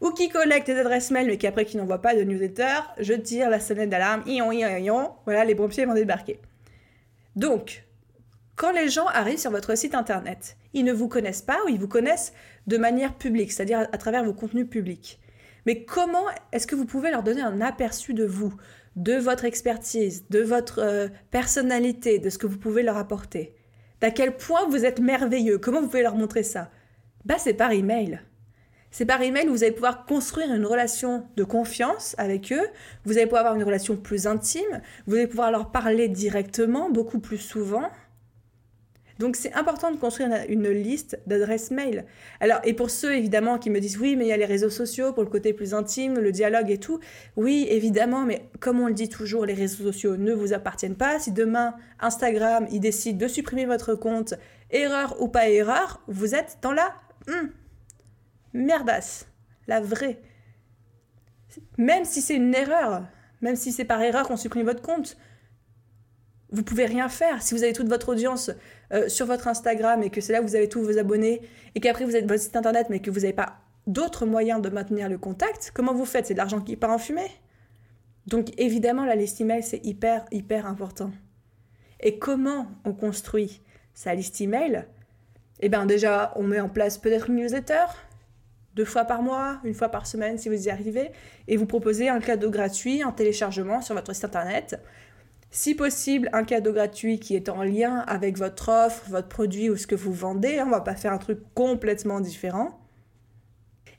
ou 0.00 0.10
qui 0.10 0.28
collectent 0.28 0.68
des 0.68 0.78
adresses 0.78 1.10
mail 1.10 1.26
mais 1.26 1.38
qui 1.38 1.46
après 1.46 1.64
qui 1.64 1.76
n'envoient 1.76 2.02
pas 2.02 2.14
de 2.14 2.22
newsletter, 2.22 2.80
je 2.98 3.14
tire 3.14 3.50
la 3.50 3.60
sonnette 3.60 3.90
d'alarme, 3.90 4.22
ion, 4.26 4.52
ion, 4.52 4.76
ion, 4.76 5.12
voilà, 5.24 5.44
les 5.44 5.54
pompiers 5.54 5.86
vont 5.86 5.94
débarquer. 5.94 6.40
Donc, 7.36 7.84
quand 8.56 8.72
les 8.72 8.88
gens 8.88 9.06
arrivent 9.06 9.38
sur 9.38 9.50
votre 9.50 9.76
site 9.76 9.94
internet, 9.94 10.56
ils 10.72 10.84
ne 10.84 10.92
vous 10.92 11.08
connaissent 11.08 11.42
pas 11.42 11.58
ou 11.64 11.68
ils 11.68 11.78
vous 11.78 11.88
connaissent 11.88 12.32
de 12.66 12.76
manière 12.76 13.14
publique, 13.14 13.52
c'est-à-dire 13.52 13.86
à 13.92 13.98
travers 13.98 14.24
vos 14.24 14.32
contenus 14.32 14.68
publics. 14.68 15.20
Mais 15.66 15.84
comment 15.84 16.24
est-ce 16.52 16.66
que 16.66 16.74
vous 16.74 16.86
pouvez 16.86 17.10
leur 17.10 17.22
donner 17.22 17.42
un 17.42 17.60
aperçu 17.60 18.14
de 18.14 18.24
vous, 18.24 18.54
de 18.96 19.14
votre 19.14 19.44
expertise, 19.44 20.26
de 20.30 20.40
votre 20.40 20.80
euh, 20.80 21.08
personnalité, 21.30 22.18
de 22.18 22.30
ce 22.30 22.38
que 22.38 22.46
vous 22.46 22.58
pouvez 22.58 22.82
leur 22.82 22.96
apporter? 22.96 23.54
D'à 24.00 24.10
quel 24.10 24.36
point 24.36 24.68
vous 24.68 24.84
êtes 24.84 25.00
merveilleux? 25.00 25.58
Comment 25.58 25.80
vous 25.80 25.88
pouvez 25.88 26.02
leur 26.02 26.14
montrer 26.14 26.42
ça? 26.42 26.70
Bah 27.24 27.36
c'est 27.38 27.54
par 27.54 27.72
email. 27.72 28.20
C'est 28.90 29.04
par 29.04 29.20
email 29.20 29.48
où 29.48 29.52
vous 29.52 29.64
allez 29.64 29.72
pouvoir 29.72 30.06
construire 30.06 30.52
une 30.54 30.64
relation 30.64 31.26
de 31.36 31.44
confiance 31.44 32.14
avec 32.16 32.52
eux, 32.52 32.66
vous 33.04 33.18
allez 33.18 33.26
pouvoir 33.26 33.42
avoir 33.42 33.56
une 33.56 33.64
relation 33.64 33.96
plus 33.96 34.26
intime, 34.26 34.80
vous 35.06 35.16
allez 35.16 35.26
pouvoir 35.26 35.50
leur 35.50 35.70
parler 35.70 36.08
directement, 36.08 36.88
beaucoup 36.88 37.18
plus 37.18 37.38
souvent. 37.38 37.90
Donc 39.18 39.34
c'est 39.34 39.52
important 39.54 39.90
de 39.90 39.96
construire 39.96 40.30
une, 40.48 40.68
liste 40.68 41.18
d'adresses 41.26 41.70
mail. 41.70 42.04
Alors 42.40 42.60
et 42.64 42.72
pour 42.72 42.90
ceux 42.90 43.14
évidemment 43.14 43.58
qui 43.58 43.68
me 43.68 43.80
disent 43.80 43.98
oui 43.98 44.14
mais 44.14 44.26
il 44.26 44.28
y 44.28 44.32
a 44.32 44.36
les 44.36 44.44
réseaux 44.44 44.70
sociaux 44.70 45.12
pour 45.12 45.24
le 45.24 45.28
côté 45.28 45.52
plus 45.52 45.74
intime, 45.74 46.18
le 46.18 46.30
dialogue 46.30 46.70
et 46.70 46.78
tout. 46.78 47.00
Oui 47.36 47.66
évidemment 47.68 48.24
mais 48.24 48.48
comme 48.60 48.80
on 48.80 48.86
le 48.86 48.94
dit 48.94 49.08
toujours 49.08 49.44
les 49.44 49.54
réseaux 49.54 49.84
sociaux 49.84 50.16
ne 50.16 50.32
vous 50.32 50.52
appartiennent 50.52 50.96
pas. 50.96 51.18
Si 51.18 51.32
demain 51.32 51.74
Instagram 51.98 52.68
il 52.70 52.80
décide 52.80 53.18
de 53.18 53.26
supprimer 53.26 53.66
votre 53.66 53.94
compte, 53.94 54.34
erreur 54.70 55.20
ou 55.20 55.28
pas 55.28 55.48
erreur, 55.48 56.00
vous 56.06 56.34
êtes 56.34 56.58
dans 56.62 56.72
la 56.72 56.94
hmm, 57.26 57.48
merdasse, 58.52 59.26
la 59.66 59.80
vraie. 59.80 60.20
même 61.76 62.04
si 62.04 62.22
c'est 62.22 62.36
une 62.36 62.54
erreur, 62.54 63.04
même 63.40 63.56
si 63.56 63.72
c'est 63.72 63.84
par 63.84 64.00
erreur 64.00 64.28
qu'on 64.28 64.36
supprime 64.36 64.64
votre 64.64 64.82
compte, 64.82 65.16
vous 66.50 66.62
pouvez 66.62 66.86
rien 66.86 67.08
faire. 67.08 67.42
Si 67.42 67.54
vous 67.54 67.62
avez 67.62 67.72
toute 67.72 67.88
votre 67.88 68.08
audience 68.08 68.50
euh, 68.92 69.08
sur 69.08 69.26
votre 69.26 69.48
Instagram 69.48 70.02
et 70.02 70.10
que 70.10 70.20
c'est 70.20 70.32
là 70.32 70.40
où 70.40 70.46
vous 70.46 70.56
avez 70.56 70.68
tous 70.68 70.82
vos 70.82 70.98
abonnés 70.98 71.42
et 71.74 71.80
qu'après 71.80 72.04
vous 72.04 72.16
êtes 72.16 72.26
votre 72.26 72.42
site 72.42 72.56
internet 72.56 72.86
mais 72.90 73.00
que 73.00 73.10
vous 73.10 73.20
n'avez 73.20 73.32
pas 73.32 73.56
d'autres 73.86 74.26
moyens 74.26 74.60
de 74.60 74.68
maintenir 74.68 75.08
le 75.08 75.18
contact, 75.18 75.72
comment 75.74 75.94
vous 75.94 76.04
faites? 76.04 76.26
C'est 76.26 76.34
de 76.34 76.38
l'argent 76.38 76.60
qui 76.60 76.76
part 76.76 76.90
en 76.90 76.98
fumée? 76.98 77.30
Donc 78.26 78.48
évidemment, 78.58 79.04
la 79.04 79.14
liste 79.14 79.40
email, 79.40 79.62
c'est 79.62 79.84
hyper, 79.84 80.26
hyper 80.30 80.66
important. 80.66 81.10
Et 82.00 82.18
comment 82.18 82.66
on 82.84 82.92
construit 82.92 83.62
sa 83.94 84.14
liste 84.14 84.40
email? 84.40 84.86
Eh 85.60 85.68
bien 85.68 85.86
déjà, 85.86 86.32
on 86.36 86.42
met 86.42 86.60
en 86.60 86.68
place 86.68 86.98
peut-être 86.98 87.30
une 87.30 87.36
newsletter, 87.36 87.86
deux 88.74 88.84
fois 88.84 89.04
par 89.04 89.22
mois, 89.22 89.60
une 89.64 89.74
fois 89.74 89.88
par 89.88 90.06
semaine 90.06 90.38
si 90.38 90.48
vous 90.48 90.66
y 90.66 90.70
arrivez, 90.70 91.10
et 91.48 91.56
vous 91.56 91.66
proposez 91.66 92.08
un 92.08 92.20
cadeau 92.20 92.50
gratuit, 92.50 93.02
un 93.02 93.12
téléchargement 93.12 93.80
sur 93.80 93.94
votre 93.94 94.14
site 94.14 94.26
internet 94.26 94.78
si 95.50 95.74
possible, 95.74 96.28
un 96.32 96.44
cadeau 96.44 96.72
gratuit 96.72 97.18
qui 97.18 97.34
est 97.34 97.48
en 97.48 97.62
lien 97.62 98.00
avec 98.06 98.36
votre 98.36 98.68
offre, 98.68 99.04
votre 99.08 99.28
produit 99.28 99.70
ou 99.70 99.76
ce 99.76 99.86
que 99.86 99.94
vous 99.94 100.12
vendez. 100.12 100.60
On 100.60 100.70
va 100.70 100.80
pas 100.80 100.94
faire 100.94 101.12
un 101.12 101.18
truc 101.18 101.40
complètement 101.54 102.20
différent. 102.20 102.78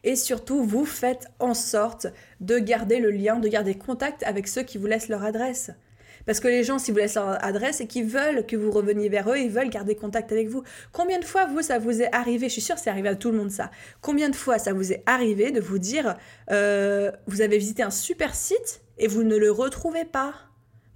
Et 0.04 0.16
surtout, 0.16 0.64
vous 0.64 0.86
faites 0.86 1.28
en 1.40 1.54
sorte 1.54 2.08
de 2.40 2.58
garder 2.60 3.00
le 3.00 3.12
lien, 3.12 3.40
de 3.40 3.48
garder 3.48 3.76
contact 3.76 4.24
avec 4.24 4.48
ceux 4.48 4.64
qui 4.64 4.78
vous 4.78 4.86
laissent 4.86 5.10
leur 5.10 5.24
adresse. 5.24 5.72
Parce 6.26 6.40
que 6.40 6.48
les 6.48 6.64
gens, 6.64 6.78
si 6.78 6.92
vous 6.92 6.98
laissent 6.98 7.16
leur 7.16 7.44
adresse 7.44 7.82
et 7.82 7.88
qu'ils 7.88 8.06
veulent 8.06 8.46
que 8.46 8.56
vous 8.56 8.72
reveniez 8.72 9.10
vers 9.10 9.30
eux, 9.32 9.40
ils 9.40 9.50
veulent 9.50 9.70
garder 9.70 9.96
contact 9.96 10.32
avec 10.32 10.48
vous. 10.48 10.64
Combien 10.92 11.20
de 11.20 11.26
fois, 11.26 11.48
vous, 11.48 11.62
ça 11.62 11.80
vous 11.80 12.02
est 12.02 12.14
arrivé 12.14 12.48
Je 12.48 12.54
suis 12.54 12.62
sûre 12.62 12.76
que 12.76 12.82
c'est 12.82 12.90
arrivé 12.90 13.10
à 13.10 13.16
tout 13.16 13.32
le 13.32 13.38
monde 13.38 13.52
ça. 13.52 13.72
Combien 14.02 14.30
de 14.30 14.36
fois 14.36 14.60
ça 14.60 14.72
vous 14.72 14.94
est 14.94 15.02
arrivé 15.06 15.52
de 15.52 15.60
vous 15.60 15.80
dire, 15.80 16.16
euh, 16.52 17.12
vous 17.26 17.42
avez 17.42 17.58
visité 17.58 17.84
un 17.84 17.90
super 17.90 18.36
site 18.36 18.82
et 19.00 19.08
vous 19.08 19.24
ne 19.24 19.36
le 19.36 19.52
retrouvez 19.52 20.06
pas? 20.06 20.49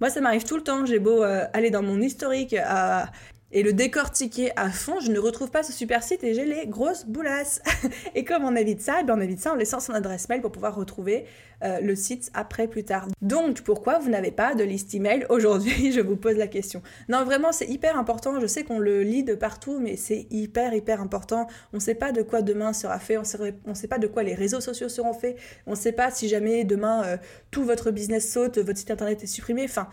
Moi, 0.04 0.10
ça 0.10 0.20
m'arrive 0.20 0.44
tout 0.44 0.56
le 0.56 0.62
temps. 0.62 0.84
J'ai 0.84 0.98
beau 0.98 1.22
euh, 1.22 1.46
aller 1.54 1.70
dans 1.70 1.80
mon 1.80 1.98
historique 1.98 2.54
à 2.62 3.06
et 3.54 3.62
le 3.62 3.72
décortiquer 3.72 4.50
à 4.56 4.68
fond, 4.68 4.98
je 5.00 5.12
ne 5.12 5.18
retrouve 5.20 5.48
pas 5.48 5.62
ce 5.62 5.72
super 5.72 6.02
site 6.02 6.24
et 6.24 6.34
j'ai 6.34 6.44
les 6.44 6.66
grosses 6.66 7.06
boulasses. 7.06 7.62
et 8.16 8.24
comme 8.24 8.42
on 8.44 8.56
évite 8.56 8.80
ça, 8.80 8.96
eh 9.00 9.04
bien 9.04 9.16
on 9.16 9.20
évite 9.20 9.38
ça 9.38 9.52
en 9.52 9.54
laissant 9.54 9.78
son 9.78 9.92
adresse 9.92 10.28
mail 10.28 10.40
pour 10.40 10.50
pouvoir 10.50 10.74
retrouver 10.74 11.24
euh, 11.62 11.78
le 11.80 11.94
site 11.94 12.32
après 12.34 12.66
plus 12.66 12.82
tard. 12.82 13.06
Donc 13.22 13.60
pourquoi 13.60 14.00
vous 14.00 14.10
n'avez 14.10 14.32
pas 14.32 14.56
de 14.56 14.64
liste 14.64 14.92
email 14.92 15.24
aujourd'hui? 15.28 15.92
Je 15.92 16.00
vous 16.00 16.16
pose 16.16 16.36
la 16.36 16.48
question. 16.48 16.82
Non, 17.08 17.24
vraiment, 17.24 17.52
c'est 17.52 17.68
hyper 17.68 17.96
important. 17.96 18.40
Je 18.40 18.46
sais 18.48 18.64
qu'on 18.64 18.80
le 18.80 19.04
lit 19.04 19.22
de 19.22 19.36
partout, 19.36 19.78
mais 19.78 19.96
c'est 19.96 20.26
hyper, 20.30 20.74
hyper 20.74 21.00
important. 21.00 21.46
On 21.72 21.76
ne 21.76 21.80
sait 21.80 21.94
pas 21.94 22.10
de 22.10 22.22
quoi 22.22 22.42
demain 22.42 22.72
sera 22.72 22.98
fait, 22.98 23.18
on 23.18 23.70
ne 23.70 23.74
sait 23.74 23.88
pas 23.88 23.98
de 23.98 24.08
quoi 24.08 24.24
les 24.24 24.34
réseaux 24.34 24.60
sociaux 24.60 24.88
seront 24.88 25.14
faits, 25.14 25.36
on 25.68 25.70
ne 25.70 25.76
sait 25.76 25.92
pas 25.92 26.10
si 26.10 26.28
jamais 26.28 26.64
demain 26.64 27.04
euh, 27.04 27.16
tout 27.52 27.62
votre 27.62 27.92
business 27.92 28.32
saute, 28.32 28.58
votre 28.58 28.78
site 28.80 28.90
internet 28.90 29.22
est 29.22 29.28
supprimé. 29.28 29.62
Enfin, 29.62 29.86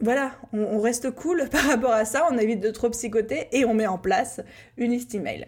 voilà, 0.00 0.32
on, 0.52 0.80
reste 0.80 1.10
cool 1.10 1.48
par 1.50 1.64
rapport 1.64 1.92
à 1.92 2.04
ça, 2.04 2.26
on 2.30 2.38
évite 2.38 2.60
de 2.60 2.70
trop 2.70 2.90
psychoter 2.90 3.48
et 3.52 3.64
on 3.64 3.74
met 3.74 3.86
en 3.86 3.98
place 3.98 4.40
une 4.76 4.90
liste 4.90 5.14
email. 5.14 5.46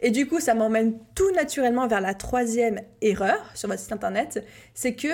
Et 0.00 0.10
du 0.10 0.26
coup, 0.26 0.40
ça 0.40 0.54
m'emmène 0.54 0.98
tout 1.14 1.30
naturellement 1.32 1.86
vers 1.86 2.00
la 2.00 2.14
troisième 2.14 2.80
erreur 3.02 3.50
sur 3.54 3.68
votre 3.68 3.80
site 3.80 3.92
internet, 3.92 4.44
c'est 4.74 4.94
que 4.94 5.08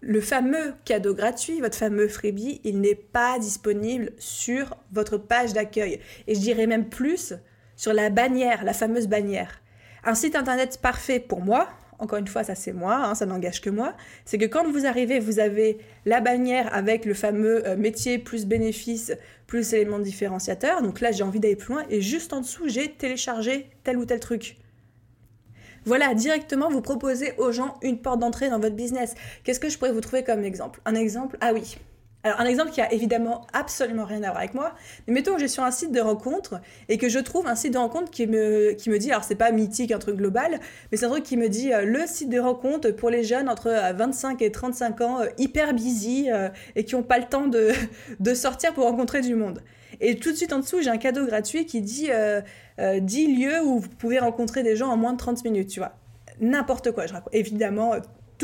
le 0.00 0.20
fameux 0.20 0.74
cadeau 0.84 1.14
gratuit, 1.14 1.60
votre 1.60 1.76
fameux 1.76 2.08
freebie, 2.08 2.60
il 2.64 2.80
n'est 2.80 2.96
pas 2.96 3.38
disponible 3.38 4.10
sur 4.18 4.76
votre 4.90 5.16
page 5.16 5.52
d'accueil. 5.52 6.00
Et 6.26 6.34
je 6.34 6.40
dirais 6.40 6.66
même 6.66 6.88
plus 6.88 7.34
sur 7.76 7.92
la 7.92 8.10
bannière, 8.10 8.64
la 8.64 8.72
fameuse 8.72 9.06
bannière. 9.06 9.60
Un 10.04 10.14
site 10.14 10.34
internet 10.34 10.80
parfait 10.82 11.20
pour 11.20 11.40
moi, 11.40 11.68
encore 12.02 12.18
une 12.18 12.26
fois, 12.26 12.42
ça 12.42 12.56
c'est 12.56 12.72
moi, 12.72 12.96
hein, 12.96 13.14
ça 13.14 13.26
n'engage 13.26 13.60
que 13.60 13.70
moi, 13.70 13.94
c'est 14.24 14.36
que 14.36 14.44
quand 14.44 14.68
vous 14.68 14.86
arrivez, 14.86 15.20
vous 15.20 15.38
avez 15.38 15.78
la 16.04 16.20
bannière 16.20 16.74
avec 16.74 17.04
le 17.04 17.14
fameux 17.14 17.66
euh, 17.66 17.76
métier 17.76 18.18
plus 18.18 18.44
bénéfice 18.44 19.12
plus 19.46 19.72
élément 19.72 20.00
différenciateur. 20.00 20.82
Donc 20.82 21.00
là, 21.00 21.12
j'ai 21.12 21.22
envie 21.22 21.38
d'aller 21.38 21.56
plus 21.56 21.74
loin 21.74 21.84
et 21.90 22.00
juste 22.00 22.32
en 22.32 22.40
dessous, 22.40 22.68
j'ai 22.68 22.90
téléchargé 22.90 23.68
tel 23.84 23.98
ou 23.98 24.04
tel 24.04 24.18
truc. 24.18 24.56
Voilà, 25.84 26.14
directement, 26.14 26.68
vous 26.68 26.80
proposez 26.80 27.34
aux 27.38 27.52
gens 27.52 27.76
une 27.82 27.98
porte 27.98 28.18
d'entrée 28.18 28.50
dans 28.50 28.58
votre 28.58 28.74
business. 28.74 29.14
Qu'est-ce 29.44 29.60
que 29.60 29.68
je 29.68 29.78
pourrais 29.78 29.92
vous 29.92 30.00
trouver 30.00 30.24
comme 30.24 30.42
exemple? 30.42 30.80
Un 30.84 30.94
exemple, 30.94 31.36
ah 31.40 31.52
oui, 31.52 31.76
alors, 32.24 32.40
un 32.40 32.44
exemple 32.44 32.70
qui 32.70 32.80
a 32.80 32.92
évidemment 32.92 33.46
absolument 33.52 34.04
rien 34.04 34.22
à 34.22 34.26
voir 34.26 34.38
avec 34.38 34.54
moi, 34.54 34.74
mais 35.06 35.14
mettons 35.14 35.34
que 35.34 35.40
je 35.40 35.46
suis 35.46 35.54
sur 35.54 35.64
un 35.64 35.72
site 35.72 35.90
de 35.90 36.00
rencontre 36.00 36.60
et 36.88 36.96
que 36.96 37.08
je 37.08 37.18
trouve 37.18 37.48
un 37.48 37.56
site 37.56 37.72
de 37.72 37.78
rencontre 37.78 38.12
qui 38.12 38.28
me, 38.28 38.72
qui 38.74 38.90
me 38.90 38.98
dit, 38.98 39.10
alors 39.10 39.24
c'est 39.24 39.34
pas 39.34 39.50
mythique, 39.50 39.90
un 39.90 39.98
truc 39.98 40.16
global, 40.16 40.60
mais 40.90 40.98
c'est 40.98 41.06
un 41.06 41.10
truc 41.10 41.24
qui 41.24 41.36
me 41.36 41.48
dit 41.48 41.72
euh, 41.72 41.84
le 41.84 42.06
site 42.06 42.28
de 42.28 42.38
rencontre 42.38 42.90
pour 42.92 43.10
les 43.10 43.24
jeunes 43.24 43.48
entre 43.48 43.70
25 43.94 44.40
euh, 44.40 44.46
et 44.46 44.52
35 44.52 45.00
ans, 45.00 45.20
euh, 45.20 45.26
hyper 45.38 45.74
busy 45.74 46.28
et 46.76 46.84
qui 46.84 46.94
n'ont 46.94 47.02
pas 47.02 47.18
le 47.18 47.24
temps 47.24 47.48
de, 47.48 47.72
de, 48.20 48.34
sortir 48.34 48.72
pour 48.72 48.84
rencontrer 48.84 49.20
du 49.20 49.34
monde. 49.34 49.60
Et 50.00 50.16
tout 50.16 50.30
de 50.30 50.36
suite 50.36 50.52
en 50.52 50.60
dessous, 50.60 50.80
j'ai 50.80 50.90
un 50.90 50.98
cadeau 50.98 51.26
gratuit 51.26 51.66
qui 51.66 51.80
dit 51.80 52.08
10 52.78 53.36
lieux 53.36 53.62
où 53.64 53.80
vous 53.80 53.88
pouvez 53.88 54.18
rencontrer 54.18 54.62
des 54.62 54.74
gens 54.76 54.88
en 54.88 54.96
moins 54.96 55.12
de 55.12 55.18
30 55.18 55.44
minutes, 55.44 55.68
tu 55.68 55.80
vois. 55.80 55.92
N'importe 56.40 56.92
quoi, 56.92 57.06
je 57.06 57.12
raconte. 57.12 57.34
Évidemment, 57.34 57.94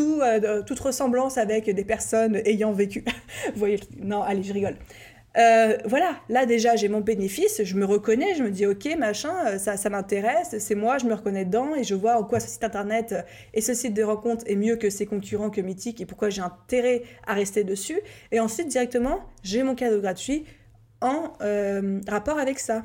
euh, 0.01 0.63
toute 0.63 0.81
ressemblance 0.81 1.39
avec 1.39 1.71
des 1.71 1.85
personnes 1.85 2.37
ayant 2.45 2.73
vécu. 2.73 3.05
Vous 3.53 3.59
voyez, 3.59 3.81
non, 4.01 4.23
allez, 4.23 4.43
je 4.43 4.53
rigole. 4.53 4.77
Euh, 5.37 5.77
voilà, 5.85 6.17
là 6.29 6.47
déjà 6.47 6.75
j'ai 6.75 6.89
mon 6.89 7.01
bénéfice, 7.01 7.63
je 7.63 7.77
me 7.77 7.85
reconnais, 7.85 8.35
je 8.35 8.43
me 8.43 8.51
dis 8.51 8.67
ok 8.67 8.97
machin, 8.99 9.33
euh, 9.47 9.59
ça, 9.59 9.77
ça 9.77 9.91
m'intéresse, 9.91 10.57
c'est 10.59 10.75
moi, 10.75 10.99
je 10.99 11.05
me 11.05 11.15
reconnais 11.15 11.45
dedans 11.45 11.75
et 11.77 11.85
je 11.85 11.95
vois 11.95 12.17
en 12.17 12.25
quoi 12.25 12.41
ce 12.41 12.49
site 12.49 12.65
internet 12.65 13.15
et 13.55 13.61
ce 13.61 13.75
site 13.75 13.95
de 13.95 14.03
rencontre 14.03 14.43
est 14.49 14.57
mieux 14.57 14.77
que 14.77 14.91
ses 14.91 15.07
concurrents 15.07 15.51
que 15.51 15.61
Mythique 15.61 16.01
et 16.01 16.07
pourquoi 16.07 16.31
j'ai 16.31 16.41
intérêt 16.41 17.03
à 17.27 17.35
rester 17.35 17.63
dessus. 17.63 18.01
Et 18.33 18.41
ensuite 18.41 18.69
directement 18.69 19.21
j'ai 19.43 19.63
mon 19.63 19.75
cadeau 19.75 20.01
gratuit 20.01 20.45
en 21.03 21.35
rapport 22.09 22.39
avec 22.39 22.59
ça. 22.59 22.85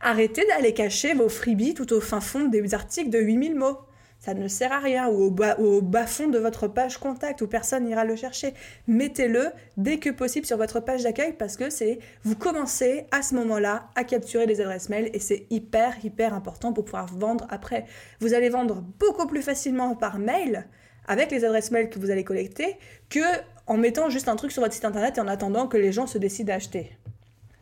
Arrêtez 0.00 0.46
d'aller 0.46 0.72
cacher 0.72 1.12
vos 1.12 1.28
freebies 1.28 1.74
tout 1.74 1.92
au 1.92 2.00
fin 2.00 2.20
fond 2.20 2.44
des 2.44 2.72
articles 2.72 3.10
de 3.10 3.18
8000 3.18 3.56
mots 3.56 3.78
ça 4.24 4.32
ne 4.32 4.48
sert 4.48 4.72
à 4.72 4.78
rien, 4.78 5.06
ou 5.08 5.24
au, 5.58 5.82
bas, 5.82 6.06
fond 6.06 6.28
de 6.28 6.38
votre 6.38 6.66
page 6.66 6.96
contact 6.96 7.42
où 7.42 7.46
personne 7.46 7.84
n'ira 7.84 8.06
le 8.06 8.16
chercher. 8.16 8.54
Mettez-le 8.88 9.50
dès 9.76 9.98
que 9.98 10.08
possible 10.08 10.46
sur 10.46 10.56
votre 10.56 10.80
page 10.80 11.02
d'accueil 11.02 11.34
parce 11.34 11.58
que 11.58 11.68
c'est 11.68 11.98
vous 12.22 12.34
commencez 12.34 13.04
à 13.10 13.20
ce 13.20 13.34
moment-là 13.34 13.90
à 13.94 14.02
capturer 14.02 14.46
les 14.46 14.62
adresses 14.62 14.88
mail 14.88 15.10
et 15.12 15.18
c'est 15.18 15.46
hyper 15.50 16.02
hyper 16.02 16.32
important 16.32 16.72
pour 16.72 16.86
pouvoir 16.86 17.14
vendre 17.14 17.46
après. 17.50 17.84
Vous 18.20 18.32
allez 18.32 18.48
vendre 18.48 18.82
beaucoup 18.98 19.26
plus 19.26 19.42
facilement 19.42 19.94
par 19.94 20.18
mail 20.18 20.68
avec 21.06 21.30
les 21.30 21.44
adresses 21.44 21.70
mail 21.70 21.90
que 21.90 21.98
vous 21.98 22.10
allez 22.10 22.24
collecter 22.24 22.78
que 23.10 23.20
en 23.66 23.76
mettant 23.76 24.08
juste 24.08 24.28
un 24.28 24.36
truc 24.36 24.52
sur 24.52 24.62
votre 24.62 24.72
site 24.72 24.86
internet 24.86 25.18
et 25.18 25.20
en 25.20 25.28
attendant 25.28 25.66
que 25.66 25.76
les 25.76 25.92
gens 25.92 26.06
se 26.06 26.16
décident 26.16 26.54
à 26.54 26.56
acheter. 26.56 26.96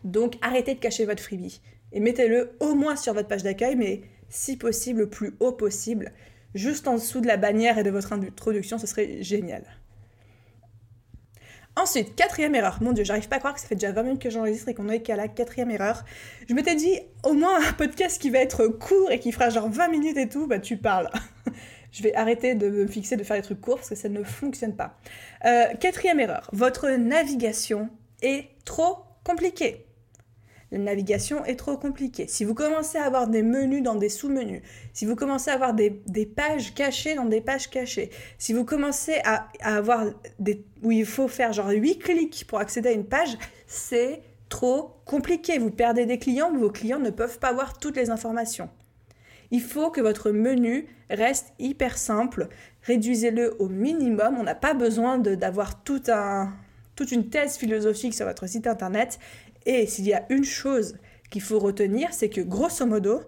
Donc 0.04 0.34
arrêtez 0.42 0.74
de 0.74 0.80
cacher 0.80 1.06
votre 1.06 1.24
freebie 1.24 1.60
et 1.90 1.98
mettez-le 1.98 2.52
au 2.60 2.76
moins 2.76 2.94
sur 2.94 3.14
votre 3.14 3.26
page 3.26 3.42
d'accueil 3.42 3.74
mais 3.74 4.02
si 4.28 4.56
possible 4.56 5.00
le 5.00 5.08
plus 5.08 5.34
haut 5.40 5.52
possible 5.52 6.12
juste 6.54 6.88
en 6.88 6.94
dessous 6.94 7.20
de 7.20 7.26
la 7.26 7.36
bannière 7.36 7.78
et 7.78 7.82
de 7.82 7.90
votre 7.90 8.12
introduction, 8.12 8.78
ce 8.78 8.86
serait 8.86 9.22
génial. 9.22 9.64
Ensuite, 11.74 12.14
quatrième 12.14 12.54
erreur. 12.54 12.78
Mon 12.82 12.92
dieu, 12.92 13.02
j'arrive 13.02 13.28
pas 13.28 13.36
à 13.36 13.38
croire 13.38 13.54
que 13.54 13.60
ça 13.60 13.66
fait 13.66 13.76
déjà 13.76 13.92
20 13.92 14.02
minutes 14.02 14.22
que 14.22 14.28
j'enregistre 14.28 14.68
et 14.68 14.74
qu'on 14.74 14.90
est 14.90 15.00
qu'à 15.00 15.16
la 15.16 15.26
quatrième 15.26 15.70
erreur. 15.70 16.04
Je 16.46 16.52
m'étais 16.52 16.74
dit, 16.74 16.98
au 17.24 17.32
moins 17.32 17.66
un 17.66 17.72
podcast 17.72 18.20
qui 18.20 18.28
va 18.28 18.40
être 18.40 18.66
court 18.66 19.10
et 19.10 19.18
qui 19.18 19.32
fera 19.32 19.48
genre 19.48 19.70
20 19.70 19.88
minutes 19.88 20.18
et 20.18 20.28
tout, 20.28 20.46
bah 20.46 20.58
tu 20.58 20.76
parles. 20.76 21.08
je 21.92 22.02
vais 22.02 22.14
arrêter 22.14 22.54
de 22.54 22.68
me 22.68 22.86
fixer 22.86 23.16
de 23.16 23.24
faire 23.24 23.36
des 23.38 23.42
trucs 23.42 23.60
courts 23.60 23.76
parce 23.76 23.88
que 23.88 23.94
ça 23.94 24.10
ne 24.10 24.22
fonctionne 24.22 24.76
pas. 24.76 24.98
Euh, 25.46 25.72
quatrième 25.80 26.20
erreur. 26.20 26.50
Votre 26.52 26.90
navigation 26.90 27.88
est 28.20 28.50
trop 28.66 28.98
compliquée 29.24 29.86
la 30.72 30.78
navigation 30.78 31.44
est 31.44 31.56
trop 31.56 31.76
compliquée. 31.76 32.26
Si 32.26 32.44
vous 32.44 32.54
commencez 32.54 32.96
à 32.98 33.04
avoir 33.04 33.28
des 33.28 33.42
menus 33.42 33.82
dans 33.82 33.94
des 33.94 34.08
sous-menus, 34.08 34.62
si 34.94 35.04
vous 35.04 35.14
commencez 35.14 35.50
à 35.50 35.54
avoir 35.54 35.74
des, 35.74 35.90
pages 36.34 36.74
cachées 36.74 37.14
dans 37.14 37.26
des 37.26 37.42
pages 37.42 37.68
cachées, 37.68 38.10
si 38.38 38.54
vous 38.54 38.64
commencez 38.64 39.20
à, 39.24 39.48
avoir 39.60 40.06
des 40.38 40.64
où 40.82 40.90
il 40.90 41.06
faut 41.06 41.28
faire 41.28 41.52
genre 41.52 41.68
8 41.68 41.98
clics 41.98 42.44
pour 42.48 42.58
accéder 42.58 42.88
à 42.88 42.92
une 42.92 43.04
page, 43.04 43.36
c'est 43.66 44.22
trop 44.48 44.96
compliqué. 45.04 45.58
Vous 45.58 45.70
perdez 45.70 46.06
des 46.06 46.18
clients, 46.18 46.52
vos 46.52 46.70
clients 46.70 46.98
ne 46.98 47.10
peuvent 47.10 47.38
pas 47.38 47.52
voir 47.52 47.78
toutes 47.78 47.96
les 47.96 48.10
informations. 48.10 48.68
Il 49.50 49.60
faut 49.60 49.90
que 49.90 50.00
votre 50.00 50.30
menu 50.30 50.88
reste 51.10 51.52
hyper 51.58 51.98
simple. 51.98 52.48
Réduisez-le 52.82 53.54
au 53.60 53.68
minimum. 53.68 54.36
On 54.40 54.42
n'a 54.42 54.54
pas 54.54 54.72
besoin 54.72 55.18
d'avoir 55.18 55.82
toute 55.84 56.08
une 57.12 57.28
thèse 57.28 57.58
philosophique 57.58 58.14
sur 58.14 58.26
votre 58.26 58.46
site 58.46 58.66
internet. 58.66 59.18
Et 59.66 59.86
s'il 59.86 60.06
y 60.06 60.14
a 60.14 60.24
une 60.30 60.44
chose 60.44 60.96
qu'il 61.30 61.42
faut 61.42 61.58
retenir, 61.58 62.12
c'est 62.12 62.28
que 62.28 62.40
grosso 62.40 62.86
modo, 62.86 63.22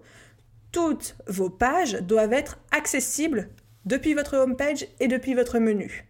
toutes 0.71 1.15
vos 1.27 1.49
pages 1.49 2.01
doivent 2.01 2.33
être 2.33 2.59
accessibles 2.71 3.49
depuis 3.85 4.13
votre 4.13 4.37
homepage 4.37 4.87
et 4.99 5.07
depuis 5.07 5.33
votre 5.33 5.59
menu. 5.59 6.05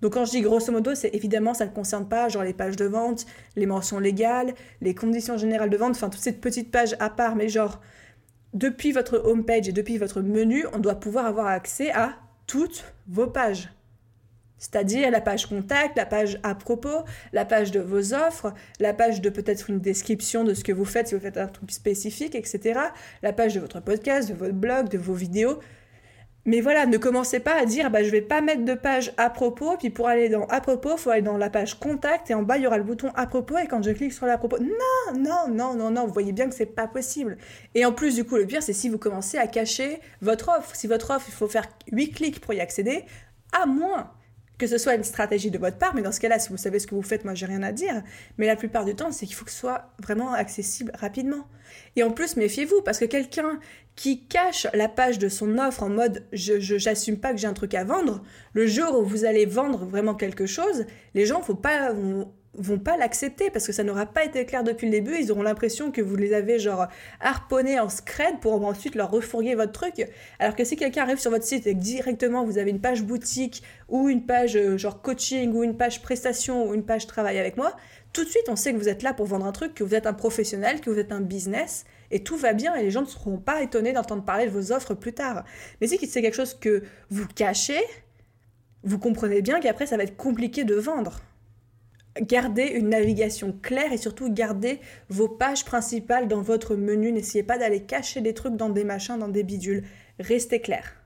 Donc 0.00 0.14
quand 0.14 0.24
je 0.24 0.30
dis 0.30 0.40
grosso 0.40 0.70
modo, 0.72 0.94
c'est 0.94 1.14
évidemment 1.14 1.54
ça 1.54 1.66
ne 1.66 1.70
concerne 1.70 2.08
pas 2.08 2.28
genre 2.28 2.44
les 2.44 2.52
pages 2.52 2.76
de 2.76 2.84
vente, 2.84 3.26
les 3.56 3.66
mentions 3.66 3.98
légales, 3.98 4.54
les 4.80 4.94
conditions 4.94 5.36
générales 5.36 5.70
de 5.70 5.76
vente, 5.76 5.96
enfin 5.96 6.08
toutes 6.08 6.22
ces 6.22 6.32
petites 6.32 6.70
pages 6.70 6.96
à 7.00 7.10
part, 7.10 7.34
mais 7.34 7.48
genre 7.48 7.80
depuis 8.54 8.92
votre 8.92 9.18
homepage 9.24 9.68
et 9.68 9.72
depuis 9.72 9.98
votre 9.98 10.22
menu, 10.22 10.64
on 10.72 10.78
doit 10.78 10.94
pouvoir 10.94 11.26
avoir 11.26 11.46
accès 11.46 11.90
à 11.90 12.14
toutes 12.46 12.84
vos 13.08 13.26
pages. 13.26 13.68
C'est-à-dire 14.58 15.10
la 15.10 15.20
page 15.20 15.46
contact, 15.46 15.96
la 15.96 16.06
page 16.06 16.38
à 16.42 16.54
propos, 16.54 17.04
la 17.32 17.44
page 17.44 17.70
de 17.70 17.80
vos 17.80 18.14
offres, 18.14 18.52
la 18.80 18.92
page 18.92 19.20
de 19.20 19.30
peut-être 19.30 19.70
une 19.70 19.80
description 19.80 20.44
de 20.44 20.54
ce 20.54 20.64
que 20.64 20.72
vous 20.72 20.84
faites 20.84 21.08
si 21.08 21.14
vous 21.14 21.20
faites 21.20 21.38
un 21.38 21.46
truc 21.46 21.70
spécifique, 21.70 22.34
etc. 22.34 22.80
La 23.22 23.32
page 23.32 23.54
de 23.54 23.60
votre 23.60 23.80
podcast, 23.80 24.28
de 24.28 24.34
votre 24.34 24.54
blog, 24.54 24.88
de 24.88 24.98
vos 24.98 25.14
vidéos. 25.14 25.58
Mais 26.44 26.62
voilà, 26.62 26.86
ne 26.86 26.96
commencez 26.96 27.40
pas 27.40 27.60
à 27.60 27.66
dire 27.66 27.90
bah, 27.90 28.02
je 28.02 28.10
vais 28.10 28.22
pas 28.22 28.40
mettre 28.40 28.64
de 28.64 28.72
page 28.72 29.12
à 29.18 29.28
propos, 29.28 29.76
puis 29.76 29.90
pour 29.90 30.08
aller 30.08 30.30
dans 30.30 30.46
à 30.46 30.62
propos, 30.62 30.92
il 30.92 30.98
faut 30.98 31.10
aller 31.10 31.20
dans 31.20 31.36
la 31.36 31.50
page 31.50 31.78
contact 31.78 32.30
et 32.30 32.34
en 32.34 32.42
bas 32.42 32.56
il 32.56 32.62
y 32.62 32.66
aura 32.66 32.78
le 32.78 32.84
bouton 32.84 33.10
à 33.16 33.26
propos 33.26 33.58
et 33.58 33.66
quand 33.66 33.82
je 33.82 33.90
clique 33.90 34.14
sur 34.14 34.24
la 34.24 34.38
propos. 34.38 34.58
Non, 34.58 35.18
non, 35.18 35.48
non, 35.50 35.74
non, 35.74 35.90
non, 35.90 36.06
vous 36.06 36.12
voyez 36.12 36.32
bien 36.32 36.48
que 36.48 36.54
c'est 36.54 36.64
pas 36.64 36.88
possible. 36.88 37.36
Et 37.74 37.84
en 37.84 37.92
plus, 37.92 38.14
du 38.14 38.24
coup, 38.24 38.36
le 38.36 38.46
pire, 38.46 38.62
c'est 38.62 38.72
si 38.72 38.88
vous 38.88 38.96
commencez 38.96 39.36
à 39.36 39.46
cacher 39.46 40.00
votre 40.22 40.48
offre. 40.48 40.74
Si 40.74 40.86
votre 40.86 41.10
offre, 41.10 41.26
il 41.28 41.34
faut 41.34 41.48
faire 41.48 41.66
8 41.92 42.12
clics 42.12 42.40
pour 42.40 42.54
y 42.54 42.60
accéder, 42.60 43.04
à 43.52 43.66
moins 43.66 44.10
que 44.58 44.66
ce 44.66 44.76
soit 44.76 44.94
une 44.94 45.04
stratégie 45.04 45.50
de 45.50 45.58
votre 45.58 45.78
part, 45.78 45.94
mais 45.94 46.02
dans 46.02 46.12
ce 46.12 46.20
cas-là, 46.20 46.38
si 46.38 46.50
vous 46.50 46.56
savez 46.56 46.78
ce 46.80 46.86
que 46.86 46.94
vous 46.94 47.02
faites, 47.02 47.24
moi 47.24 47.34
j'ai 47.34 47.46
rien 47.46 47.62
à 47.62 47.72
dire. 47.72 48.02
Mais 48.36 48.46
la 48.46 48.56
plupart 48.56 48.84
du 48.84 48.94
temps, 48.94 49.12
c'est 49.12 49.24
qu'il 49.26 49.36
faut 49.36 49.44
que 49.44 49.52
ce 49.52 49.58
soit 49.58 49.92
vraiment 50.02 50.32
accessible 50.32 50.92
rapidement. 50.94 51.46
Et 51.96 52.02
en 52.02 52.10
plus, 52.10 52.36
méfiez-vous, 52.36 52.82
parce 52.82 52.98
que 52.98 53.04
quelqu'un 53.04 53.60
qui 53.94 54.26
cache 54.26 54.66
la 54.74 54.88
page 54.88 55.18
de 55.18 55.28
son 55.28 55.58
offre 55.58 55.82
en 55.82 55.88
mode 55.88 56.24
je 56.32 56.60
j'assume 56.60 57.18
pas 57.18 57.32
que 57.32 57.38
j'ai 57.38 57.48
un 57.48 57.52
truc 57.52 57.74
à 57.74 57.82
vendre, 57.82 58.22
le 58.52 58.66
jour 58.66 58.96
où 58.98 59.04
vous 59.04 59.24
allez 59.24 59.44
vendre 59.44 59.86
vraiment 59.86 60.14
quelque 60.14 60.46
chose, 60.46 60.86
les 61.14 61.26
gens 61.26 61.42
faut 61.42 61.56
pas 61.56 61.92
pas 62.84 62.96
l'accepter 62.96 63.50
parce 63.50 63.66
que 63.66 63.72
ça 63.72 63.84
n'aura 63.84 64.06
pas 64.06 64.24
été 64.24 64.44
clair 64.44 64.64
depuis 64.64 64.86
le 64.86 64.92
début. 64.92 65.16
Ils 65.18 65.30
auront 65.30 65.42
l'impression 65.42 65.90
que 65.90 66.00
vous 66.00 66.16
les 66.16 66.32
avez 66.32 66.58
genre 66.58 66.86
harponnés 67.20 67.78
en 67.78 67.88
scred 67.88 68.40
pour 68.40 68.64
ensuite 68.64 68.94
leur 68.94 69.10
refourguer 69.10 69.54
votre 69.54 69.72
truc. 69.72 70.06
Alors 70.38 70.56
que 70.56 70.64
si 70.64 70.76
quelqu'un 70.76 71.02
arrive 71.02 71.18
sur 71.18 71.30
votre 71.30 71.44
site 71.44 71.66
et 71.66 71.74
que 71.74 71.78
directement 71.78 72.44
vous 72.44 72.58
avez 72.58 72.70
une 72.70 72.80
page 72.80 73.02
boutique 73.02 73.62
ou 73.88 74.08
une 74.08 74.26
page 74.26 74.56
euh, 74.56 74.76
genre 74.76 75.02
coaching 75.02 75.52
ou 75.52 75.62
une 75.62 75.76
page 75.76 76.02
prestation 76.02 76.68
ou 76.68 76.74
une 76.74 76.84
page 76.84 77.06
travail 77.06 77.38
avec 77.38 77.56
moi, 77.56 77.76
tout 78.12 78.24
de 78.24 78.28
suite 78.28 78.48
on 78.48 78.56
sait 78.56 78.72
que 78.72 78.78
vous 78.78 78.88
êtes 78.88 79.02
là 79.02 79.14
pour 79.14 79.26
vendre 79.26 79.46
un 79.46 79.52
truc, 79.52 79.74
que 79.74 79.84
vous 79.84 79.94
êtes 79.94 80.06
un 80.06 80.14
professionnel, 80.14 80.80
que 80.80 80.90
vous 80.90 80.98
êtes 80.98 81.12
un 81.12 81.20
business 81.20 81.84
et 82.10 82.22
tout 82.22 82.36
va 82.36 82.52
bien 82.52 82.74
et 82.74 82.82
les 82.82 82.90
gens 82.90 83.02
ne 83.02 83.06
seront 83.06 83.38
pas 83.38 83.62
étonnés 83.62 83.92
d'entendre 83.92 84.24
parler 84.24 84.46
de 84.46 84.50
vos 84.50 84.72
offres 84.72 84.94
plus 84.94 85.12
tard. 85.12 85.44
Mais 85.80 85.86
si 85.86 85.98
c'est 86.06 86.22
quelque 86.22 86.34
chose 86.34 86.54
que 86.54 86.82
vous 87.10 87.26
cachez, 87.26 87.80
vous 88.82 88.98
comprenez 88.98 89.42
bien 89.42 89.60
qu'après 89.60 89.86
ça 89.86 89.96
va 89.96 90.04
être 90.04 90.16
compliqué 90.16 90.64
de 90.64 90.74
vendre 90.74 91.20
gardez 92.20 92.66
une 92.66 92.88
navigation 92.90 93.56
claire 93.62 93.92
et 93.92 93.98
surtout 93.98 94.32
gardez 94.32 94.80
vos 95.08 95.28
pages 95.28 95.64
principales 95.64 96.28
dans 96.28 96.42
votre 96.42 96.76
menu. 96.76 97.12
N'essayez 97.12 97.44
pas 97.44 97.58
d'aller 97.58 97.82
cacher 97.82 98.20
des 98.20 98.34
trucs 98.34 98.56
dans 98.56 98.70
des 98.70 98.84
machins, 98.84 99.18
dans 99.18 99.28
des 99.28 99.44
bidules. 99.44 99.84
Restez 100.18 100.60
clair. 100.60 100.98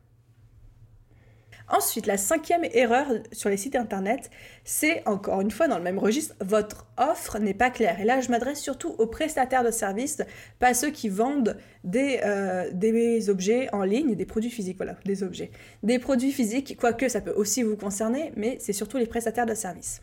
Ensuite, 1.73 2.07
la 2.07 2.19
cinquième 2.19 2.65
erreur 2.73 3.07
sur 3.33 3.49
les 3.49 3.57
sites 3.57 3.77
internet, 3.77 4.31
c'est 4.63 5.03
encore 5.07 5.41
une 5.41 5.51
fois 5.51 5.69
dans 5.69 5.79
le 5.79 5.85
même 5.85 5.99
registre, 5.99 6.35
votre 6.41 6.87
offre 6.99 7.39
n'est 7.39 7.55
pas 7.55 7.71
claire. 7.71 7.99
Et 7.99 8.05
là, 8.05 8.21
je 8.21 8.29
m'adresse 8.29 8.61
surtout 8.61 8.91
aux 8.99 9.07
prestataires 9.07 9.65
de 9.65 9.71
services, 9.71 10.21
pas 10.59 10.75
ceux 10.75 10.91
qui 10.91 11.09
vendent 11.09 11.57
des, 11.83 12.21
euh, 12.25 12.69
des 12.75 13.31
objets 13.31 13.73
en 13.73 13.85
ligne, 13.85 14.15
des 14.15 14.27
produits 14.27 14.51
physiques, 14.51 14.77
voilà, 14.77 14.97
des 15.07 15.23
objets. 15.23 15.51
Des 15.83 15.99
produits 15.99 16.33
physiques, 16.33 16.77
quoique 16.79 17.09
ça 17.09 17.23
peut 17.23 17.33
aussi 17.33 17.63
vous 17.63 17.77
concerner, 17.77 18.33
mais 18.37 18.59
c'est 18.61 18.75
surtout 18.75 18.99
les 18.99 19.07
prestataires 19.07 19.47
de 19.47 19.55
services. 19.55 20.03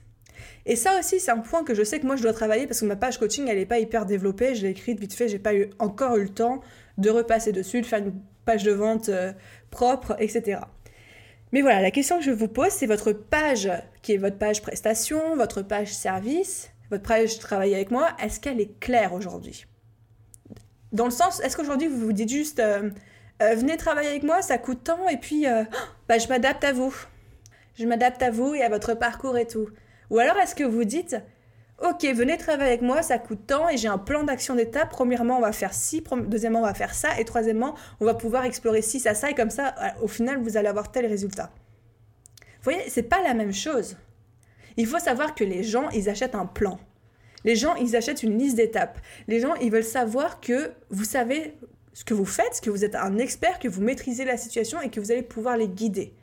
Et 0.65 0.75
ça 0.75 0.99
aussi, 0.99 1.19
c'est 1.19 1.31
un 1.31 1.39
point 1.39 1.63
que 1.63 1.73
je 1.73 1.83
sais 1.83 1.99
que 1.99 2.05
moi 2.05 2.15
je 2.15 2.23
dois 2.23 2.33
travailler 2.33 2.67
parce 2.67 2.81
que 2.81 2.85
ma 2.85 2.95
page 2.95 3.17
coaching, 3.17 3.47
elle 3.47 3.57
n'est 3.57 3.65
pas 3.65 3.79
hyper 3.79 4.05
développée. 4.05 4.55
Je 4.55 4.63
l'ai 4.63 4.69
écrite 4.69 4.99
vite 4.99 5.13
fait, 5.13 5.27
j'ai 5.27 5.39
pas 5.39 5.53
eu, 5.53 5.69
encore 5.79 6.17
eu 6.17 6.23
le 6.23 6.29
temps 6.29 6.61
de 6.97 7.09
repasser 7.09 7.51
dessus, 7.51 7.81
de 7.81 7.85
faire 7.85 7.99
une 7.99 8.13
page 8.45 8.63
de 8.63 8.71
vente 8.71 9.09
euh, 9.09 9.33
propre, 9.71 10.15
etc. 10.19 10.61
Mais 11.51 11.61
voilà, 11.61 11.81
la 11.81 11.91
question 11.91 12.17
que 12.17 12.23
je 12.23 12.31
vous 12.31 12.47
pose, 12.47 12.69
c'est 12.69 12.85
votre 12.85 13.11
page, 13.11 13.71
qui 14.01 14.13
est 14.13 14.17
votre 14.17 14.37
page 14.37 14.61
prestation, 14.61 15.35
votre 15.35 15.61
page 15.61 15.93
service, 15.93 16.69
votre 16.91 17.03
page 17.03 17.39
travailler 17.39 17.75
avec 17.75 17.91
moi, 17.91 18.09
est-ce 18.21 18.39
qu'elle 18.39 18.59
est 18.59 18.79
claire 18.79 19.13
aujourd'hui? 19.13 19.65
Dans 20.91 21.05
le 21.05 21.11
sens, 21.11 21.39
est-ce 21.39 21.55
qu'aujourd'hui 21.55 21.87
vous 21.87 21.99
vous 21.99 22.13
dites 22.13 22.29
juste, 22.29 22.59
euh, 22.59 22.89
euh, 23.41 23.55
venez 23.55 23.77
travailler 23.77 24.09
avec 24.09 24.23
moi, 24.23 24.41
ça 24.41 24.57
coûte 24.57 24.83
tant, 24.83 25.07
et 25.07 25.17
puis 25.17 25.45
bah, 26.07 26.17
je 26.17 26.27
m'adapte 26.27 26.63
à 26.63 26.73
vous. 26.73 26.93
Je 27.75 27.85
m'adapte 27.85 28.21
à 28.21 28.29
vous 28.29 28.53
et 28.55 28.61
à 28.61 28.69
votre 28.69 28.93
parcours 28.93 29.37
et 29.37 29.47
tout. 29.47 29.69
Ou 30.09 30.19
alors 30.19 30.37
est-ce 30.37 30.55
que 30.55 30.63
vous 30.63 30.83
dites, 30.83 31.17
ok, 31.81 32.03
venez 32.13 32.37
travailler 32.37 32.71
avec 32.71 32.81
moi, 32.81 33.01
ça 33.01 33.17
coûte 33.17 33.47
tant 33.47 33.69
et 33.69 33.77
j'ai 33.77 33.87
un 33.87 33.97
plan 33.97 34.23
d'action 34.23 34.55
d'étape. 34.55 34.89
Premièrement, 34.89 35.37
on 35.37 35.41
va 35.41 35.51
faire 35.51 35.73
ci, 35.73 36.03
deuxièmement, 36.27 36.59
on 36.59 36.65
va 36.65 36.73
faire 36.73 36.93
ça, 36.93 37.19
et 37.19 37.25
troisièmement, 37.25 37.75
on 37.99 38.05
va 38.05 38.13
pouvoir 38.13 38.45
explorer 38.45 38.81
ci, 38.81 38.99
ça, 38.99 39.13
ça, 39.13 39.29
et 39.29 39.35
comme 39.35 39.49
ça, 39.49 39.75
au 40.01 40.07
final, 40.07 40.41
vous 40.41 40.57
allez 40.57 40.67
avoir 40.67 40.91
tel 40.91 41.05
résultat. 41.05 41.51
Vous 42.39 42.71
voyez, 42.71 42.89
c'est 42.89 43.03
pas 43.03 43.21
la 43.21 43.33
même 43.33 43.53
chose. 43.53 43.97
Il 44.77 44.85
faut 44.85 44.99
savoir 44.99 45.35
que 45.35 45.43
les 45.43 45.63
gens, 45.63 45.89
ils 45.89 46.09
achètent 46.09 46.35
un 46.35 46.45
plan. 46.45 46.79
Les 47.45 47.55
gens, 47.55 47.75
ils 47.75 47.95
achètent 47.95 48.23
une 48.23 48.37
liste 48.37 48.57
d'étapes. 48.57 48.99
Les 49.27 49.39
gens, 49.39 49.55
ils 49.55 49.71
veulent 49.71 49.83
savoir 49.83 50.41
que 50.41 50.71
vous 50.89 51.05
savez 51.05 51.55
ce 51.93 52.03
que 52.03 52.13
vous 52.13 52.25
faites, 52.25 52.59
que 52.61 52.69
vous 52.69 52.83
êtes 52.83 52.95
un 52.95 53.17
expert, 53.17 53.59
que 53.59 53.67
vous 53.67 53.81
maîtrisez 53.81 54.25
la 54.25 54.37
situation 54.37 54.81
et 54.81 54.89
que 54.89 54.99
vous 54.99 55.11
allez 55.11 55.23
pouvoir 55.23 55.55
les 55.55 55.69
guider. 55.69 56.13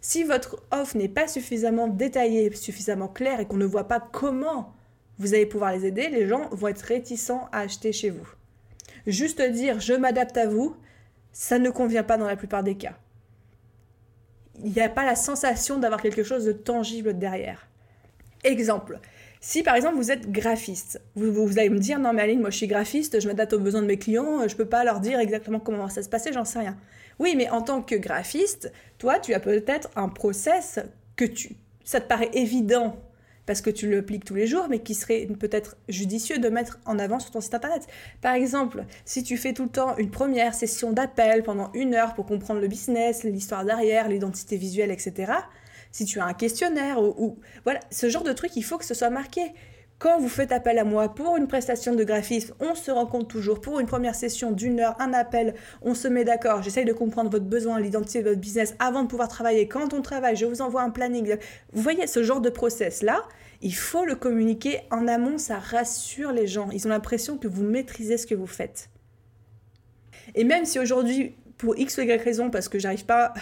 Si 0.00 0.24
votre 0.24 0.62
offre 0.70 0.96
n'est 0.96 1.08
pas 1.08 1.28
suffisamment 1.28 1.88
détaillée, 1.88 2.54
suffisamment 2.54 3.08
claire 3.08 3.40
et 3.40 3.46
qu'on 3.46 3.56
ne 3.56 3.64
voit 3.64 3.88
pas 3.88 4.00
comment 4.00 4.74
vous 5.18 5.34
allez 5.34 5.46
pouvoir 5.46 5.72
les 5.72 5.84
aider, 5.84 6.08
les 6.08 6.28
gens 6.28 6.48
vont 6.50 6.68
être 6.68 6.82
réticents 6.82 7.48
à 7.50 7.60
acheter 7.60 7.92
chez 7.92 8.10
vous. 8.10 8.26
Juste 9.06 9.42
dire 9.42 9.80
je 9.80 9.94
m'adapte 9.94 10.36
à 10.36 10.46
vous, 10.46 10.76
ça 11.32 11.58
ne 11.58 11.70
convient 11.70 12.04
pas 12.04 12.16
dans 12.16 12.26
la 12.26 12.36
plupart 12.36 12.62
des 12.62 12.76
cas. 12.76 12.96
Il 14.64 14.72
n'y 14.72 14.80
a 14.80 14.88
pas 14.88 15.04
la 15.04 15.16
sensation 15.16 15.78
d'avoir 15.78 16.00
quelque 16.00 16.22
chose 16.22 16.44
de 16.44 16.52
tangible 16.52 17.18
derrière. 17.18 17.68
Exemple, 18.44 19.00
si 19.40 19.62
par 19.62 19.76
exemple 19.76 19.96
vous 19.96 20.10
êtes 20.10 20.30
graphiste, 20.30 21.00
vous, 21.14 21.58
allez 21.58 21.70
me 21.70 21.78
dire 21.78 21.98
non 21.98 22.12
mais 22.12 22.22
Aline, 22.22 22.40
moi 22.40 22.50
je 22.50 22.56
suis 22.56 22.66
graphiste, 22.66 23.20
je 23.20 23.28
m'adapte 23.28 23.52
aux 23.52 23.58
besoins 23.58 23.82
de 23.82 23.86
mes 23.86 23.98
clients, 23.98 24.46
je 24.46 24.52
ne 24.52 24.58
peux 24.58 24.66
pas 24.66 24.84
leur 24.84 25.00
dire 25.00 25.20
exactement 25.20 25.60
comment 25.60 25.88
ça 25.88 26.02
se 26.02 26.08
passer, 26.08 26.32
j'en 26.32 26.44
sais 26.44 26.60
rien. 26.60 26.76
Oui, 27.18 27.34
mais 27.36 27.48
en 27.50 27.62
tant 27.62 27.82
que 27.82 27.96
graphiste, 27.96 28.72
toi, 28.98 29.18
tu 29.18 29.34
as 29.34 29.40
peut-être 29.40 29.90
un 29.96 30.08
process 30.08 30.78
que 31.16 31.24
tu, 31.24 31.56
ça 31.84 32.00
te 32.00 32.06
paraît 32.06 32.30
évident 32.32 32.96
parce 33.48 33.62
que 33.62 33.70
tu 33.70 33.88
le 33.88 33.98
appliques 33.98 34.26
tous 34.26 34.34
les 34.34 34.46
jours, 34.46 34.66
mais 34.68 34.80
qui 34.80 34.94
serait 34.94 35.26
peut-être 35.26 35.78
judicieux 35.88 36.38
de 36.38 36.50
mettre 36.50 36.78
en 36.84 36.98
avant 36.98 37.18
sur 37.18 37.30
ton 37.30 37.40
site 37.40 37.54
internet. 37.54 37.86
Par 38.20 38.34
exemple, 38.34 38.84
si 39.06 39.22
tu 39.22 39.38
fais 39.38 39.54
tout 39.54 39.64
le 39.64 39.70
temps 39.70 39.96
une 39.96 40.10
première 40.10 40.52
session 40.52 40.92
d'appel 40.92 41.42
pendant 41.42 41.72
une 41.72 41.94
heure 41.94 42.14
pour 42.14 42.26
comprendre 42.26 42.60
le 42.60 42.68
business, 42.68 43.24
l'histoire 43.24 43.64
derrière, 43.64 44.08
l'identité 44.10 44.58
visuelle, 44.58 44.90
etc., 44.90 45.32
si 45.92 46.04
tu 46.04 46.20
as 46.20 46.24
un 46.24 46.34
questionnaire 46.34 47.00
ou, 47.02 47.38
voilà, 47.64 47.80
ce 47.90 48.08
genre 48.08 48.22
de 48.22 48.32
truc, 48.32 48.56
il 48.56 48.62
faut 48.62 48.78
que 48.78 48.84
ce 48.84 48.94
soit 48.94 49.10
marqué. 49.10 49.52
Quand 49.98 50.20
vous 50.20 50.28
faites 50.28 50.52
appel 50.52 50.78
à 50.78 50.84
moi 50.84 51.12
pour 51.12 51.36
une 51.36 51.48
prestation 51.48 51.92
de 51.92 52.04
graphisme, 52.04 52.54
on 52.60 52.76
se 52.76 52.92
rencontre 52.92 53.26
toujours 53.26 53.60
pour 53.60 53.80
une 53.80 53.86
première 53.86 54.14
session 54.14 54.52
d'une 54.52 54.78
heure, 54.78 54.94
un 55.00 55.12
appel, 55.12 55.54
on 55.82 55.94
se 55.94 56.06
met 56.06 56.22
d'accord, 56.22 56.62
j'essaye 56.62 56.84
de 56.84 56.92
comprendre 56.92 57.30
votre 57.30 57.46
besoin, 57.46 57.80
l'identité 57.80 58.22
de 58.22 58.28
votre 58.28 58.40
business 58.40 58.76
avant 58.78 59.02
de 59.02 59.08
pouvoir 59.08 59.26
travailler. 59.26 59.66
Quand 59.66 59.92
on 59.94 60.00
travaille, 60.00 60.36
je 60.36 60.46
vous 60.46 60.62
envoie 60.62 60.82
un 60.82 60.90
planning. 60.90 61.36
Vous 61.72 61.82
voyez 61.82 62.06
ce 62.06 62.22
genre 62.22 62.40
de 62.40 62.48
process-là, 62.48 63.24
il 63.60 63.74
faut 63.74 64.04
le 64.04 64.14
communiquer 64.14 64.82
en 64.92 65.08
amont, 65.08 65.36
ça 65.36 65.58
rassure 65.58 66.30
les 66.30 66.46
gens. 66.46 66.70
Ils 66.70 66.86
ont 66.86 66.90
l'impression 66.90 67.36
que 67.36 67.48
vous 67.48 67.64
maîtrisez 67.64 68.18
ce 68.18 68.26
que 68.28 68.36
vous 68.36 68.46
faites. 68.46 68.90
Et 70.36 70.44
même 70.44 70.64
si 70.64 70.78
aujourd'hui, 70.78 71.34
pour 71.56 71.76
X 71.76 71.98
ou 71.98 72.02
Y 72.02 72.22
raison, 72.22 72.50
parce 72.50 72.68
que 72.68 72.78
j'arrive 72.78 73.04
pas, 73.04 73.34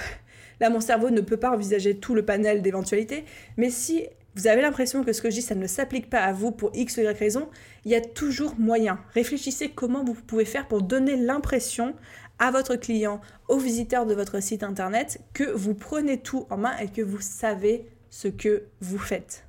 là 0.61 0.71
mon 0.71 0.81
cerveau 0.81 1.11
ne 1.11 1.21
peut 1.21 1.37
pas 1.37 1.51
envisager 1.51 1.97
tout 1.97 2.15
le 2.15 2.25
panel 2.25 2.63
d'éventualités, 2.63 3.25
mais 3.57 3.71
si 3.71 4.07
vous 4.37 4.47
avez 4.47 4.61
l'impression 4.61 5.03
que 5.03 5.15
ce 5.15 5.23
que 5.23 5.31
je 5.31 5.37
dis, 5.37 5.43
ça 5.43 5.55
ne 5.55 5.67
s'applique 5.67 6.11
pas 6.11 6.21
à 6.21 6.33
vous 6.33 6.51
pour 6.51 6.71
X 6.75 6.99
ou 6.99 7.01
Y 7.01 7.19
raison, 7.19 7.49
il 7.87 7.91
y 7.91 7.95
a 7.95 8.03
toujours 8.03 8.55
moyen. 8.59 9.01
Réfléchissez 9.15 9.71
comment 9.71 10.05
vous 10.05 10.13
pouvez 10.13 10.45
faire 10.45 10.69
pour 10.69 10.83
donner 10.83 11.17
l'impression 11.17 11.95
à 12.39 12.51
votre 12.51 12.77
client, 12.77 13.23
aux 13.49 13.59
visiteurs 13.59 14.05
de 14.05 14.15
votre 14.15 14.41
site 14.43 14.63
internet, 14.63 15.23
que 15.33 15.45
vous 15.45 15.73
prenez 15.73 16.19
tout 16.21 16.47
en 16.51 16.59
main 16.59 16.77
et 16.77 16.89
que 16.89 17.01
vous 17.01 17.23
savez 17.23 17.87
ce 18.11 18.29
que 18.29 18.65
vous 18.81 18.99
faites. 18.99 19.47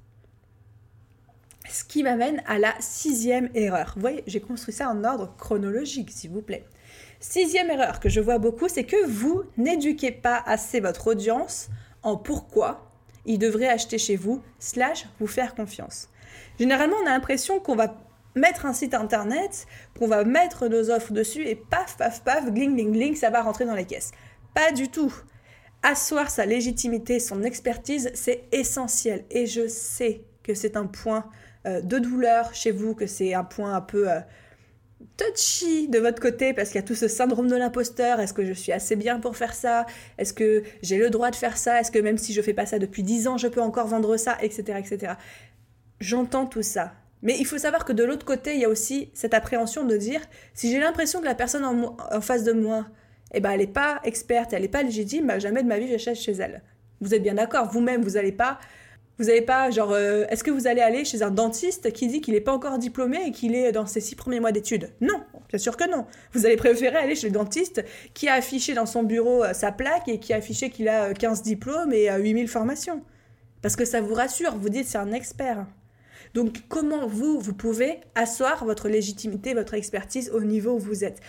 Ce 1.70 1.84
qui 1.84 2.02
m'amène 2.02 2.42
à 2.46 2.58
la 2.58 2.74
sixième 2.80 3.50
erreur. 3.56 3.92
Vous 3.96 4.02
voyez, 4.02 4.24
j'ai 4.26 4.40
construit 4.40 4.74
ça 4.74 4.90
en 4.90 5.04
ordre 5.04 5.36
chronologique, 5.38 6.12
s'il 6.12 6.32
vous 6.32 6.42
plaît. 6.42 6.64
Sixième 7.20 7.72
erreur 7.72 8.00
que 8.00 8.10
je 8.10 8.22
vois 8.22 8.38
beaucoup, 8.38 8.68
c'est 8.68 8.84
que 8.84 9.06
vous 9.08 9.44
n'éduquez 9.58 10.12
pas 10.12 10.42
assez 10.46 10.80
votre 10.80 11.08
audience 11.08 11.70
en 12.04 12.16
pourquoi 12.16 12.92
il 13.26 13.40
devrait 13.40 13.68
acheter 13.68 13.98
chez 13.98 14.16
vous, 14.16 14.42
slash 14.60 15.08
vous 15.20 15.28
faire 15.28 15.56
confiance. 15.56 16.10
Généralement, 16.60 16.96
on 17.04 17.08
a 17.08 17.12
l'impression 17.12 17.60
qu'on 17.60 17.76
va 17.76 17.96
mettre 18.36 18.66
un 18.66 18.74
site 18.74 18.94
internet, 18.94 19.66
qu'on 19.98 20.08
va 20.08 20.24
mettre 20.24 20.68
nos 20.68 20.92
offres 20.92 21.12
dessus 21.12 21.46
et 21.46 21.56
paf, 21.56 21.98
paf, 21.98 22.24
paf, 22.24 22.52
gling, 22.52 22.76
gling, 22.76 22.94
gling, 22.94 23.16
ça 23.16 23.30
va 23.30 23.42
rentrer 23.42 23.66
dans 23.66 23.76
les 23.76 23.86
caisses. 23.86 24.12
Pas 24.54 24.72
du 24.72 24.90
tout. 24.90 25.14
Asseoir 25.84 26.30
sa 26.30 26.46
légitimité, 26.46 27.20
son 27.20 27.44
expertise, 27.44 28.12
c'est 28.14 28.44
essentiel. 28.52 29.26
Et 29.32 29.46
je 29.48 29.68
sais 29.68 30.22
que 30.44 30.54
c'est 30.54 30.78
un 30.78 30.86
point 30.86 31.26
euh, 31.66 31.82
de 31.82 32.00
douleur 32.00 32.54
chez 32.54 32.72
vous, 32.72 32.94
que 32.96 33.08
c'est 33.08 33.34
un 33.34 33.44
point 33.44 33.74
un 33.74 33.82
peu... 33.82 34.10
Euh, 34.10 34.20
touchy 35.18 35.88
de 35.88 36.00
votre 36.00 36.22
côté 36.22 36.54
parce 36.54 36.70
qu'il 36.70 36.80
y 36.80 36.84
a 36.84 36.88
tout 36.88 36.96
ce 36.96 37.08
syndrome 37.08 37.48
de 37.48 37.56
l'imposteur. 37.56 38.20
Est-ce 38.20 38.34
que 38.34 38.46
je 38.46 38.54
suis 38.54 38.72
assez 38.72 38.96
bien 38.96 39.20
pour 39.20 39.36
faire 39.36 39.54
ça? 39.54 39.86
Est-ce 40.18 40.34
que 40.34 40.64
j'ai 40.82 40.98
le 40.98 41.10
droit 41.10 41.32
de 41.32 41.36
faire 41.36 41.58
ça? 41.58 41.80
Est-ce 41.80 41.92
que 41.92 42.00
même 42.00 42.18
si 42.18 42.34
je 42.34 42.42
fais 42.42 42.54
pas 42.54 42.66
ça 42.66 42.80
depuis 42.80 43.04
10 43.04 43.28
ans, 43.28 43.38
je 43.38 43.48
peux 43.48 43.62
encore 43.62 43.88
vendre 43.88 44.16
ça? 44.18 44.38
Etc. 44.42 44.64
etc. 44.78 45.14
J'entends 46.00 46.46
tout 46.46 46.62
ça. 46.62 46.94
Mais 47.24 47.36
il 47.40 47.46
faut 47.46 47.58
savoir 47.58 47.84
que 47.84 47.94
de 47.94 48.04
l'autre 48.04 48.26
côté, 48.26 48.54
il 48.54 48.62
y 48.62 48.66
a 48.66 48.70
aussi 48.70 49.10
cette 49.14 49.34
appréhension 49.34 49.84
de 49.84 49.98
dire 49.98 50.22
si 50.54 50.72
j'ai 50.72 50.80
l'impression 50.80 51.20
que 51.20 51.26
la 51.26 51.36
personne 51.36 51.66
en, 51.66 52.22
face 52.22 52.44
de 52.44 52.54
moi, 52.54 52.86
eh 53.34 53.40
ben, 53.40 53.52
elle 53.52 53.60
n'est 53.60 53.68
pas 53.68 54.00
experte, 54.04 54.54
elle 54.54 54.62
n'est 54.62 54.68
pas 54.68 54.84
légitime, 54.84 55.28
bah, 55.28 55.40
jamais 55.40 55.64
de 55.64 55.68
ma 55.68 55.80
vie 55.80 55.88
j'achète 55.88 56.18
chez 56.18 56.34
elle. 56.34 56.62
Vous 57.02 57.14
êtes 57.14 57.24
bien 57.24 57.34
d'accord, 57.34 57.70
vous-même, 57.72 58.04
vous 58.04 58.12
n'allez 58.12 58.32
pas 58.32 58.60
vous 59.20 59.26
n'allez 59.26 59.42
pas, 59.42 59.72
genre, 59.72 59.94
euh, 59.94 60.26
est-ce 60.30 60.44
que 60.44 60.52
vous 60.52 60.68
allez 60.68 60.82
aller 60.82 61.04
chez 61.04 61.24
un 61.24 61.32
dentiste 61.32 61.92
qui 61.92 62.08
dit 62.08 62.22
qu'il 62.22 62.36
n'est 62.36 62.42
pas 62.42 62.54
encore 62.54 62.78
diplômé 62.78 63.20
et 63.26 63.32
qu'il 63.32 63.56
est 63.56 63.72
dans 63.72 63.88
ses 63.88 64.00
six 64.00 64.16
premiers 64.16 64.40
mois 64.40 64.52
d'études? 64.52 64.92
Non, 65.02 65.24
bien 65.50 65.58
sûr 65.58 65.76
que 65.76 65.90
non. 65.90 66.06
Vous 66.34 66.46
allez 66.46 66.56
préférer 66.56 66.98
aller 66.98 67.16
chez 67.16 67.28
le 67.28 67.34
dentiste 67.34 67.84
qui 68.14 68.28
a 68.28 68.34
affiché 68.34 68.76
dans 68.76 68.86
son 68.86 69.04
bureau 69.04 69.44
euh, 69.44 69.54
sa 69.54 69.72
plaque 69.72 70.08
et 70.08 70.20
qui 70.20 70.34
a 70.34 70.38
affiché 70.38 70.70
qu'il 70.70 70.88
a 70.88 71.14
15 71.14 71.40
euh, 71.40 71.44
diplômes 71.44 71.94
et 71.94 72.10
8000 72.12 72.48
formations. 72.48 73.02
Parce 73.64 73.76
que 73.76 73.86
ça 73.86 74.02
vous 74.02 74.14
rassure, 74.14 74.56
vous 74.56 74.70
dites 74.70 74.86
c'est 74.86 75.00
un 75.00 75.12
expert. 75.12 75.66
Donc 76.36 76.58
comment 76.70 77.08
vous, 77.08 77.40
vous 77.40 77.54
pouvez 77.54 78.00
asseoir 78.14 78.66
votre 78.66 78.88
légitimité, 78.88 79.56
votre 79.56 79.74
expertise 79.74 80.30
au 80.30 80.42
niveau 80.42 80.74
où 80.74 80.80
vous 80.80 81.04
êtes? 81.04 81.22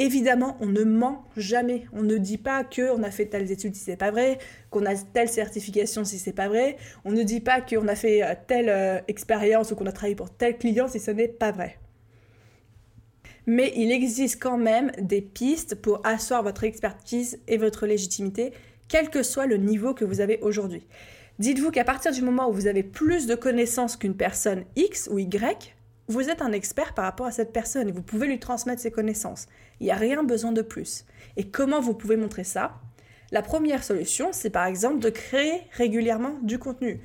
Évidemment, 0.00 0.56
on 0.60 0.66
ne 0.66 0.84
ment 0.84 1.24
jamais. 1.36 1.86
On 1.92 2.02
ne 2.02 2.18
dit 2.18 2.38
pas 2.38 2.62
qu'on 2.62 3.02
a 3.02 3.10
fait 3.10 3.26
telles 3.26 3.50
études 3.50 3.74
si 3.74 3.82
c'est 3.82 3.96
pas 3.96 4.12
vrai, 4.12 4.38
qu'on 4.70 4.86
a 4.86 4.94
telle 4.94 5.28
certification 5.28 6.04
si 6.04 6.20
c'est 6.20 6.32
pas 6.32 6.46
vrai. 6.46 6.76
On 7.04 7.10
ne 7.10 7.24
dit 7.24 7.40
pas 7.40 7.60
qu'on 7.60 7.88
a 7.88 7.96
fait 7.96 8.22
euh, 8.22 8.32
telle 8.46 8.68
euh, 8.68 9.00
expérience 9.08 9.72
ou 9.72 9.74
qu'on 9.74 9.86
a 9.86 9.92
travaillé 9.92 10.14
pour 10.14 10.30
tel 10.30 10.56
client 10.56 10.86
si 10.86 11.00
ce 11.00 11.10
n'est 11.10 11.26
pas 11.26 11.50
vrai. 11.50 11.80
Mais 13.46 13.72
il 13.74 13.90
existe 13.90 14.40
quand 14.40 14.56
même 14.56 14.92
des 15.00 15.20
pistes 15.20 15.74
pour 15.74 16.00
asseoir 16.06 16.44
votre 16.44 16.62
expertise 16.62 17.40
et 17.48 17.56
votre 17.56 17.84
légitimité, 17.84 18.52
quel 18.86 19.10
que 19.10 19.24
soit 19.24 19.46
le 19.46 19.56
niveau 19.56 19.94
que 19.94 20.04
vous 20.04 20.20
avez 20.20 20.38
aujourd'hui. 20.42 20.86
Dites-vous 21.40 21.72
qu'à 21.72 21.84
partir 21.84 22.12
du 22.12 22.22
moment 22.22 22.48
où 22.48 22.52
vous 22.52 22.68
avez 22.68 22.84
plus 22.84 23.26
de 23.26 23.34
connaissances 23.34 23.96
qu'une 23.96 24.16
personne 24.16 24.62
X 24.76 25.08
ou 25.10 25.18
Y, 25.18 25.74
vous 26.06 26.30
êtes 26.30 26.40
un 26.40 26.52
expert 26.52 26.94
par 26.94 27.04
rapport 27.04 27.26
à 27.26 27.32
cette 27.32 27.52
personne 27.52 27.88
et 27.88 27.92
vous 27.92 28.02
pouvez 28.02 28.28
lui 28.28 28.38
transmettre 28.38 28.80
ses 28.80 28.92
connaissances. 28.92 29.46
Il 29.80 29.84
n'y 29.84 29.90
a 29.90 29.96
rien 29.96 30.22
besoin 30.24 30.52
de 30.52 30.62
plus. 30.62 31.04
Et 31.36 31.48
comment 31.48 31.80
vous 31.80 31.94
pouvez 31.94 32.16
montrer 32.16 32.44
ça? 32.44 32.80
La 33.30 33.42
première 33.42 33.84
solution, 33.84 34.28
c'est 34.32 34.50
par 34.50 34.66
exemple 34.66 35.00
de 35.00 35.10
créer 35.10 35.62
régulièrement 35.72 36.38
du 36.42 36.58
contenu. 36.58 37.00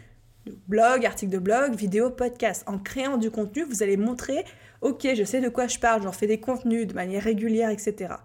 Blog, 0.67 1.05
article 1.05 1.31
de 1.31 1.39
blog, 1.39 1.75
vidéo, 1.75 2.09
podcast. 2.09 2.63
En 2.67 2.77
créant 2.77 3.17
du 3.17 3.29
contenu, 3.29 3.63
vous 3.63 3.83
allez 3.83 3.97
montrer, 3.97 4.45
ok, 4.81 5.07
je 5.15 5.23
sais 5.23 5.41
de 5.41 5.49
quoi 5.49 5.67
je 5.67 5.79
parle, 5.79 6.03
j'en 6.03 6.11
fais 6.11 6.27
des 6.27 6.39
contenus 6.39 6.87
de 6.87 6.93
manière 6.93 7.23
régulière, 7.23 7.69
etc. 7.69 8.15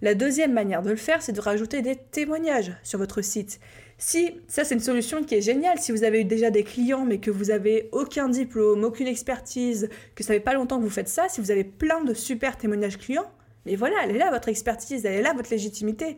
La 0.00 0.14
deuxième 0.14 0.52
manière 0.52 0.82
de 0.82 0.90
le 0.90 0.96
faire, 0.96 1.22
c'est 1.22 1.32
de 1.32 1.40
rajouter 1.40 1.82
des 1.82 1.96
témoignages 1.96 2.72
sur 2.84 3.00
votre 3.00 3.20
site. 3.22 3.58
Si 3.98 4.40
ça 4.46 4.62
c'est 4.62 4.76
une 4.76 4.80
solution 4.80 5.24
qui 5.24 5.34
est 5.34 5.40
géniale, 5.40 5.78
si 5.80 5.90
vous 5.90 6.04
avez 6.04 6.20
eu 6.20 6.24
déjà 6.24 6.50
des 6.50 6.62
clients 6.62 7.04
mais 7.04 7.18
que 7.18 7.32
vous 7.32 7.50
avez 7.50 7.88
aucun 7.90 8.28
diplôme, 8.28 8.84
aucune 8.84 9.08
expertise, 9.08 9.88
que 10.14 10.22
ça 10.22 10.34
fait 10.34 10.40
pas 10.40 10.54
longtemps 10.54 10.78
que 10.78 10.84
vous 10.84 10.90
faites 10.90 11.08
ça, 11.08 11.28
si 11.28 11.40
vous 11.40 11.50
avez 11.50 11.64
plein 11.64 12.04
de 12.04 12.14
super 12.14 12.56
témoignages 12.56 12.96
clients, 12.96 13.28
mais 13.66 13.76
voilà, 13.76 13.96
elle 14.04 14.16
est 14.16 14.18
là 14.18 14.30
votre 14.30 14.48
expertise, 14.48 15.04
elle 15.04 15.14
est 15.14 15.22
là 15.22 15.32
votre 15.34 15.50
légitimité. 15.50 16.16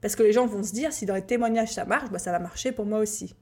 Parce 0.00 0.16
que 0.16 0.22
les 0.22 0.32
gens 0.32 0.46
vont 0.46 0.62
se 0.62 0.72
dire 0.72 0.92
si 0.92 1.06
dans 1.06 1.14
les 1.14 1.22
témoignages 1.22 1.72
ça 1.72 1.84
marche, 1.84 2.10
bah, 2.10 2.18
ça 2.18 2.32
va 2.32 2.38
marcher 2.38 2.72
pour 2.72 2.86
moi 2.86 2.98
aussi. 2.98 3.34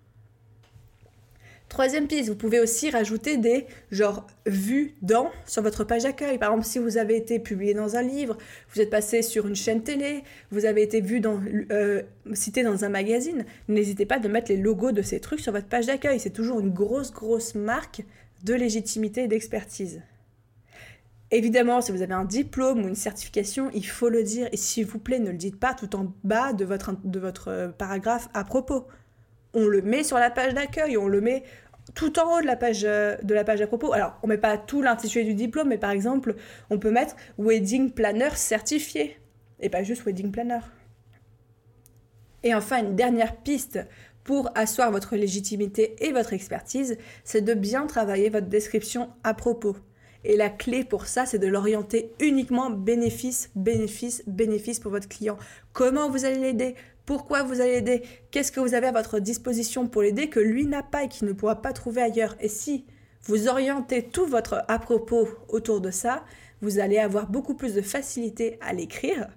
Troisième 1.69 2.07
piste, 2.07 2.31
vous 2.31 2.35
pouvez 2.35 2.61
aussi 2.61 2.89
rajouter 2.89 3.37
des 3.37 3.67
genre 3.91 4.27
vues 4.47 4.95
dans 5.03 5.31
sur 5.45 5.63
votre 5.63 5.85
page 5.85 6.05
d'accueil. 6.05 6.39
Par 6.39 6.51
exemple, 6.51 6.67
si 6.67 6.79
vous 6.79 6.97
avez 6.97 7.17
été 7.17 7.39
publié 7.39 7.75
dans 7.75 7.97
un 7.97 8.03
livre, 8.03 8.39
vous 8.73 8.81
êtes 8.81 8.89
passé 8.89 9.21
sur 9.21 9.47
une 9.47 9.55
chaîne 9.55 9.83
télé, 9.83 10.23
vous 10.51 10.65
avez 10.65 10.83
été 10.83 11.03
vu 11.03 11.21
dans, 11.21 11.39
euh, 11.71 12.03
cité 12.33 12.63
dans 12.63 12.87
un 12.87 12.89
magazine, 12.89 13.45
n'hésitez 13.69 14.07
pas 14.07 14.19
de 14.19 14.29
mettre 14.29 14.51
les 14.51 14.57
logos 14.57 14.93
de 14.93 15.03
ces 15.03 15.21
trucs 15.21 15.41
sur 15.41 15.53
votre 15.53 15.67
page 15.67 15.87
d'accueil. 15.87 16.19
C'est 16.19 16.31
toujours 16.31 16.59
une 16.59 16.73
grosse, 16.73 17.13
grosse 17.13 17.55
marque 17.55 18.03
de 18.45 18.55
légitimité 18.55 19.25
et 19.25 19.29
d'expertise. 19.29 20.01
Évidemment, 21.31 21.81
si 21.81 21.93
vous 21.93 22.03
avez 22.03 22.15
un 22.15 22.25
diplôme 22.25 22.85
ou 22.85 22.89
une 22.89 22.95
certification, 22.95 23.71
il 23.75 23.87
faut 23.87 24.09
le 24.09 24.23
dire. 24.23 24.49
Et 24.53 24.57
s'il 24.57 24.87
vous 24.87 24.99
plaît, 24.99 25.19
ne 25.19 25.31
le 25.31 25.37
dites 25.37 25.61
pas 25.61 25.75
tout 25.75 25.95
en 25.95 26.13
bas 26.25 26.53
de 26.53 26.65
votre, 26.65 26.95
euh, 27.49 27.69
paragraphe 27.69 28.29
à 28.33 28.45
propos 28.45 28.87
on 29.55 29.67
le 29.67 29.83
met 29.83 30.05
sur 30.05 30.19
la 30.19 30.31
page 30.31 30.55
d'accueil, 30.55 30.97
on 30.97 31.09
le 31.09 31.21
met 31.21 31.43
tout 31.95 32.19
en 32.19 32.37
haut 32.37 32.41
de 32.41 32.47
la 32.47 32.57
page, 32.57 32.85
euh, 32.85 33.17
à 33.23 33.67
propos. 33.67 33.93
Alors, 33.93 34.19
on 34.23 34.27
met 34.27 34.39
pas 34.39 34.59
tout 34.59 34.83
l'intitulé 34.83 35.25
du 35.25 35.35
diplôme, 35.35 35.69
mais 35.69 35.79
par 35.79 35.91
exemple, 35.91 36.37
on 36.71 36.79
peut 36.79 36.91
mettre 36.91 37.17
Wedding 37.39 37.93
Planner 37.93 38.31
certifié, 38.35 39.19
et 39.61 39.69
pas 39.69 39.83
juste 39.83 40.05
Wedding 40.05 40.31
Planner. 40.31 40.61
Et 42.43 42.55
enfin, 42.55 42.81
une 42.81 42.95
dernière 42.95 43.37
piste 43.37 43.81
pour 44.23 44.51
asseoir 44.55 44.93
votre 44.93 45.17
légitimité 45.17 45.97
et 46.05 46.13
votre 46.13 46.35
expertise, 46.35 46.99
c'est 47.25 47.41
de 47.41 47.55
bien 47.55 47.87
travailler 47.87 48.29
votre 48.29 48.47
description 48.47 49.09
à 49.25 49.33
propos. 49.33 49.77
Et 50.29 50.37
la 50.37 50.51
clé 50.51 50.85
pour 50.85 51.07
ça, 51.07 51.25
c'est 51.25 51.39
de 51.39 51.47
l'orienter 51.47 52.13
uniquement 52.21 52.69
bénéfice, 52.69 53.51
bénéfice, 53.57 54.23
bénéfice 54.27 54.79
pour 54.79 54.93
votre 54.93 55.09
client. 55.09 55.39
Comment 55.73 56.11
vous 56.11 56.27
allez 56.27 56.39
l'aider? 56.39 56.75
Pourquoi 57.07 57.43
vous 57.43 57.63
allez 57.63 57.77
l'aider, 57.77 58.03
qu'est-ce 58.31 58.53
que 58.53 58.61
vous 58.61 58.75
avez 58.75 58.89
à 58.89 58.93
votre 58.93 59.19
disposition 59.19 59.89
pour 59.89 60.03
l'aider 60.03 60.29
que 60.29 60.39
lui 60.39 60.67
n'a 60.67 60.83
pas 60.83 61.05
et 61.05 61.09
qu'il 61.09 61.27
ne 61.27 61.33
pourra 61.33 61.63
pas 61.63 61.73
trouver 61.73 62.03
ailleurs? 62.03 62.37
Et 62.41 62.49
si 62.49 62.85
vous 63.23 63.49
orientez 63.49 64.03
tout 64.03 64.27
votre 64.27 64.63
à 64.69 64.79
propos 64.79 65.27
autour 65.49 65.81
de 65.81 65.91
ça, 65.91 66.23
vous 66.61 66.79
allez 66.79 66.99
avoir 66.99 67.31
beaucoup 67.31 67.55
plus 67.55 67.73
de 67.73 67.81
facilité 67.81 68.59
à 68.61 68.75
l'écrire, 68.75 69.29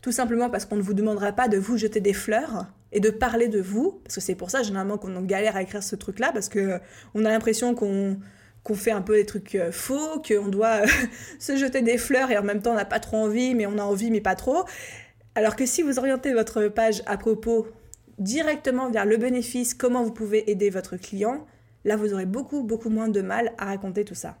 tout 0.00 0.12
simplement 0.12 0.48
parce 0.48 0.64
qu'on 0.64 0.76
ne 0.76 0.82
vous 0.82 0.94
demandera 0.94 1.32
pas 1.32 1.48
de 1.48 1.58
vous 1.58 1.76
jeter 1.76 1.98
des 2.00 2.12
fleurs 2.12 2.66
et 2.92 3.00
de 3.00 3.10
parler 3.10 3.48
de 3.48 3.60
vous, 3.60 4.00
parce 4.04 4.14
que 4.14 4.20
c'est 4.20 4.36
pour 4.36 4.50
ça 4.52 4.62
généralement 4.62 4.96
qu'on 4.96 5.20
galère 5.22 5.56
à 5.56 5.62
écrire 5.62 5.82
ce 5.82 5.96
truc-là, 5.96 6.30
parce 6.32 6.48
que 6.48 6.78
on 7.14 7.24
a 7.24 7.30
l'impression 7.30 7.74
qu'on 7.74 8.20
qu'on 8.66 8.74
fait 8.74 8.90
un 8.90 9.00
peu 9.00 9.14
des 9.14 9.24
trucs 9.24 9.54
euh, 9.54 9.70
faux, 9.70 10.20
qu'on 10.26 10.48
doit 10.48 10.80
se 11.38 11.56
jeter 11.56 11.82
des 11.82 11.98
fleurs 11.98 12.32
et 12.32 12.36
en 12.36 12.42
même 12.42 12.60
temps 12.60 12.72
on 12.72 12.76
n'a 12.76 12.84
pas 12.84 12.98
trop 12.98 13.16
envie, 13.16 13.54
mais 13.54 13.64
on 13.64 13.78
a 13.78 13.82
envie 13.82 14.10
mais 14.10 14.20
pas 14.20 14.34
trop. 14.34 14.64
Alors 15.36 15.54
que 15.54 15.66
si 15.66 15.82
vous 15.82 16.00
orientez 16.00 16.32
votre 16.32 16.66
page 16.66 17.02
à 17.06 17.16
propos 17.16 17.68
directement 18.18 18.90
vers 18.90 19.06
le 19.06 19.18
bénéfice, 19.18 19.72
comment 19.72 20.02
vous 20.02 20.12
pouvez 20.12 20.50
aider 20.50 20.68
votre 20.68 20.96
client, 20.96 21.46
là 21.84 21.96
vous 21.96 22.12
aurez 22.12 22.26
beaucoup 22.26 22.64
beaucoup 22.64 22.90
moins 22.90 23.08
de 23.08 23.20
mal 23.20 23.52
à 23.56 23.66
raconter 23.66 24.04
tout 24.04 24.16
ça. 24.16 24.36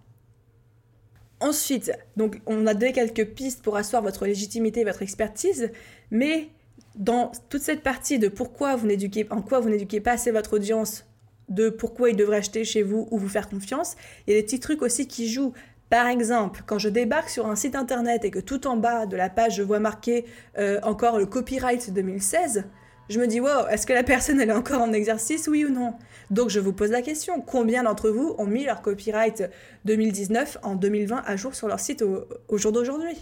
Ensuite, 1.38 1.92
donc 2.16 2.40
on 2.46 2.66
a 2.66 2.74
donné 2.74 2.92
quelques 2.92 3.26
pistes 3.26 3.62
pour 3.62 3.76
asseoir 3.76 4.02
votre 4.02 4.26
légitimité 4.26 4.80
et 4.80 4.84
votre 4.84 5.02
expertise, 5.02 5.70
mais 6.10 6.48
dans 6.96 7.30
toute 7.48 7.62
cette 7.62 7.82
partie 7.82 8.18
de 8.18 8.26
pourquoi 8.26 8.74
vous 8.74 8.88
n'éduquez, 8.88 9.26
en 9.30 9.40
quoi 9.40 9.60
vous 9.60 9.68
n'éduquez 9.68 10.00
pas 10.00 10.12
assez 10.12 10.32
votre 10.32 10.56
audience, 10.56 11.04
de 11.48 11.68
pourquoi 11.68 12.10
ils 12.10 12.16
devraient 12.16 12.38
acheter 12.38 12.64
chez 12.64 12.82
vous 12.82 13.08
ou 13.10 13.18
vous 13.18 13.28
faire 13.28 13.48
confiance, 13.48 13.96
il 14.26 14.34
y 14.34 14.36
a 14.36 14.40
des 14.40 14.44
petits 14.44 14.60
trucs 14.60 14.82
aussi 14.82 15.06
qui 15.06 15.28
jouent. 15.28 15.52
Par 15.88 16.08
exemple, 16.08 16.62
quand 16.66 16.78
je 16.78 16.88
débarque 16.88 17.28
sur 17.28 17.46
un 17.46 17.54
site 17.54 17.76
internet 17.76 18.24
et 18.24 18.30
que 18.30 18.40
tout 18.40 18.66
en 18.66 18.76
bas 18.76 19.06
de 19.06 19.16
la 19.16 19.30
page 19.30 19.56
je 19.56 19.62
vois 19.62 19.78
marqué 19.78 20.24
euh, 20.58 20.80
encore 20.82 21.18
le 21.18 21.26
copyright 21.26 21.92
2016, 21.92 22.64
je 23.08 23.20
me 23.20 23.28
dis 23.28 23.38
wow, 23.38 23.68
est-ce 23.70 23.86
que 23.86 23.92
la 23.92 24.02
personne 24.02 24.40
elle 24.40 24.50
est 24.50 24.54
encore 24.54 24.82
en 24.82 24.92
exercice, 24.92 25.46
oui 25.46 25.64
ou 25.64 25.70
non? 25.70 25.94
Donc 26.30 26.50
je 26.50 26.58
vous 26.58 26.72
pose 26.72 26.90
la 26.90 27.02
question, 27.02 27.40
combien 27.40 27.84
d'entre 27.84 28.10
vous 28.10 28.34
ont 28.38 28.46
mis 28.46 28.64
leur 28.64 28.82
copyright 28.82 29.44
2019 29.84 30.58
en 30.62 30.74
2020 30.74 31.22
à 31.24 31.36
jour 31.36 31.54
sur 31.54 31.68
leur 31.68 31.78
site 31.78 32.02
au, 32.02 32.58
jour 32.58 32.72
d'aujourd'hui? 32.72 33.16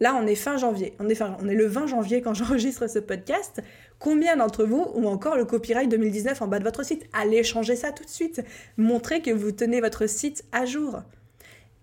Là, 0.00 0.14
on 0.14 0.26
est 0.26 0.36
fin 0.36 0.56
janvier. 0.56 0.94
On 1.00 1.08
est, 1.08 1.54
le 1.54 1.66
20 1.66 1.88
janvier 1.88 2.22
quand 2.22 2.34
j'enregistre 2.34 2.88
ce 2.88 2.98
podcast. 2.98 3.60
Combien 3.98 4.36
d'entre 4.36 4.64
vous 4.64 4.86
ont 4.94 5.06
encore 5.06 5.36
le 5.36 5.44
copyright 5.44 5.90
2019 5.90 6.40
en 6.42 6.48
bas 6.48 6.58
de 6.58 6.64
votre 6.64 6.84
site? 6.84 7.04
Allez 7.12 7.42
changer 7.42 7.74
ça 7.74 7.90
tout 7.90 8.04
de 8.04 8.10
suite. 8.10 8.42
Montrez 8.76 9.22
que 9.22 9.30
vous 9.30 9.50
tenez 9.50 9.80
votre 9.80 10.08
site 10.08 10.44
à 10.52 10.64
jour. 10.64 11.02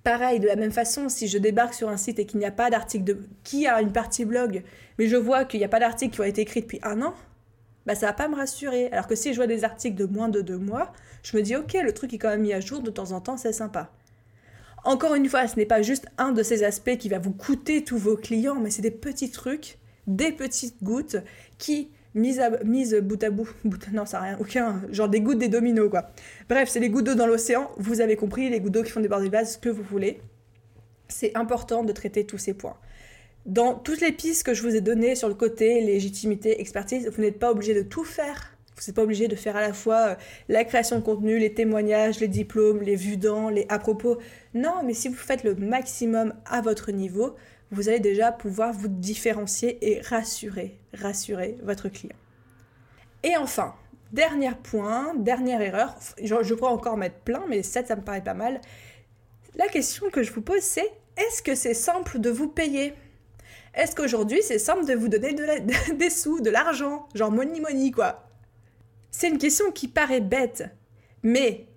Pareil, 0.04 0.40
de 0.40 0.48
la 0.48 0.56
même 0.56 0.72
façon, 0.72 1.10
si 1.10 1.28
je 1.28 1.38
débarque 1.38 1.74
sur 1.74 1.90
un 1.90 1.98
site 1.98 2.20
et 2.20 2.26
qu'il 2.26 2.40
n'y 2.40 2.46
a 2.46 2.52
pas 2.52 2.70
d'article 2.70 3.04
de... 3.04 3.20
qui 3.44 3.66
a 3.66 3.82
une 3.82 3.92
partie 3.92 4.24
blog, 4.24 4.64
mais 5.00 5.08
je 5.08 5.16
vois 5.16 5.46
qu'il 5.46 5.60
n'y 5.60 5.66
a 5.66 5.70
pas 5.70 5.80
d'article 5.80 6.16
qui 6.16 6.22
a 6.22 6.28
été 6.28 6.42
écrit 6.42 6.62
depuis 6.62 6.80
un 6.84 7.02
an, 7.02 7.16
bah 7.88 7.96
ça 7.96 8.06
va 8.06 8.14
pas 8.14 8.28
me 8.28 8.36
rassurer. 8.36 8.88
Alors 8.92 9.08
que 9.08 9.16
si 9.16 9.34
je 9.34 9.38
vois 9.38 9.48
des 9.48 9.64
articles 9.64 9.96
de 9.96 10.06
moins 10.06 10.30
de 10.30 10.42
deux 10.42 10.60
mois, 10.60 10.94
je 11.24 11.36
me 11.36 11.42
dis 11.42 11.56
ok, 11.56 11.74
le 11.84 11.92
truc 11.92 12.14
est 12.14 12.20
quand 12.20 12.30
même 12.30 12.42
mis 12.42 12.54
à 12.54 12.60
jour 12.60 12.82
de 12.82 12.92
temps 12.92 13.14
en 13.14 13.20
temps, 13.20 13.36
c'est 13.36 13.52
sympa. 13.52 13.92
Encore 14.86 15.16
une 15.16 15.28
fois, 15.28 15.48
ce 15.48 15.56
n'est 15.58 15.66
pas 15.66 15.82
juste 15.82 16.06
un 16.20 16.32
de 16.32 16.44
ces 16.44 16.64
aspects 16.64 16.98
qui 16.98 17.10
va 17.10 17.18
vous 17.18 17.32
coûter 17.32 17.84
tous 17.84 17.98
vos 17.98 18.16
clients, 18.16 18.60
mais 18.62 18.70
c'est 18.70 18.84
des 18.84 18.92
petits 18.92 19.32
trucs, 19.32 19.80
des 20.06 20.32
petites 20.32 20.84
gouttes 20.84 21.18
qui 21.58 21.90
mise, 22.14 22.40
à, 22.40 22.50
bout 23.02 23.24
à 23.24 23.32
bout, 23.32 23.50
non 23.94 24.06
ça 24.06 24.20
n'a 24.20 24.24
rien, 24.24 24.38
aucun, 24.40 24.84
genre 24.92 25.10
des 25.10 25.22
gouttes 25.22 25.40
des 25.40 25.50
dominos 25.50 25.90
quoi. 25.90 26.12
Bref, 26.48 26.70
c'est 26.70 26.80
les 26.80 26.90
gouttes 26.90 27.06
d'eau 27.06 27.16
dans 27.16 27.26
l'océan, 27.26 27.72
vous 27.78 28.00
avez 28.00 28.16
compris, 28.16 28.48
les 28.50 28.60
gouttes 28.60 28.74
d'eau 28.74 28.84
qui 28.84 28.92
font 28.92 29.02
déborder 29.02 29.26
le 29.26 29.32
vase, 29.32 29.54
ce 29.54 29.58
que 29.58 29.70
vous 29.70 29.84
voulez. 29.84 30.22
C'est 31.08 31.36
important 31.36 31.84
de 31.84 31.92
traiter 31.92 32.26
tous 32.26 32.38
ces 32.38 32.54
points. 32.54 32.78
Dans 33.48 33.74
toutes 33.74 34.02
les 34.02 34.12
pistes 34.12 34.44
que 34.44 34.54
je 34.54 34.62
vous 34.62 34.76
ai 34.76 34.82
données 34.82 35.16
sur 35.16 35.28
le 35.28 35.36
côté 35.36 35.82
légitimité, 35.82 36.62
expertise, 36.62 37.12
vous 37.14 37.22
n'êtes 37.22 37.40
pas 37.40 37.52
obligé 37.52 37.74
de 37.74 37.82
tout 37.82 38.04
faire 38.04 38.55
Vous 38.76 38.82
n'êtes 38.86 38.96
pas 38.96 39.04
obligé 39.04 39.28
de 39.28 39.36
faire 39.36 39.56
à 39.56 39.62
la 39.62 39.74
fois 39.74 40.00
euh, 40.00 40.16
la 40.50 40.66
création 40.66 40.98
de 40.98 41.02
contenu, 41.02 41.40
les 41.40 41.54
témoignages, 41.54 42.20
les 42.20 42.28
diplômes, 42.28 42.82
les 42.82 42.96
vues 42.96 43.16
dans, 43.16 43.50
les 43.50 43.66
à 43.70 43.80
propos. 43.80 44.18
Non, 44.54 44.84
mais 44.84 44.94
si 44.94 45.08
vous 45.08 45.16
faites 45.16 45.44
le 45.44 45.56
maximum 45.56 46.34
à 46.46 46.60
votre 46.60 46.92
niveau, 46.92 47.36
vous 47.72 47.88
allez 47.88 48.02
déjà 48.02 48.32
pouvoir 48.32 48.74
vous 48.74 48.90
différencier 48.90 49.78
et 49.82 50.02
rassurer, 50.02 50.78
rassurer 50.94 51.56
votre 51.64 51.88
client. 51.88 52.16
Et 53.24 53.38
enfin, 53.38 53.74
dernier 54.12 54.52
point, 54.62 55.14
dernière 55.16 55.62
erreur, 55.62 55.96
je, 56.22 56.36
je 56.44 56.54
pourrais 56.54 56.72
encore 56.72 56.98
mettre 56.98 57.20
plein, 57.20 57.44
mais 57.48 57.64
7 57.64 57.88
ça 57.88 57.96
me 57.96 58.02
paraît 58.02 58.24
pas 58.24 58.34
mal. 58.34 58.60
La 59.56 59.68
question 59.70 60.10
que 60.10 60.22
je 60.22 60.34
vous 60.34 60.42
pose 60.42 60.62
c'est, 60.62 60.92
est-ce 61.16 61.42
que 61.42 61.56
c'est 61.56 61.74
simple 61.74 62.20
de 62.20 62.30
vous 62.30 62.50
payer? 62.50 62.94
Est-ce 63.74 63.96
qu'aujourd'hui 63.96 64.42
c'est 64.44 64.60
simple 64.60 64.86
de 64.86 64.94
vous 64.94 65.08
donner 65.08 65.34
des 65.96 66.10
sous, 66.10 66.42
de 66.42 66.50
l'argent, 66.50 67.08
genre 67.16 67.32
money 67.32 67.62
money 67.62 67.92
quoi? 67.92 68.25
C'est 69.18 69.30
une 69.30 69.38
question 69.38 69.72
qui 69.72 69.88
paraît 69.88 70.20
bête, 70.20 70.66
mais 71.24 71.68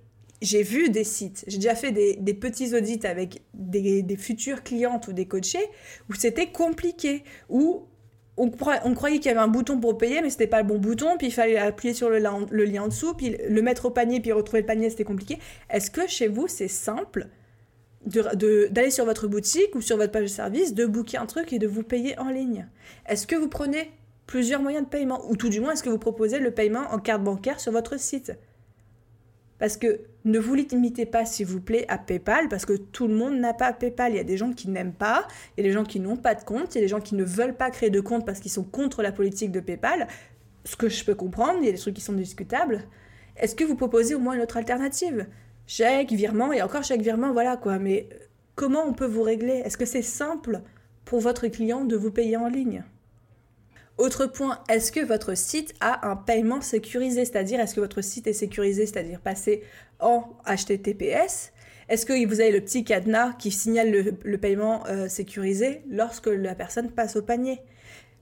j'ai 0.42 0.64
vu 0.64 0.90
des 0.90 1.05
sites, 1.05 1.44
j'ai 1.46 1.59
déjà 1.59 1.77
fait 1.77 1.92
des, 1.92 2.35
petits 2.35 2.74
audits 2.74 3.07
avec 3.07 3.42
des, 3.55 4.16
futures 4.16 4.64
clientes 4.64 5.07
ou 5.07 5.12
des 5.12 5.27
coachés 5.27 5.64
où 6.11 6.14
c'était 6.14 6.48
compliqué, 6.48 7.22
où 7.48 7.87
on, 8.37 8.51
croyait, 8.51 9.18
qu'il 9.18 9.27
y 9.27 9.29
avait 9.29 9.38
un 9.38 9.46
bouton 9.46 9.79
pour 9.79 9.98
payer, 9.98 10.20
mais 10.20 10.31
c'était 10.31 10.48
pas 10.48 10.62
le 10.62 10.66
bon 10.66 10.79
bouton, 10.79 11.16
puis 11.16 11.29
il 11.29 11.33
fallait 11.33 11.57
appuyer 11.59 11.94
sur 11.94 12.11
le, 12.11 12.18
le, 12.18 12.64
lien 12.64 12.83
en 12.83 12.88
dessous, 12.88 13.14
puis 13.14 13.37
le 13.48 13.62
mettre 13.62 13.87
au 13.87 13.90
panier, 13.90 14.18
puis 14.18 14.33
retrouver 14.33 14.62
le 14.62 14.66
panier, 14.66 14.90
c'était 14.90 15.05
compliqué. 15.05 15.38
Est-ce 15.70 15.92
que 15.92 16.09
chez 16.09 16.27
vous 16.27 16.48
c'est 16.48 16.66
simple 16.66 17.29
d'aller 18.05 18.90
sur 18.90 19.05
votre 19.05 19.29
boutique 19.29 19.77
ou 19.77 19.81
sur 19.81 19.96
votre 19.96 20.11
page 20.11 20.24
de 20.24 20.27
service, 20.27 20.74
de 20.74 20.87
booker 20.87 21.18
un 21.18 21.27
truc 21.27 21.53
et 21.53 21.61
de 21.61 21.68
vous 21.68 21.85
payer 21.85 22.18
en 22.18 22.31
ligne? 22.31 22.66
Est-ce 23.07 23.29
que 23.29 23.37
vous 23.37 23.48
prenez 23.48 23.92
plusieurs 24.29 24.62
moyens 24.62 24.85
de 24.85 24.88
paiement 24.88 25.29
Ou 25.29 25.37
tout 25.37 25.49
du 25.49 25.59
moins, 25.59 25.73
est-ce 25.73 25.83
que 25.83 25.88
vous 25.88 25.99
proposez 25.99 26.38
le 26.38 26.53
paiement 26.53 26.93
en 26.93 26.99
carte 27.01 27.25
bancaire 27.25 27.59
sur 27.59 27.73
votre 27.73 27.99
site? 27.99 28.33
Parce 29.59 29.77
que 29.77 30.03
ne 30.25 30.38
vous 30.38 30.55
limitez 30.55 31.07
pas, 31.07 31.25
s'il 31.25 31.47
vous 31.47 31.61
plaît, 31.61 31.85
à 31.88 31.99
PayPal, 31.99 32.49
parce 32.49 32.64
que 32.64 32.75
tout 32.75 33.09
le 33.09 33.14
monde 33.14 33.41
n'a 33.41 33.55
pas 33.55 33.73
PayPal. 33.73 34.12
Il 34.12 34.17
y 34.17 34.21
a 34.21 34.25
des 34.25 34.37
gens 34.37 34.53
qui 34.53 34.69
n'aiment 34.69 34.93
pas, 34.93 35.27
il 35.57 35.64
y 35.64 35.67
a 35.67 35.69
des 35.69 35.75
gens 35.75 35.83
qui 35.83 35.99
n'ont 35.99 36.17
pas 36.17 36.37
de 36.37 36.45
compte, 36.45 36.75
il 36.75 36.79
y 36.79 36.81
a 36.81 36.85
des 36.85 36.88
gens 36.88 37.01
qui 37.01 37.17
ne 37.17 37.25
veulent 37.25 37.57
pas 37.57 37.71
créer 37.71 37.91
de 37.91 38.01
compte 38.01 38.25
parce 38.25 38.38
qu'ils 38.38 38.53
sont 38.53 38.62
contre 38.62 39.03
la 39.03 39.11
politique 39.11 39.51
de 39.51 39.59
PayPal, 39.59 40.07
ce 40.64 40.77
que 40.77 40.88
je 40.88 41.05
peux 41.05 41.14
comprendre, 41.14 41.59
il 41.61 41.67
y 41.67 41.69
a 41.71 41.73
des 41.73 41.79
trucs 41.79 41.95
qui 41.95 42.03
sont 42.03 42.12
discutables. 42.12 42.85
Est-ce 43.37 43.57
que 43.57 43.64
vous 43.64 43.75
proposez 43.75 44.14
au 44.14 44.19
moins 44.21 44.35
une 44.35 44.43
autre 44.43 44.59
alternative? 44.59 45.27
Chèque, 45.67 46.12
virement, 46.12 46.53
et 46.53 46.62
encore 46.62 46.85
chèque, 46.85 47.03
virement, 47.03 47.33
voilà 47.33 47.57
quoi. 47.57 47.79
Mais 47.79 48.09
comment 48.55 48.85
on 48.87 48.93
peut 48.93 49.07
vous 49.07 49.23
régler? 49.23 49.62
Est-ce 49.64 49.79
que 49.79 49.87
c'est 49.87 50.03
simple 50.03 50.61
pour 51.05 51.21
votre 51.21 51.49
client 51.49 51.85
de 51.85 51.97
vous 51.97 52.11
payer 52.11 52.37
en 52.37 52.49
ligne? 52.49 52.85
Autre 53.99 54.27
point, 54.27 54.61
est-ce 54.69 54.93
que 54.93 55.05
votre 55.05 55.37
site 55.37 55.75
a 55.81 56.09
un 56.09 56.17
paiement 56.17 56.61
sécurisé? 56.61 57.25
C'est-à-dire, 57.25 57.61
est-ce 57.61 57.75
que 57.75 57.81
votre 57.81 58.01
site 58.01 58.27
est 58.27 58.33
sécurisé, 58.33 58.87
c'est-à-dire 58.87 59.21
passé 59.21 59.63
en 59.99 60.25
HTTPS 60.47 61.53
Est-ce 61.89 62.07
que 62.07 62.27
vous 62.27 62.41
avez 62.41 62.53
le 62.53 62.61
petit 62.61 62.85
cadenas 62.85 63.33
qui 63.33 63.51
signale 63.51 63.91
le, 63.91 64.39
paiement 64.39 64.87
euh, 64.87 65.09
sécurisé 65.09 65.83
lorsque 65.91 66.29
la 66.29 66.55
personne 66.55 66.91
passe 66.91 67.17
au 67.17 67.23
panier? 67.23 67.61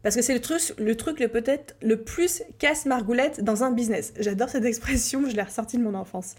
Parce 0.03 0.15
que 0.15 0.23
c'est 0.23 0.35
le 0.35 0.41
truc, 0.41 0.61
le 0.79 0.97
truc 0.97 1.21
le 1.21 1.29
peut-être 1.29 1.75
le 1.83 2.03
plus 2.03 2.43
casse-margoulette 2.59 3.43
dans 3.43 3.65
un 3.65 3.73
business. 3.73 4.15
J'adore 4.19 4.49
cette 4.49 4.65
expression, 4.65 5.29
je 5.29 5.35
l'ai 5.35 5.43
ressortie 5.43 5.79
de 5.79 5.83
mon 5.83 5.95
enfance. 5.95 6.37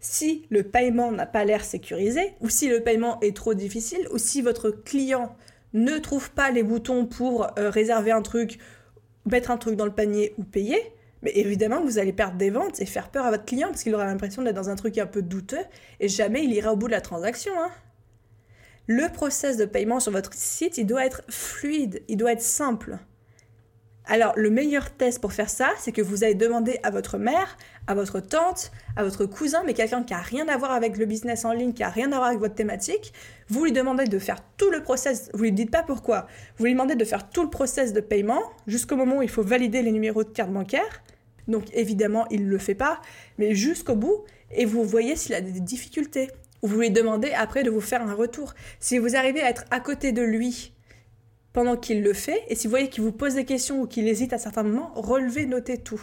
Si 0.00 0.44
le 0.50 0.64
paiement 0.64 1.12
n'a 1.12 1.26
pas 1.26 1.44
l'air 1.44 1.64
sécurisé, 1.64 2.34
ou 2.40 2.48
si 2.48 2.68
le 2.68 2.82
paiement 2.82 3.20
est 3.20 3.36
trop 3.36 3.54
difficile, 3.54 4.08
ou 4.12 4.18
si 4.18 4.42
votre 4.42 4.70
client 4.70 5.36
ne 5.72 5.98
trouve 5.98 6.30
pas 6.30 6.50
les 6.50 6.62
boutons 6.62 7.06
pour 7.06 7.46
euh, 7.58 7.70
réserver 7.70 8.12
un 8.12 8.22
truc, 8.22 8.58
mettre 9.24 9.50
un 9.50 9.56
truc 9.56 9.76
dans 9.76 9.84
le 9.84 9.92
panier 9.92 10.34
ou 10.38 10.44
payer, 10.44 10.80
mais 11.22 11.32
évidemment 11.34 11.82
vous 11.82 11.98
allez 11.98 12.12
perdre 12.12 12.36
des 12.36 12.50
ventes 12.50 12.80
et 12.80 12.86
faire 12.86 13.10
peur 13.10 13.26
à 13.26 13.30
votre 13.30 13.44
client 13.44 13.68
parce 13.68 13.82
qu'il 13.82 13.94
aura 13.94 14.06
l'impression 14.06 14.42
d'être 14.42 14.54
dans 14.54 14.70
un 14.70 14.76
truc 14.76 14.98
un 14.98 15.06
peu 15.06 15.22
douteux 15.22 15.64
et 16.00 16.08
jamais 16.08 16.44
il 16.44 16.52
ira 16.52 16.72
au 16.72 16.76
bout 16.76 16.86
de 16.86 16.92
la 16.92 17.00
transaction. 17.00 17.52
Hein. 17.58 17.70
Le 18.86 19.10
process 19.12 19.56
de 19.56 19.64
paiement 19.64 19.98
sur 19.98 20.12
votre 20.12 20.32
site, 20.32 20.78
il 20.78 20.86
doit 20.86 21.04
être 21.04 21.22
fluide, 21.28 22.02
il 22.08 22.16
doit 22.16 22.32
être 22.32 22.42
simple. 22.42 22.98
Alors, 24.04 24.32
le 24.36 24.50
meilleur 24.50 24.92
test 24.92 25.20
pour 25.20 25.32
faire 25.32 25.50
ça, 25.50 25.70
c'est 25.78 25.90
que 25.90 26.02
vous 26.02 26.22
allez 26.22 26.36
demander 26.36 26.78
à 26.84 26.90
votre 26.90 27.18
mère, 27.18 27.58
à 27.86 27.94
votre 27.94 28.20
tante, 28.20 28.72
à 28.96 29.04
votre 29.04 29.26
cousin, 29.26 29.62
mais 29.64 29.74
quelqu'un 29.74 30.02
qui 30.02 30.14
a 30.14 30.18
rien 30.18 30.48
à 30.48 30.56
voir 30.56 30.72
avec 30.72 30.96
le 30.96 31.06
business 31.06 31.44
en 31.44 31.52
ligne, 31.52 31.72
qui 31.72 31.82
a 31.82 31.88
rien 31.88 32.12
à 32.12 32.16
voir 32.16 32.28
avec 32.28 32.40
votre 32.40 32.54
thématique, 32.54 33.12
vous 33.48 33.64
lui 33.64 33.72
demandez 33.72 34.04
de 34.04 34.18
faire 34.18 34.38
tout 34.56 34.70
le 34.70 34.82
process, 34.82 35.30
vous 35.34 35.44
lui 35.44 35.52
dites 35.52 35.70
pas 35.70 35.82
pourquoi, 35.82 36.26
vous 36.58 36.64
lui 36.64 36.72
demandez 36.72 36.94
de 36.94 37.04
faire 37.04 37.28
tout 37.28 37.42
le 37.42 37.50
process 37.50 37.92
de 37.92 38.00
paiement 38.00 38.42
jusqu'au 38.66 38.96
moment 38.96 39.18
où 39.18 39.22
il 39.22 39.28
faut 39.28 39.42
valider 39.42 39.82
les 39.82 39.92
numéros 39.92 40.24
de 40.24 40.30
carte 40.30 40.50
bancaire. 40.50 41.02
Donc 41.48 41.64
évidemment, 41.72 42.26
il 42.30 42.46
ne 42.46 42.50
le 42.50 42.58
fait 42.58 42.74
pas, 42.74 43.00
mais 43.38 43.54
jusqu'au 43.54 43.94
bout, 43.94 44.24
et 44.50 44.64
vous 44.64 44.84
voyez 44.84 45.16
s'il 45.16 45.34
a 45.34 45.40
des 45.40 45.60
difficultés. 45.60 46.30
Vous 46.62 46.80
lui 46.80 46.90
demandez 46.90 47.32
après 47.32 47.62
de 47.62 47.70
vous 47.70 47.80
faire 47.80 48.02
un 48.02 48.14
retour. 48.14 48.54
Si 48.80 48.98
vous 48.98 49.14
arrivez 49.14 49.42
à 49.42 49.50
être 49.50 49.64
à 49.70 49.78
côté 49.78 50.10
de 50.12 50.22
lui 50.22 50.72
pendant 51.56 51.78
qu'il 51.78 52.02
le 52.02 52.12
fait. 52.12 52.42
Et 52.48 52.54
si 52.54 52.66
vous 52.66 52.70
voyez 52.70 52.90
qu'il 52.90 53.02
vous 53.02 53.12
pose 53.12 53.34
des 53.34 53.46
questions 53.46 53.80
ou 53.80 53.86
qu'il 53.86 54.06
hésite 54.06 54.34
à 54.34 54.38
certains 54.38 54.62
moments, 54.62 54.92
relevez, 54.94 55.46
notez 55.46 55.78
tout. 55.78 56.02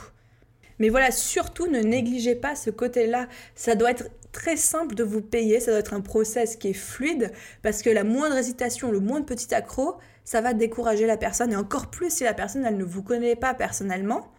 Mais 0.79 0.89
voilà, 0.89 1.11
surtout 1.11 1.67
ne 1.67 1.79
négligez 1.79 2.35
pas 2.35 2.55
ce 2.55 2.69
côté-là. 2.69 3.27
Ça 3.55 3.75
doit 3.75 3.91
être 3.91 4.09
très 4.31 4.57
simple 4.57 4.95
de 4.95 5.03
vous 5.03 5.21
payer, 5.21 5.59
ça 5.59 5.71
doit 5.71 5.79
être 5.79 5.93
un 5.93 6.01
process 6.01 6.55
qui 6.55 6.69
est 6.69 6.73
fluide, 6.73 7.31
parce 7.61 7.81
que 7.81 7.89
la 7.89 8.03
moindre 8.03 8.35
hésitation, 8.35 8.91
le 8.91 8.99
moindre 8.99 9.25
petit 9.25 9.53
accro, 9.53 9.95
ça 10.25 10.41
va 10.41 10.53
décourager 10.53 11.05
la 11.05 11.17
personne, 11.17 11.53
et 11.53 11.55
encore 11.55 11.91
plus 11.91 12.09
si 12.11 12.23
la 12.23 12.33
personne, 12.33 12.65
elle 12.65 12.77
ne 12.77 12.83
vous 12.83 13.03
connaît 13.03 13.35
pas 13.35 13.53
personnellement, 13.53 14.32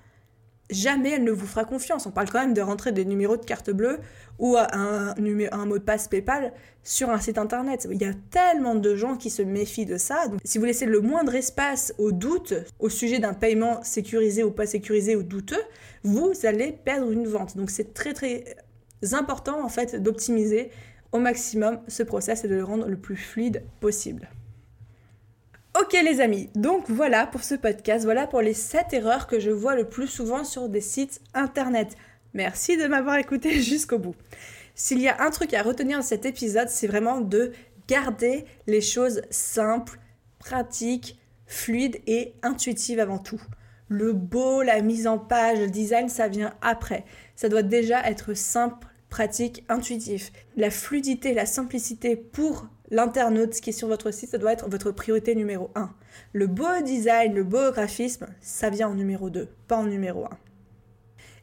jamais 0.75 1.13
elle 1.13 1.25
ne 1.25 1.33
vous 1.33 1.47
fera 1.47 1.65
confiance. 1.65 2.07
On 2.07 2.11
parle 2.11 2.31
quand 2.31 2.41
même 2.41 2.55
de 2.55 2.61
rentrer 2.61 2.93
des 2.93 3.05
numéros 3.05 3.37
de 3.37 3.45
carte 3.45 3.71
bleue 3.71 3.99
ou 4.39 4.57
un, 4.57 5.15
un 5.15 5.67
mot 5.67 5.79
de 5.79 5.83
passe 5.83 6.09
PayPal 6.09 6.53
sur 6.83 7.11
un 7.11 7.19
site 7.19 7.39
internet. 7.39 7.89
Il 7.91 8.01
y 8.01 8.05
a 8.05 8.13
tellement 8.31 8.75
de 8.75 8.95
gens 8.95 9.17
qui 9.17 9.31
se 9.31 9.43
méfient 9.43 9.87
de 9.87 9.97
ça. 9.97 10.29
Donc, 10.29 10.41
si 10.45 10.59
vous 10.59 10.65
laissez 10.65 10.87
le 10.87 11.01
moindre 11.01 11.35
espace 11.35 11.95
au 11.99 12.13
doute 12.13 12.55
au 12.79 12.89
sujet 12.89 13.19
d'un 13.19 13.35
paiement 13.35 13.83
sécurisé 13.83 14.43
ou 14.43 14.51
pas 14.51 14.67
sécurisé 14.67 15.17
ou 15.17 15.23
douteux, 15.23 15.63
vous 16.03 16.33
allez 16.45 16.73
perdre 16.73 17.11
une 17.11 17.27
vente. 17.27 17.57
Donc 17.57 17.71
c'est 17.71 17.95
très 17.95 18.13
très 18.13 18.45
important 19.13 19.65
en 19.65 19.69
fait 19.69 20.03
d'optimiser 20.03 20.71
au 21.13 21.19
maximum 21.19 21.81
ce 21.89 22.03
process 22.03 22.45
et 22.45 22.49
de 22.49 22.55
le 22.55 22.65
rendre 22.65 22.89
le 22.89 22.97
plus 22.97 23.17
fluide 23.17 23.63
possible. 23.81 24.29
Ok 25.81 25.93
les 26.05 26.21
amis, 26.21 26.51
donc 26.55 26.89
voilà 26.89 27.27
pour 27.27 27.43
ce 27.43 27.57
podcast, 27.57 28.05
voilà 28.05 28.29
pour 28.29 28.41
les 28.41 28.55
7 28.55 28.93
erreurs 28.93 29.27
que 29.27 29.41
je 29.41 29.51
vois 29.51 29.75
le 29.75 29.89
plus 29.89 30.07
souvent 30.07 30.45
sur 30.45 30.69
des 30.69 30.81
sites 30.81 31.21
internet. 31.35 31.97
Merci 32.33 32.77
de 32.77 32.87
m'avoir 32.87 33.17
écouté 33.17 33.51
jusqu'au 33.61 33.99
bout. 33.99 34.15
S'il 34.77 35.01
y 35.01 35.09
a 35.09 35.21
un 35.21 35.31
truc 35.31 35.53
à 35.53 35.65
retenir 35.65 35.99
de 35.99 36.05
cet 36.05 36.27
épisode, 36.27 36.69
c'est 36.69 36.87
vraiment 36.87 37.21
de 37.21 37.51
garder 37.89 38.45
les 38.69 38.81
choses 38.81 39.23
simples, 39.31 39.99
pratiques, 40.39 41.19
fluides 41.47 42.01
et 42.07 42.35
intuitives 42.45 43.01
avant 43.01 43.19
tout. 43.19 43.43
Le 43.89 44.13
beau, 44.13 44.63
la 44.63 44.81
mise 44.81 45.09
en 45.09 45.19
page, 45.19 45.59
le 45.59 45.71
design, 45.71 46.09
ça 46.09 46.29
vient 46.29 46.55
après. 46.63 47.05
Ça 47.35 47.49
doit 47.49 47.63
déjà 47.65 48.01
être 48.09 48.35
simple, 48.35 48.87
pratique, 49.09 49.65
intuitif. 49.69 50.31
La 50.57 50.71
fluidité, 50.71 51.35
la 51.35 51.47
simplicité 51.47 52.15
pour 52.15 52.69
l'internaute 52.91 53.61
qui 53.61 53.71
est 53.71 53.75
sur 53.75 53.89
votre 53.89 54.11
site, 54.11 54.31
ça 54.31 54.39
doit 54.39 54.53
être 54.53 54.69
votre 54.69 54.91
priorité 54.91 55.35
numéro 55.35 55.71
1. 55.75 55.91
Le 56.33 56.47
beau 56.47 56.81
design, 56.85 57.35
le 57.35 57.45
beau 57.45 57.71
graphisme, 57.73 58.27
ça 58.41 58.71
vient 58.71 58.89
en 58.89 58.95
numéro 58.95 59.31
2, 59.31 59.49
pas 59.69 59.77
en 59.77 59.85
numéro 59.85 60.25
1. 60.25 60.31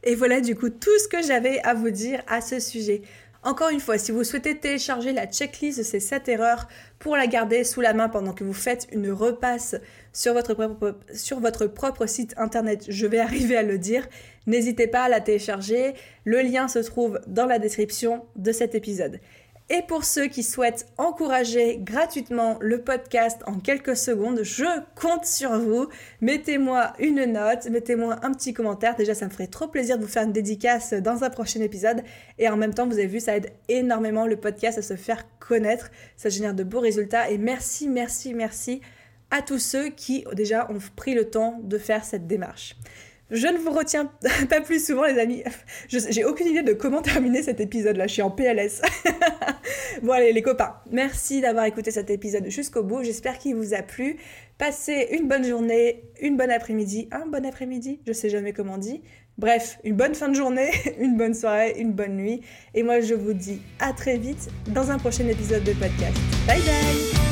Et 0.03 0.15
voilà 0.15 0.41
du 0.41 0.55
coup 0.55 0.69
tout 0.69 0.97
ce 0.99 1.07
que 1.07 1.21
j'avais 1.21 1.59
à 1.61 1.73
vous 1.73 1.91
dire 1.91 2.23
à 2.27 2.41
ce 2.41 2.59
sujet. 2.59 3.01
Encore 3.43 3.69
une 3.69 3.79
fois, 3.79 3.97
si 3.97 4.11
vous 4.11 4.23
souhaitez 4.23 4.55
télécharger 4.59 5.13
la 5.13 5.25
checklist 5.25 5.79
de 5.79 5.83
ces 5.83 5.99
7 5.99 6.29
erreurs 6.29 6.67
pour 6.99 7.17
la 7.17 7.25
garder 7.25 7.63
sous 7.63 7.81
la 7.81 7.95
main 7.95 8.07
pendant 8.07 8.33
que 8.33 8.43
vous 8.43 8.53
faites 8.53 8.87
une 8.91 9.11
repasse 9.11 9.75
sur 10.13 10.33
votre 10.33 10.53
propre, 10.53 10.99
sur 11.11 11.39
votre 11.39 11.65
propre 11.65 12.05
site 12.05 12.35
internet, 12.37 12.85
je 12.87 13.07
vais 13.07 13.17
arriver 13.19 13.57
à 13.57 13.63
le 13.63 13.79
dire, 13.79 14.07
n'hésitez 14.45 14.85
pas 14.85 15.05
à 15.05 15.09
la 15.09 15.21
télécharger. 15.21 15.95
Le 16.23 16.41
lien 16.41 16.67
se 16.67 16.79
trouve 16.79 17.19
dans 17.25 17.47
la 17.47 17.57
description 17.57 18.25
de 18.35 18.51
cet 18.51 18.75
épisode. 18.75 19.19
Et 19.73 19.83
pour 19.83 20.03
ceux 20.03 20.27
qui 20.27 20.43
souhaitent 20.43 20.85
encourager 20.97 21.77
gratuitement 21.77 22.57
le 22.59 22.81
podcast 22.81 23.41
en 23.47 23.57
quelques 23.57 23.95
secondes, 23.95 24.43
je 24.43 24.65
compte 24.95 25.23
sur 25.23 25.57
vous. 25.57 25.87
Mettez-moi 26.19 26.91
une 26.99 27.23
note, 27.23 27.69
mettez-moi 27.69 28.17
un 28.21 28.33
petit 28.33 28.53
commentaire. 28.53 28.97
Déjà, 28.97 29.13
ça 29.15 29.27
me 29.27 29.29
ferait 29.29 29.47
trop 29.47 29.69
plaisir 29.69 29.97
de 29.97 30.03
vous 30.03 30.09
faire 30.09 30.23
une 30.23 30.33
dédicace 30.33 30.91
dans 30.91 31.23
un 31.23 31.29
prochain 31.29 31.61
épisode. 31.61 32.03
Et 32.37 32.49
en 32.49 32.57
même 32.57 32.73
temps, 32.73 32.85
vous 32.85 32.99
avez 32.99 33.07
vu, 33.07 33.21
ça 33.21 33.37
aide 33.37 33.53
énormément 33.69 34.27
le 34.27 34.35
podcast 34.35 34.77
à 34.77 34.81
se 34.81 34.97
faire 34.97 35.25
connaître. 35.39 35.89
Ça 36.17 36.27
génère 36.27 36.53
de 36.53 36.65
beaux 36.65 36.81
résultats. 36.81 37.29
Et 37.29 37.37
merci, 37.37 37.87
merci, 37.87 38.33
merci 38.33 38.81
à 39.29 39.41
tous 39.41 39.59
ceux 39.59 39.87
qui 39.87 40.25
déjà 40.33 40.69
ont 40.69 40.79
pris 40.97 41.13
le 41.13 41.29
temps 41.29 41.61
de 41.63 41.77
faire 41.77 42.03
cette 42.03 42.27
démarche. 42.27 42.75
Je 43.31 43.47
ne 43.47 43.57
vous 43.57 43.71
retiens 43.71 44.11
pas 44.49 44.61
plus 44.61 44.85
souvent, 44.85 45.05
les 45.05 45.17
amis. 45.17 45.43
J'ai 45.87 46.25
aucune 46.25 46.47
idée 46.47 46.63
de 46.63 46.73
comment 46.73 47.01
terminer 47.01 47.41
cet 47.41 47.61
épisode-là. 47.61 48.07
Je 48.07 48.13
suis 48.13 48.21
en 48.21 48.29
PLS. 48.29 48.81
bon, 50.03 50.11
allez, 50.11 50.33
les 50.33 50.41
copains, 50.41 50.75
merci 50.91 51.39
d'avoir 51.41 51.65
écouté 51.65 51.91
cet 51.91 52.09
épisode 52.09 52.49
jusqu'au 52.49 52.83
bout. 52.83 53.03
J'espère 53.03 53.39
qu'il 53.39 53.55
vous 53.55 53.73
a 53.73 53.81
plu. 53.81 54.17
Passez 54.57 55.07
une 55.11 55.27
bonne 55.27 55.45
journée, 55.45 56.03
une 56.21 56.37
bonne 56.37 56.51
après-midi, 56.51 57.07
un 57.11 57.25
bon 57.25 57.43
après-midi, 57.45 57.99
je 58.05 58.13
sais 58.13 58.29
jamais 58.29 58.53
comment 58.53 58.73
on 58.75 58.77
dit. 58.77 59.01
Bref, 59.37 59.79
une 59.83 59.95
bonne 59.95 60.13
fin 60.13 60.29
de 60.29 60.35
journée, 60.35 60.69
une 60.99 61.17
bonne 61.17 61.33
soirée, 61.33 61.73
une 61.79 61.93
bonne 61.93 62.17
nuit. 62.17 62.41
Et 62.75 62.83
moi, 62.83 62.99
je 62.99 63.15
vous 63.15 63.33
dis 63.33 63.61
à 63.79 63.93
très 63.93 64.17
vite 64.17 64.49
dans 64.67 64.91
un 64.91 64.99
prochain 64.99 65.27
épisode 65.27 65.63
de 65.63 65.73
podcast. 65.73 66.17
Bye 66.45 66.59
bye 66.59 67.30